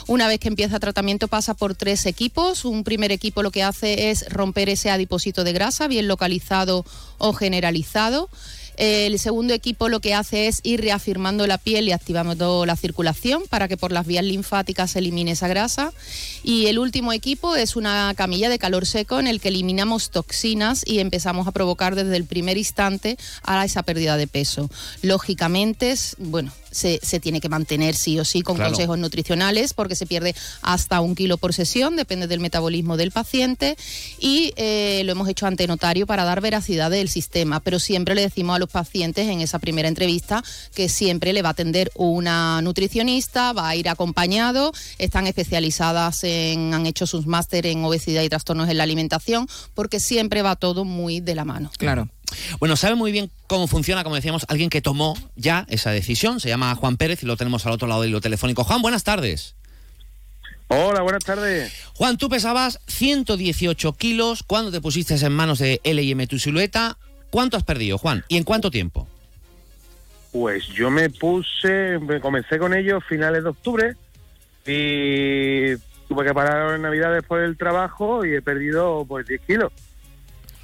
[0.06, 4.10] Una vez que empieza tratamiento pasa por tres equipos, un primer equipo lo que hace
[4.10, 6.84] es romper ese adipósito de grasa, bien localizado
[7.18, 8.28] o generalizado.
[8.78, 13.42] El segundo equipo lo que hace es ir reafirmando la piel y activando la circulación
[13.50, 15.92] para que por las vías linfáticas se elimine esa grasa.
[16.42, 20.84] Y el último equipo es una camilla de calor seco en el que eliminamos toxinas
[20.86, 24.70] y empezamos a provocar desde el primer instante a esa pérdida de peso.
[25.02, 28.70] Lógicamente, es- bueno, se, se tiene que mantener sí o sí con Claro.
[28.70, 33.76] consejos nutricionales porque se pierde hasta un kilo por sesión, depende del metabolismo del paciente
[34.18, 38.22] y eh, lo hemos hecho ante notario para dar veracidad del sistema, pero siempre le
[38.22, 40.42] decimos a los pacientes en esa primera entrevista
[40.74, 46.74] que siempre le va a atender una nutricionista, va a ir acompañado, están especializadas en,
[46.74, 50.84] han hecho sus máster en obesidad y trastornos en la alimentación, porque siempre va todo
[50.84, 51.70] muy de la mano.
[51.78, 52.08] Claro.
[52.58, 56.40] Bueno, sabe muy bien cómo funciona, como decíamos, alguien que tomó ya esa decisión.
[56.40, 58.64] Se llama Juan Pérez y lo tenemos al otro lado del hilo telefónico.
[58.64, 59.54] Juan, buenas tardes.
[60.68, 61.72] Hola, buenas tardes.
[61.94, 66.96] Juan, tú pesabas 118 kilos cuando te pusiste en manos de L&M tu silueta.
[67.30, 68.24] ¿Cuánto has perdido, Juan?
[68.28, 69.06] ¿Y en cuánto tiempo?
[70.32, 73.96] Pues yo me puse, me comencé con ellos finales de octubre
[74.66, 75.76] y
[76.08, 79.72] tuve que parar en Navidades por el trabajo y he perdido pues 10 kilos.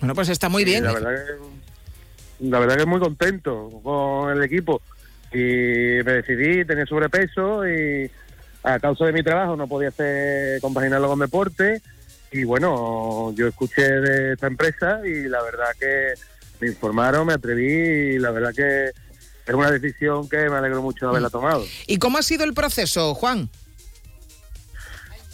[0.00, 0.84] Bueno, pues está muy bien.
[0.84, 4.80] La verdad que, la verdad que muy contento con el equipo.
[5.32, 8.10] Y me decidí, tenía sobrepeso y
[8.62, 11.82] a causa de mi trabajo no podía hacer compaginarlo con deporte.
[12.30, 16.14] Y bueno, yo escuché de esta empresa y la verdad que
[16.60, 18.90] me informaron, me atreví y la verdad que
[19.46, 21.64] es una decisión que me alegro mucho de haberla tomado.
[21.86, 23.48] ¿Y cómo ha sido el proceso, Juan?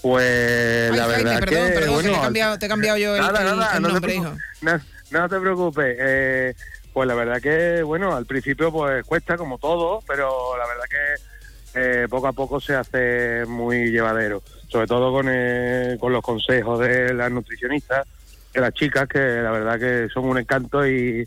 [0.05, 2.68] Pues Ay, la Jaime, verdad perdón, que perdón, que bueno, te, he cambiado, te he
[2.68, 4.36] cambiado yo el, Nada, el- nada, el no te nombre, hijo.
[4.60, 5.97] no, no te preocupes.
[5.98, 6.55] Eh,
[6.93, 12.02] pues la verdad que, bueno, al principio pues cuesta como todo, pero la verdad que
[12.02, 14.43] eh, poco a poco se hace muy llevadero.
[14.68, 18.06] Sobre todo con, eh, con los consejos de las nutricionistas,
[18.52, 21.26] de las chicas, que la verdad que son un encanto y,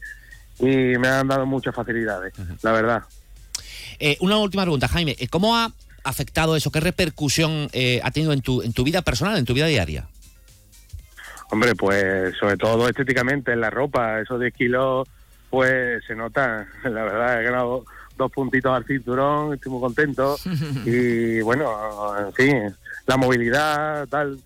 [0.60, 0.66] y
[1.00, 2.32] me han dado muchas facilidades,
[2.62, 3.02] la verdad.
[4.00, 5.16] Eh, una última pregunta, Jaime.
[5.18, 5.72] Eh, ¿Cómo ha
[6.08, 6.72] afectado eso?
[6.72, 10.08] ¿Qué repercusión eh, ha tenido en tu, en tu vida personal, en tu vida diaria?
[11.50, 15.08] Hombre, pues sobre todo estéticamente en la ropa, esos 10 kilos,
[15.50, 16.68] pues se nota.
[16.84, 17.86] La verdad, he ganado
[18.18, 20.38] dos puntitos al cinturón, estoy muy contento.
[20.86, 22.76] y bueno, en fin,
[23.06, 24.40] la movilidad, tal.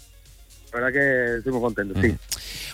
[0.72, 2.16] La verdad que estoy muy contento, sí.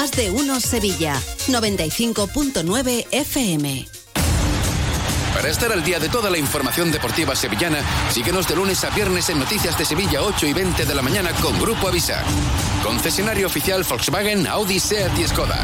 [0.04, 1.16] Más de uno Sevilla.
[1.48, 3.88] 95.9 FM.
[5.34, 7.80] Para estar al día de toda la información deportiva sevillana,
[8.12, 11.32] síguenos de lunes a viernes en Noticias de Sevilla 8 y 20 de la mañana
[11.42, 12.22] con Grupo Avisa.
[12.84, 15.64] Concesionario oficial Volkswagen, Audi, Seat y Skoda.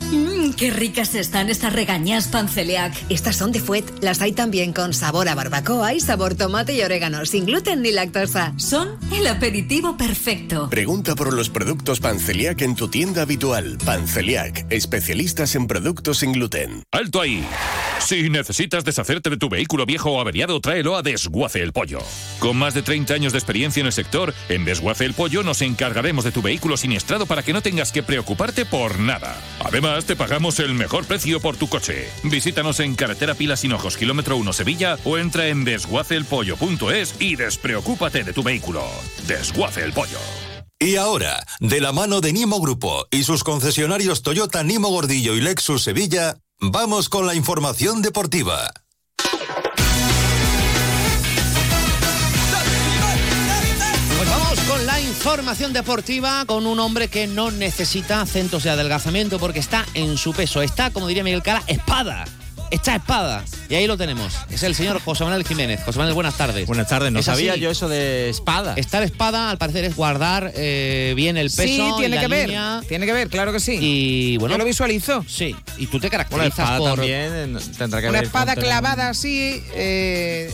[0.00, 2.94] Mmm, qué ricas están estas regañas panceliac.
[3.10, 3.84] Estas son de Fuet.
[4.00, 7.92] Las hay también con sabor a barbacoa y sabor tomate y orégano, sin gluten ni
[7.92, 8.54] lactosa.
[8.56, 10.70] Son el aperitivo perfecto.
[10.70, 13.76] Pregunta por los productos Panceliac en tu tienda habitual.
[13.84, 16.82] Panceliac, especialistas en productos sin gluten.
[16.92, 17.44] ¡Alto ahí!
[18.00, 21.98] Si necesitas deshacerte de tu vehículo viejo o averiado, tráelo a Desguace el Pollo.
[22.38, 25.60] Con más de 30 años de experiencia en el sector, en Desguace el Pollo nos
[25.60, 29.36] encargaremos de tu vehículo siniestrado para que no tengas que preocuparte por nada.
[29.60, 32.08] Además, te pagamos el mejor precio por tu coche.
[32.22, 38.32] Visítanos en Carretera Pilas Hinojos, kilómetro 1 Sevilla o entra en desguaceelpollo.es y despreocúpate de
[38.32, 38.84] tu vehículo.
[39.26, 40.18] Desguace el Pollo.
[40.78, 45.40] Y ahora, de la mano de Nimo Grupo y sus concesionarios Toyota Nimo Gordillo y
[45.40, 48.72] Lexus Sevilla, vamos con la información deportiva.
[55.08, 60.32] Información deportiva con un hombre que no necesita centros de adelgazamiento porque está en su
[60.32, 60.62] peso.
[60.62, 62.24] Está, como diría Miguel Cala, espada.
[62.70, 63.42] echa espada.
[63.70, 64.34] Y ahí lo tenemos.
[64.50, 65.80] Es el señor José Manuel Jiménez.
[65.84, 66.66] José Manuel, buenas tardes.
[66.66, 67.60] Buenas tardes, no Es sabía así.
[67.60, 68.74] yo eso de espada.
[68.76, 71.62] Estar espada, al parecer, es guardar eh, bien el peso.
[71.62, 72.46] Sí, y tiene la que ver.
[72.48, 72.82] línea.
[72.86, 73.78] Tiene que ver, claro que sí.
[73.80, 74.54] Y bueno.
[74.54, 75.24] Yo lo visualizo.
[75.26, 76.90] Sí, y tú te Bueno, caracterizas espada por.
[76.98, 79.62] también eh, tendrá que Una ver espada clavada así.
[79.74, 80.52] eh,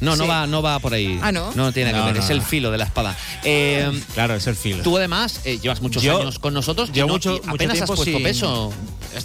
[0.00, 0.28] No, no Sí.
[0.30, 1.18] va, no va por ahí.
[1.22, 1.52] Ah, ¿no?
[1.54, 3.16] No tiene que ver, no, es el filo de la espada.
[3.44, 4.82] Eh, Claro, es el filo.
[4.82, 6.90] tú además eh, llevas muchos Yo- años con nosotros.
[6.92, 8.72] yo mucho- mucho apenas tiempo has puesto sin- peso.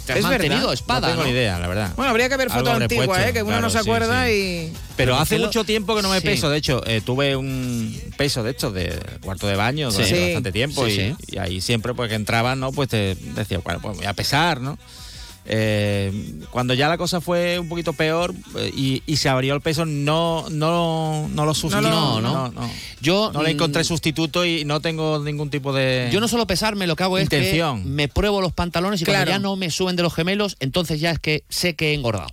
[0.06, 0.72] Te has Es mantenido verdad.
[0.74, 1.00] espada.
[1.00, 1.28] no tengo ¿no?
[1.28, 1.92] ni idea, la verdad.
[1.94, 3.32] Bueno, habría que ver Algo fotos habré antiguas, puesto, ¿eh?
[3.32, 4.32] que uno claro, no se acuerda sí.
[4.32, 4.72] y.
[4.96, 6.26] Pero hace mucho tiempo que no me Sí.
[6.26, 6.48] peso.
[6.50, 10.22] De hecho, eh, tuve un peso de estos de cuarto de baño durante Sí.
[10.22, 11.14] bastante tiempo Sí, y, sí.
[11.32, 12.72] y ahí siempre pues que entraban, ¿no?
[12.72, 14.78] Pues te decía, bueno, pues voy a pesar, ¿no?
[15.46, 19.60] Eh, cuando ya la cosa fue un poquito peor eh, y, y se abrió el
[19.60, 21.88] peso, no, no, no lo sustituí.
[21.90, 22.48] No, no.
[22.50, 22.70] no.
[23.00, 26.08] Yo No le mm, encontré sustituto y no tengo ningún tipo de.
[26.12, 27.82] Yo no suelo pesarme, lo que hago es Intención.
[27.82, 29.18] que me pruebo los pantalones y Claro.
[29.18, 31.94] cuando ya no me suben de los gemelos, entonces ya es que sé que he
[31.94, 32.28] engordado.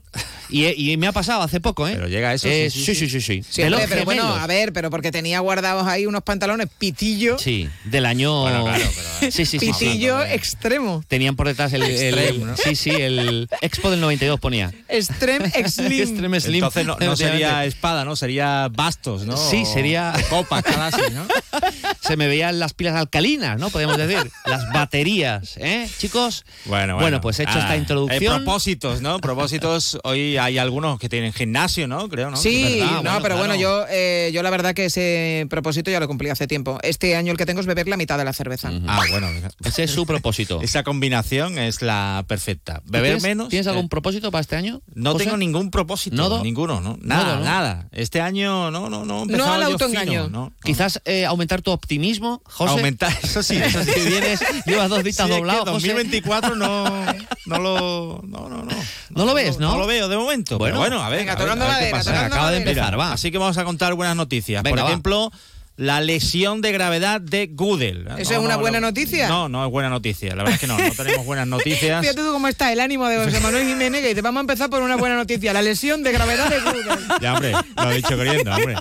[0.53, 1.93] Y, me ha pasado hace poco, ¿eh?
[1.95, 3.43] Pero llega eso, Eh, sí, sí, sí, sí, sí, sí.
[3.49, 6.67] Sí, De hombre, los pero bueno, a ver, pero porque tenía guardados ahí unos pantalones
[6.77, 7.38] pitillo.
[7.39, 8.41] Sí, del año.
[8.41, 8.83] Bueno, claro,
[9.19, 9.85] pero- sí, sí, sí, sí.
[9.85, 11.03] pitillo extremo.
[11.07, 12.57] Tenían por detrás el, el- Extreme, ¿no?
[12.57, 14.72] sí, sí, el Expo del 92 ponía.
[14.88, 15.91] Extreme Slim.
[16.02, 16.56] Extreme Slim.
[16.64, 18.15] Entonces no, no sería espada, ¿no?
[18.15, 19.38] Sería bastos, ¿no?
[19.38, 21.26] Sí, sería- O copas, casi, ¿no?
[22.02, 23.69] Se me veían las pilas alcalinas, ¿no?
[23.69, 24.30] Podemos decir.
[24.45, 26.45] Las baterías, ¿eh, chicos?
[26.65, 28.38] Bueno, Bueno, pues hecho esta Eh, introducción.
[28.44, 29.19] propósitos, ¿no?
[29.19, 29.98] Propósitos.
[30.03, 32.10] Hoy hay algunos que tienen gimnasio, ¿no?
[32.10, 32.38] Creo, ¿no?
[32.38, 33.60] Sí, no, bueno, pero bueno, claro.
[33.61, 36.80] yo, eh, yo la verdad que ese propósito ya lo cumplí hace tiempo.
[36.84, 38.72] Este año el que tengo es beber la mitad de la cerveza.
[38.88, 39.28] Ah, bueno.
[39.64, 40.60] Ese es su propósito.
[40.64, 42.82] Esa combinación es la perfecta.
[42.91, 43.49] ¿Tú Beber tienes, menos.
[43.49, 44.81] ¿Tienes eh, algún propósito para este año?
[44.93, 45.23] No José?
[45.23, 46.43] tengo ningún propósito, ¿Nodo?
[46.43, 46.97] ninguno, ¿no?
[47.01, 47.43] Nada, Nodo, ¿no?
[47.45, 47.88] nada.
[47.91, 49.23] Este año no, no, no.
[49.23, 50.11] empezado al autoengaño.
[50.11, 50.53] fino, no, no.
[50.63, 52.72] Quizás eh, aumentar tu optimismo, José.
[52.72, 53.91] Aumentar, eso sí, eso sí.
[53.95, 55.88] que vienes, llevas dos ditas Sí, es que doblados, José.
[55.88, 57.05] 2024 no,
[57.45, 58.22] no lo.
[58.27, 58.72] No, no, no.
[59.11, 59.72] No lo ves, ¿no?
[59.72, 60.57] No lo veo de momento.
[60.57, 60.77] Bueno.
[60.80, 61.19] Bueno, bueno a ver.
[61.19, 63.11] Venga, a ver, a ver madera, Acaba de empezar, va.
[63.11, 64.63] Así que vamos a contar buenas noticias.
[64.63, 65.31] Venga, Por va.
[65.77, 68.07] La lesión de gravedad de Goodell.
[68.18, 69.27] ¿Eso es una buena noticia?
[69.27, 70.30] No, no es buena noticia.
[70.35, 72.02] La verdad es que no, no tenemos buenas noticias.
[72.02, 74.69] Fíjate tú cómo está el ánimo de José Manuel Jiménez que dice, vamos a empezar
[74.69, 76.98] por una buena noticia, la lesión de gravedad de Google.
[77.22, 78.76] Ya, hombre, lo he dicho queriendo, hombre.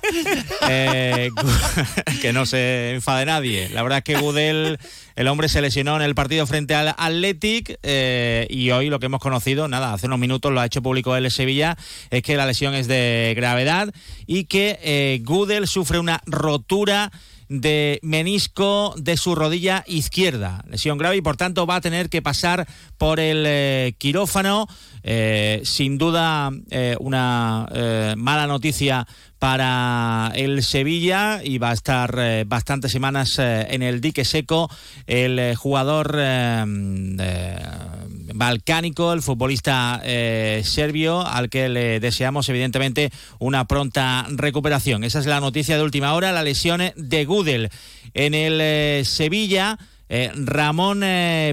[0.68, 1.30] Eh,
[2.20, 3.68] que no se enfade nadie.
[3.70, 4.78] La verdad es que Gudel,
[5.20, 9.04] el hombre se lesionó en el partido frente al Athletic eh, y hoy lo que
[9.04, 11.76] hemos conocido, nada, hace unos minutos lo ha hecho público el Sevilla,
[12.08, 13.92] es que la lesión es de gravedad
[14.26, 17.12] y que eh, Gudel sufre una rotura
[17.50, 20.64] de menisco de su rodilla izquierda.
[20.70, 22.66] Lesión grave y por tanto va a tener que pasar
[22.96, 24.68] por el eh, quirófano.
[25.02, 26.50] Eh, sin duda
[26.98, 27.66] una
[28.16, 29.06] mala noticia
[29.40, 34.70] para el Sevilla y va a estar eh, bastantes semanas eh, en el dique seco
[35.06, 37.56] el eh, jugador eh,
[38.34, 40.02] balcánico, el futbolista
[40.62, 45.04] serbio, al que le deseamos evidentemente una pronta recuperación.
[45.04, 47.70] Esa es la noticia de última hora, la lesión de Gudel
[48.14, 49.78] en el Sevilla.
[50.34, 51.04] Ramón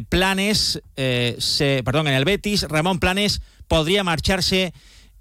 [0.09, 4.73] Planes, perdón, en el Betis, Ramón Planes podría marcharse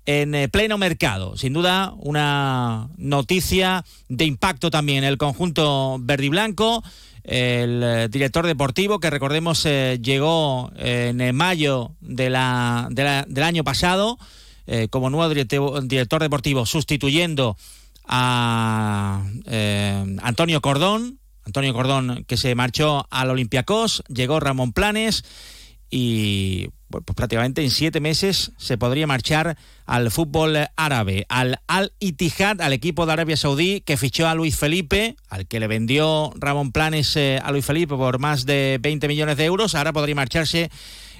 [0.06, 1.36] en eh, pleno mercado.
[1.36, 6.82] Sin duda, una noticia de impacto también el conjunto verde y blanco.
[7.24, 13.44] El eh, director deportivo, que recordemos eh, llegó en mayo de la- de la- del
[13.44, 14.18] año pasado
[14.90, 17.56] como nuevo director deportivo, sustituyendo
[18.04, 19.22] a
[20.22, 21.18] Antonio Cordón.
[21.44, 25.24] Antonio Cordón que se marchó al Olympiacos, llegó Ramón Planes
[25.90, 29.56] y bueno, pues prácticamente en siete meses se podría marchar
[29.86, 34.56] al fútbol árabe, al Al Ittihad, al equipo de Arabia Saudí que fichó a Luis
[34.56, 39.08] Felipe, al que le vendió Ramón Planes eh, a Luis Felipe por más de 20
[39.08, 39.74] millones de euros.
[39.74, 40.70] Ahora podría marcharse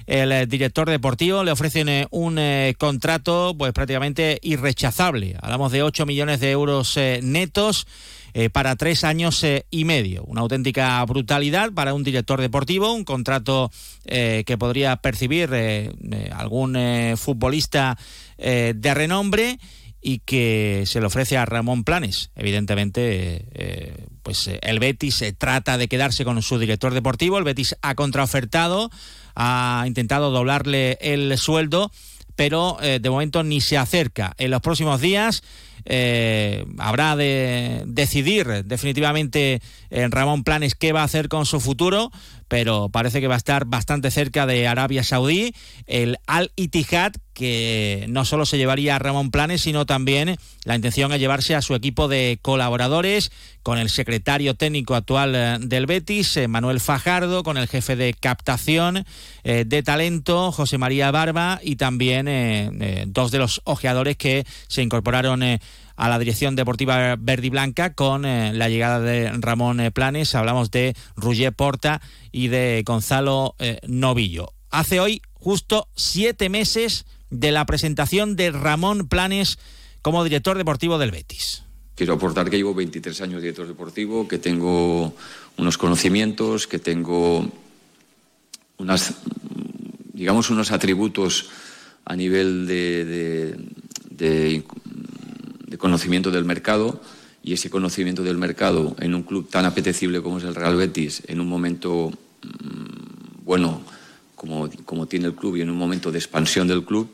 [0.05, 2.39] el eh, director deportivo, le ofrecen eh, un
[2.77, 5.35] contrato pues prácticamente irrechazable.
[5.41, 7.87] Hablamos de 8 millones de euros netos
[8.33, 10.23] eh, para tres años eh, y medio.
[10.25, 13.71] Una auténtica brutalidad para un director deportivo, un contrato
[14.05, 15.49] eh, que podría percibir
[16.31, 16.77] algún
[17.17, 17.97] futbolista
[18.37, 19.59] de renombre
[20.01, 22.31] y que se le ofrece a Ramón Planes.
[22.35, 23.45] Evidentemente,
[24.23, 28.91] pues el Betis eh, trata de quedarse con su director deportivo, el Betis ha contraofertado,
[29.35, 31.91] ha intentado doblarle el sueldo,
[32.35, 34.35] pero de momento ni se acerca.
[34.37, 35.43] En los próximos días
[35.89, 42.11] eh, habrá de decidir definitivamente en Ramón Planes qué va a hacer con su futuro,
[42.47, 45.53] pero parece que va a estar bastante cerca de Arabia Saudí.
[45.85, 51.11] El Al Ittihad, que no solo se llevaría a Ramón Planes, sino también la intención
[51.13, 53.31] es llevarse a su equipo de colaboradores,
[53.67, 58.13] con el secretario técnico actual eh, del Betis, eh, Manuel Fajardo, con el jefe de
[58.13, 59.05] captación
[59.43, 62.27] eh, de talento, José María Barba, y también
[63.07, 65.43] dos de los ojeadores que se incorporaron
[65.97, 70.35] a la dirección deportiva verde y blanca con eh, la llegada de Ramón eh, Planes.
[70.35, 72.01] Hablamos de Roger Porta
[72.31, 74.53] y de Gonzalo eh, Novillo.
[74.69, 79.57] Hace hoy justo siete meses de la presentación de Ramón Planes
[80.03, 81.63] como director deportivo del Betis.
[81.95, 85.15] Quiero aportar que llevo 23 años de director deportivo, que tengo
[85.57, 87.49] unos conocimientos, que tengo
[88.77, 89.15] unas,
[90.13, 91.49] digamos, unos atributos
[92.05, 93.57] a nivel de
[94.17, 94.63] de
[95.77, 97.01] conocimiento del mercado
[97.43, 101.23] y ese conocimiento del mercado en un club tan apetecible como es el Real Betis,
[101.27, 102.11] en un momento
[102.43, 103.81] mm, bueno
[104.35, 107.09] como, como tiene el club y en un momento de expansión del club,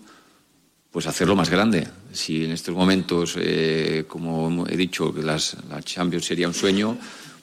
[0.91, 1.87] pues hacerlo más grande.
[2.11, 6.97] Si en estos momentos, eh, como he dicho, que las, la Champions sería un sueño,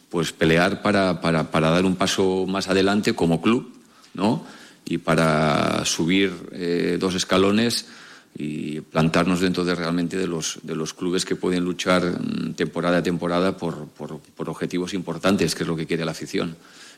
[0.08, 3.72] pues pelear para, para, para, dar un paso más adelante como club,
[4.14, 4.44] ¿no?
[4.84, 7.86] Y para subir eh, dos escalones
[8.36, 12.98] y plantarnos dentro de realmente de los, de los clubes que pueden luchar mm, temporada
[12.98, 16.56] a temporada por, por, objetivos importantes, que es lo que quiere la afición.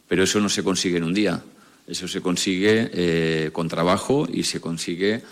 [0.09, 1.43] Pero eso no se consigue en un día,
[1.87, 5.23] eso se consigue eh, con trabajo y se consigue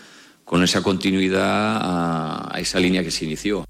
[0.44, 3.69] con esa continuidad a esa línea que se inició.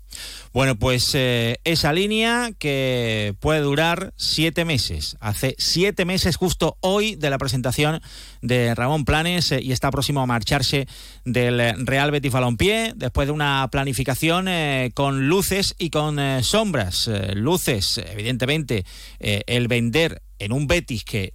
[0.53, 5.17] Bueno, pues eh, esa línea que puede durar siete meses.
[5.21, 8.01] Hace siete meses justo hoy de la presentación
[8.43, 10.89] de Ramón Planes eh, y está próximo a marcharse
[11.25, 17.09] del Real Betis Balompié después de una planificación eh, con luces y con sombras.
[17.35, 18.85] luces, evidentemente,
[19.21, 21.35] el vender en un Betis que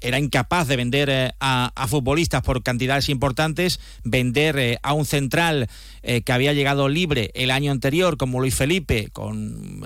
[0.00, 5.68] era incapaz de vender a, futbolistas por cantidades importantes, vender a un central
[6.08, 9.82] eh, que había llegado libre el año anterior, como Luis Felipe, con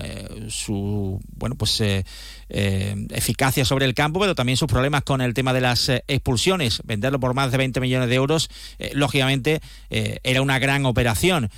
[0.49, 1.81] su bueno pues
[2.49, 7.19] eficacia sobre el campo, pero también sus problemas con el tema de las expulsiones, venderlo
[7.19, 8.49] por más de 20 millones de euros,
[8.93, 11.49] lógicamente era una gran operación.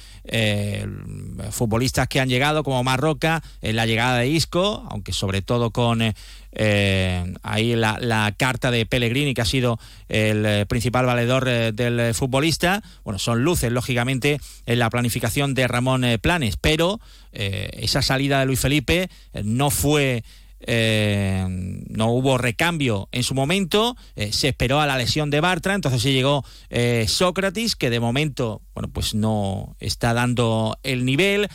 [1.52, 6.14] futbolistas que han llegado como Marroca, la llegada de Isco, aunque sobre todo con
[6.56, 12.14] eh, ahí la, carta de Pellegrini, que ha sido el eh, principal valedor eh, del
[12.14, 12.84] futbolista.
[13.04, 17.00] Bueno, son luces, lógicamente, en la planificación de Ramón Planes, pero
[17.32, 19.10] esa salida de Luis Felipe
[19.44, 20.24] no fue
[20.66, 21.46] eh,
[21.90, 26.02] no hubo recambio en su momento, eh, se esperó a la lesión de Bartra, entonces
[26.02, 31.48] se llegó eh, Sócrates, que de momento, bueno, pues no está dando el nivel,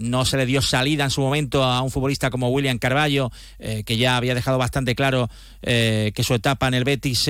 [0.00, 3.96] no se le dio salida en su momento a un futbolista como William Carballo, que
[3.96, 5.28] ya había dejado bastante claro
[5.60, 7.28] que su etapa en el Betis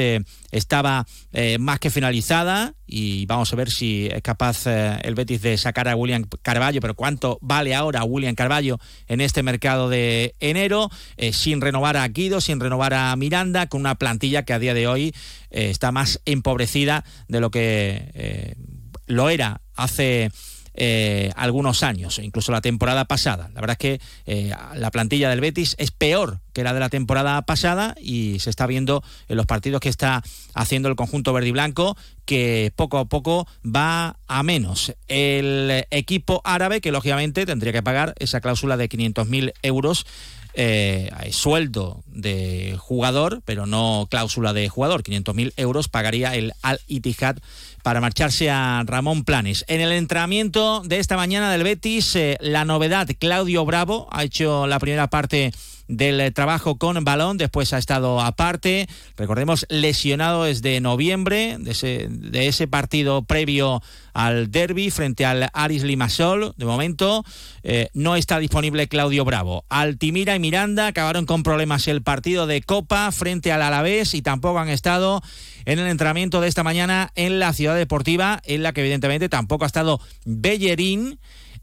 [0.50, 1.06] estaba
[1.58, 2.74] más que finalizada.
[2.90, 6.94] Y vamos a ver si es capaz el Betis de sacar a William Carballo, pero
[6.94, 8.78] cuánto vale ahora William Carballo
[9.08, 10.90] en este mercado de enero.
[11.16, 14.74] Eh, sin renovar a Guido, sin renovar a Miranda, con una plantilla que a día
[14.74, 15.14] de hoy
[15.50, 18.54] eh, está más empobrecida de lo que eh,
[19.08, 20.30] lo era hace
[21.34, 23.50] algunos años, incluso la temporada pasada.
[23.52, 24.00] La verdad es que
[24.76, 28.64] la plantilla del Betis es peor que la de la temporada pasada y se está
[28.68, 30.22] viendo en los partidos que está
[30.54, 34.94] haciendo el conjunto verde y blanco que poco a poco va a menos.
[35.08, 40.06] El equipo árabe que lógicamente tendría que pagar esa cláusula de 500.000 euros
[40.60, 45.04] eh, sueldo de jugador, pero no cláusula de jugador.
[45.04, 47.36] 500.000 euros pagaría el Al Ittihad
[47.84, 49.64] para marcharse a Ramón Planes.
[49.68, 54.66] En el entrenamiento de esta mañana del Betis, eh, la novedad, Claudio Bravo ha hecho
[54.66, 55.52] la primera parte
[55.88, 62.06] del eh, trabajo con balón, después ha estado aparte, recordemos, lesionado desde noviembre, de ese,
[62.08, 63.82] de ese partido previo
[64.12, 66.52] al derby frente al Aris Limasol.
[66.56, 67.24] De momento
[67.62, 69.64] eh, no está disponible Claudio Bravo.
[69.68, 74.58] Altimira y Miranda acabaron con problemas el partido de Copa frente al Alavés y tampoco
[74.58, 75.22] han estado
[75.64, 79.64] en el entrenamiento de esta mañana en la ciudad deportiva, en la que evidentemente tampoco
[79.64, 81.18] ha estado Bellerín.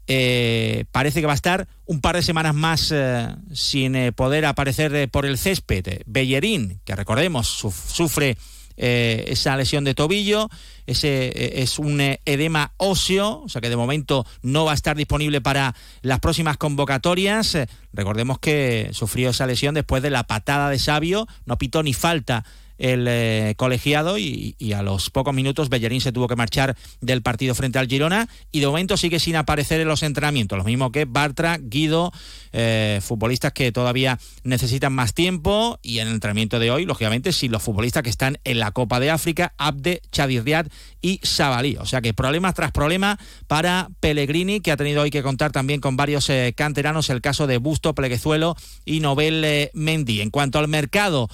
[0.08, 4.44] Eh, parece que va a estar un par de semanas más eh, sin eh, poder
[4.44, 6.02] aparecer por el césped.
[6.06, 8.36] Bellerín, que recordemos, sufre
[8.78, 10.50] esa lesión de tobillo,
[10.84, 15.40] ese es un edema óseo, o sea que de momento no va a estar disponible
[15.40, 17.56] para las próximas convocatorias.
[17.94, 22.44] recordemos que sufrió esa lesión después de la patada de Sabio, no pitó ni falta
[22.78, 27.54] el eh, colegiado y, a los pocos minutos Bellerín se tuvo que marchar del partido
[27.54, 31.04] frente al Girona y de momento sigue sin aparecer en los entrenamientos, lo mismo que
[31.04, 32.12] Bartra, Guido,
[32.52, 37.48] eh, futbolistas que todavía necesitan más tiempo y en el entrenamiento de hoy, lógicamente, si
[37.48, 40.66] los futbolistas que están en la Copa de África, Abde, Chadirriad
[41.00, 41.76] y Sabalí.
[41.78, 45.80] O sea que problemas tras problemas para Pellegrini, que ha tenido hoy que contar también
[45.80, 50.20] con varios eh, canteranos, el caso de Busto, Pleguezuelo y Nobel Mendy.
[50.20, 51.28] En cuanto al mercado,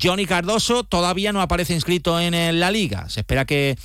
[0.00, 3.08] Johnny Cardoso todavía no aparece inscrito en la liga.
[3.08, 3.76] Se espera que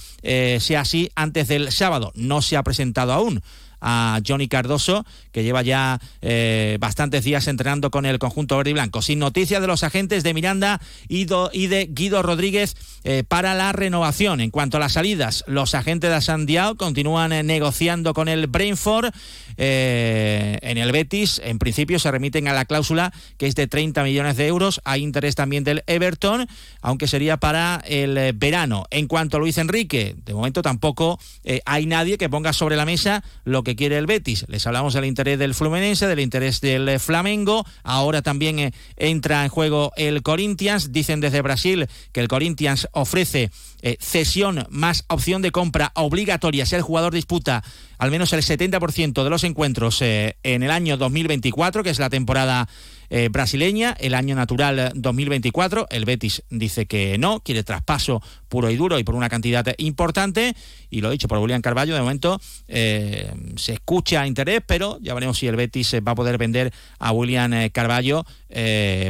[0.59, 2.11] sea así antes del sábado.
[2.15, 3.41] No se ha presentado aún
[3.81, 8.73] a Johnny Cardoso, que lleva ya eh, bastantes días entrenando con el conjunto verde y
[8.73, 9.03] blanco.
[9.03, 14.41] Sin noticias de los agentes de Miranda y, de Guido Rodríguez eh, para la renovación.
[14.41, 19.13] En cuanto a las salidas, los agentes de Sandiao continúan eh, negociando con el Brainford.
[19.57, 24.37] En el Betis, en principio, se remiten a la cláusula que es de 30 millones
[24.37, 24.81] de euros.
[24.85, 26.47] Hay interés también del Everton,
[26.81, 28.85] aunque sería para el verano.
[28.89, 31.19] En cuanto a Luis Enrique, de momento tampoco
[31.65, 34.45] hay nadie que ponga sobre la mesa lo que quiere el Betis.
[34.47, 37.65] Les hablamos del interés del Fluminense, del interés del eh, Flamengo.
[37.83, 40.91] Ahora también eh, entra en juego el Corinthians.
[40.91, 43.51] Dicen desde Brasil que el Corinthians ofrece
[43.81, 47.63] eh, cesión más opción de compra obligatoria si el jugador disputa
[47.97, 52.67] al menos el 70% de los encuentros en el año 2024, que es la temporada
[53.09, 55.87] eh, brasileña, el año natural 2024.
[55.89, 60.55] El Betis dice que no, quiere traspaso puro y duro y por una cantidad importante.
[60.89, 65.37] Y lo dicho por William Carballo, de momento eh, se escucha interés, pero ya veremos
[65.37, 68.25] si el Betis va a poder vender a William eh, Carballo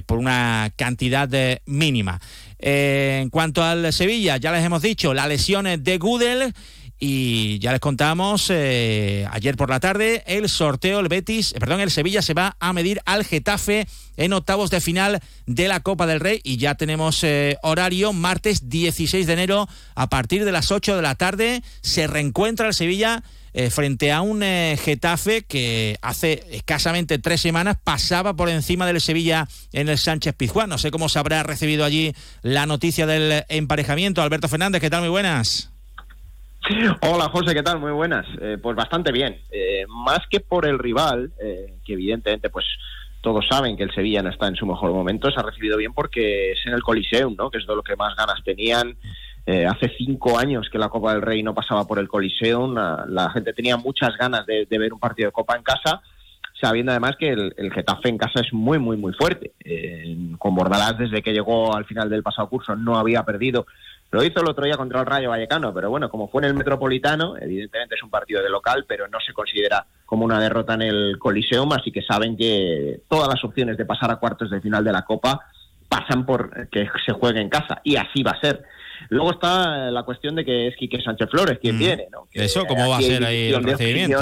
[0.07, 1.29] por una cantidad
[1.67, 2.19] mínima.
[2.57, 6.53] en cuanto al Sevilla, ya les hemos dicho, las lesiones de Gudel
[7.07, 11.79] y ya les contamos eh, ayer por la tarde el sorteo, el Betis, eh, perdón,
[11.81, 13.87] el Sevilla se va a medir al Getafe
[14.17, 18.69] en octavos de final de la Copa del Rey y ya tenemos eh, horario martes
[18.69, 23.23] 16 de enero a partir de las 8 de la tarde se reencuentra el Sevilla
[23.69, 29.87] frente a un Getafe que hace escasamente tres semanas pasaba por encima del Sevilla en
[29.87, 30.67] el Sánchez Pizjuán.
[30.67, 34.21] No sé cómo se habrá recibido allí la noticia del emparejamiento.
[34.21, 35.03] Alberto Fernández, ¿qué tal?
[35.03, 35.74] Muy buenas.
[37.01, 37.79] Hola José, ¿qué tal?
[37.79, 38.25] Muy buenas.
[38.41, 39.39] Eh, pues bastante bien.
[39.51, 42.65] Eh, más que por el rival, eh, que evidentemente pues
[43.21, 45.93] todos saben que el Sevilla no está en su mejor momento, se ha recibido bien
[45.93, 47.51] porque es en el Coliseum, ¿no?
[47.51, 48.97] que es de lo que más ganas tenían.
[49.47, 53.53] hace cinco años que la Copa del Rey no pasaba por el Coliseum, la, gente
[53.53, 56.01] tenía muchas ganas de, ver un partido de Copa en casa,
[56.59, 59.53] sabiendo además que el, Getafe en casa es muy, muy, muy fuerte.
[60.37, 63.65] con Bordalás, desde que llegó al final del pasado curso, no había perdido
[64.11, 66.53] lo hizo el otro día contra el Rayo Vallecano, pero bueno, como fue en el
[66.53, 70.83] Metropolitano, evidentemente es un partido de local, pero no se considera como una derrota en
[70.83, 74.83] el Coliseum, así que saben que todas las opciones de pasar a cuartos de final
[74.83, 75.41] de la Copa
[75.89, 78.63] pasan por que se juegue en casa, y así va a ser.
[79.09, 81.79] Luego está la cuestión de que es Quique Sánchez Flores quien mm.
[81.79, 82.27] viene, ¿no?
[82.31, 84.21] ¿Eso cómo va a ser ahí el recibimiento?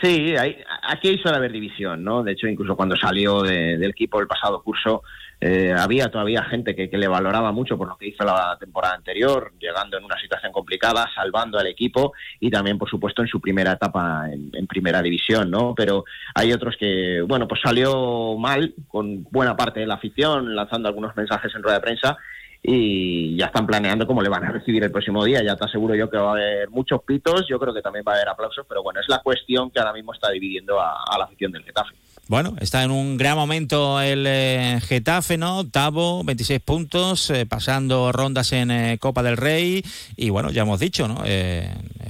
[0.00, 2.22] Sí, hay, aquí suele haber división, ¿no?
[2.22, 5.02] De hecho, incluso cuando salió del equipo el pasado curso,
[5.38, 9.52] eh, había todavía gente que, le valoraba mucho por lo que hizo la temporada anterior,
[9.60, 13.72] llegando en una situación complicada, salvando al equipo y también, por supuesto, en su primera
[13.72, 15.74] etapa en, primera división, ¿no?
[15.74, 16.04] Pero
[16.34, 21.14] hay otros que, bueno, pues salió mal con buena parte de la afición, lanzando algunos
[21.16, 22.16] mensajes en rueda de prensa
[22.62, 25.42] y ya están planeando cómo le van a recibir el próximo día.
[25.42, 28.12] Ya te aseguro yo que va a haber muchos pitos, yo creo que también va
[28.12, 31.24] a haber aplausos, pero bueno, es la cuestión que ahora mismo está dividiendo a la
[31.24, 31.94] afición del Getafe.
[32.28, 35.60] Bueno, está en un gran momento el eh, Getafe, ¿no?
[35.60, 39.84] Octavo, 26 puntos, eh, pasando rondas en eh, Copa del Rey.
[40.16, 41.22] Y bueno, ya hemos dicho, ¿no?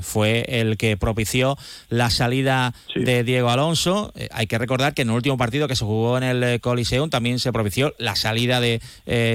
[0.01, 4.13] fue el que propició la salida de Diego Alonso.
[4.31, 7.39] hay que recordar que en el último partido que se jugó en el Coliseum también
[7.39, 8.81] se propició la salida de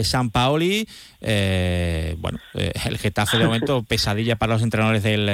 [0.03, 0.87] San Paoli.
[1.19, 5.25] bueno, el Getafe de momento pesadilla para los entrenadores del,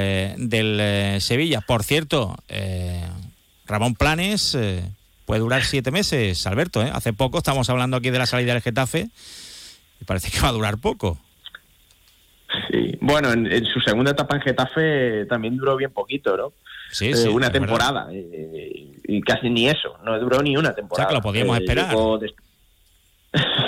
[0.50, 1.62] del Sevilla.
[1.62, 2.36] Por cierto,
[3.68, 4.58] Ramón Planes
[5.28, 6.82] puede durar siete meses, Alberto.
[6.82, 6.90] ¿eh?
[6.92, 9.10] Hace poco estamos hablando aquí de la salida del Getafe
[10.02, 11.20] y parece que va a durar poco.
[12.72, 16.54] Sí, bueno, en, su segunda etapa en Getafe también duró bien poquito, ¿no?
[16.90, 17.28] Sí, sí.
[17.28, 21.10] una temporada eh, y casi ni eso, no duró ni una temporada.
[21.10, 21.94] O sea, que lo podíamos eh, esperar.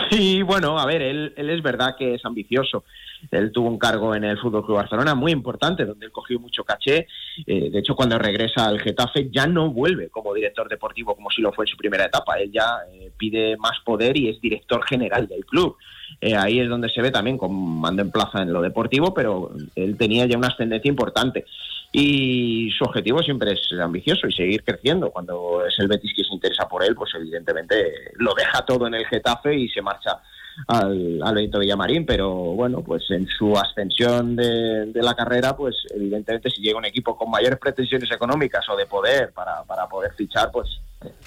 [0.19, 2.84] Sí, bueno, a ver, él, él es verdad que es ambicioso
[3.31, 6.64] él tuvo un cargo en el Fútbol Club Barcelona muy importante, donde él cogió mucho
[6.64, 7.07] caché.
[7.45, 11.41] Eh, de hecho, cuando regresa al Getafe ya no vuelve como director deportivo como si
[11.41, 12.40] lo fue en su primera etapa.
[12.40, 15.76] Él ya eh, pide más poder y es director general del club.
[16.22, 19.52] Eh, ahí es donde se ve también con mando en plaza en lo deportivo, pero
[19.76, 21.45] él tenía ya una ascendencia importante.
[21.91, 25.10] Y su objetivo siempre es ambicioso y seguir creciendo.
[25.11, 28.94] Cuando es el Betis que se interesa por él, pues evidentemente lo deja todo en
[28.94, 30.20] el Getafe y se marcha
[30.68, 35.76] al, al Benito Villamarín, pero bueno, pues en su ascensión de, de, la carrera, pues
[35.95, 40.14] evidentemente si llega un equipo con mayores pretensiones económicas o de poder para, para poder
[40.14, 40.68] fichar, pues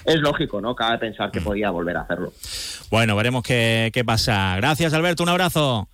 [0.05, 0.75] es lógico, ¿no?
[0.75, 2.31] Cabe pensar que podía volver a hacerlo.
[2.91, 4.55] Bueno, veremos qué, qué pasa.
[4.57, 5.87] Gracias, Alberto, un abrazo.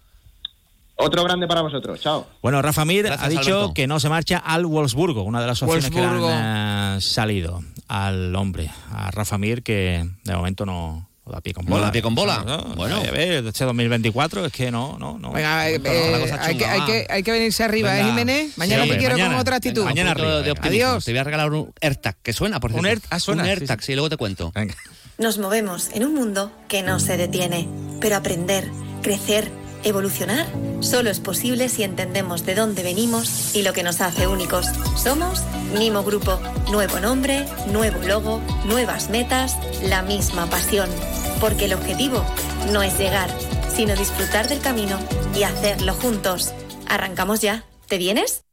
[1.02, 2.28] Otro grande para vosotros, chao.
[2.42, 3.74] Bueno, Rafa Mir Gracias, ha dicho Alberto.
[3.74, 7.62] que no se marcha al Wolfsburgo, una de las opciones que le han eh, salido
[7.88, 11.86] al hombre, a Rafa Mir, que de momento no, no da pie con No bola.
[11.86, 12.44] da pie con bola.
[12.46, 12.98] No, no, Bueno.
[12.98, 15.32] a ver, este 2024 es que no, no, no.
[15.32, 18.00] Venga, eh, No, no, la eh, hay, que, hay, que, hay que venirse arriba, ¿eh,
[18.00, 18.10] Venga.
[18.10, 18.58] Jiménez?
[18.58, 19.30] Mañana Sí, te quiero mañana.
[19.32, 19.82] con otra actitud.
[19.86, 20.68] Venga, mañana Un arriba, de.
[20.68, 21.06] Adiós.
[21.06, 23.06] Te voy a regalar un AirTag, que suena, por Un cierto.
[23.06, 23.86] Air- ah, suena, Un sí, AirTag, sí.
[23.88, 24.52] sí, luego te cuento.
[24.54, 24.76] Venga.
[25.18, 27.68] Nos movemos en un mundo que no se detiene,
[28.02, 28.70] pero aprender,
[29.02, 29.50] crecer,
[29.84, 30.48] evolucionar,
[30.82, 34.68] solo es posible si entendemos de dónde venimos y lo que nos hace únicos.
[34.96, 35.44] Somos
[35.78, 36.40] Nimo Grupo.
[36.72, 40.90] Nuevo nombre, nuevo logo, nuevas metas, la misma pasión.
[41.40, 42.24] Porque el objetivo
[42.72, 43.30] no es llegar,
[43.74, 45.00] sino disfrutar del camino
[45.36, 46.54] y hacerlo juntos.
[46.88, 47.64] Arrancamos ya.
[47.88, 48.44] ¿Te vienes?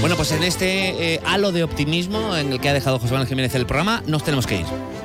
[0.00, 3.28] Bueno, pues en este eh, halo de optimismo en el que ha dejado José Manuel
[3.28, 4.97] Jiménez el programa, nos tenemos que ir.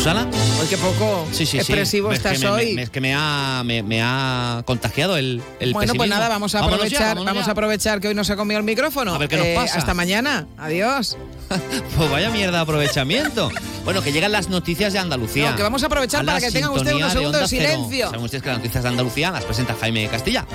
[0.00, 0.26] ¿Susana?
[0.58, 1.56] Hoy qué poco Sí, sí, sí.
[1.58, 2.74] expresivo Es que estás me- hoy.
[2.74, 6.06] me- es que me ha, me, me ha contagiado el, el bueno, pues pesimismo.
[6.06, 7.50] nada, vamos a Vámonos ya, aprovechar, vámonos vamos ya.
[7.50, 9.14] a aprovechar que hoy nos ha comido el micrófono.
[9.14, 9.76] A ver qué nos Eh, pasa.
[9.78, 10.46] Hasta mañana.
[10.56, 11.18] Adiós.
[11.98, 13.50] Pues vaya mierda de aprovechamiento.
[13.84, 15.50] bueno, que llegan las noticias de Andalucía.
[15.50, 17.70] No, que vamos a aprovechar la para que tengan ustedes unos segundos de Cero.
[17.74, 18.06] silencio.
[18.06, 20.46] Saben ustedes que las noticias de Andalucía las presenta Jaime Castilla.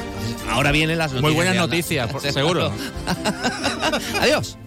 [0.49, 1.21] Ahora vienen las noticias.
[1.21, 2.71] Muy buenas de noticias, por- seguro.
[4.21, 4.57] Adiós.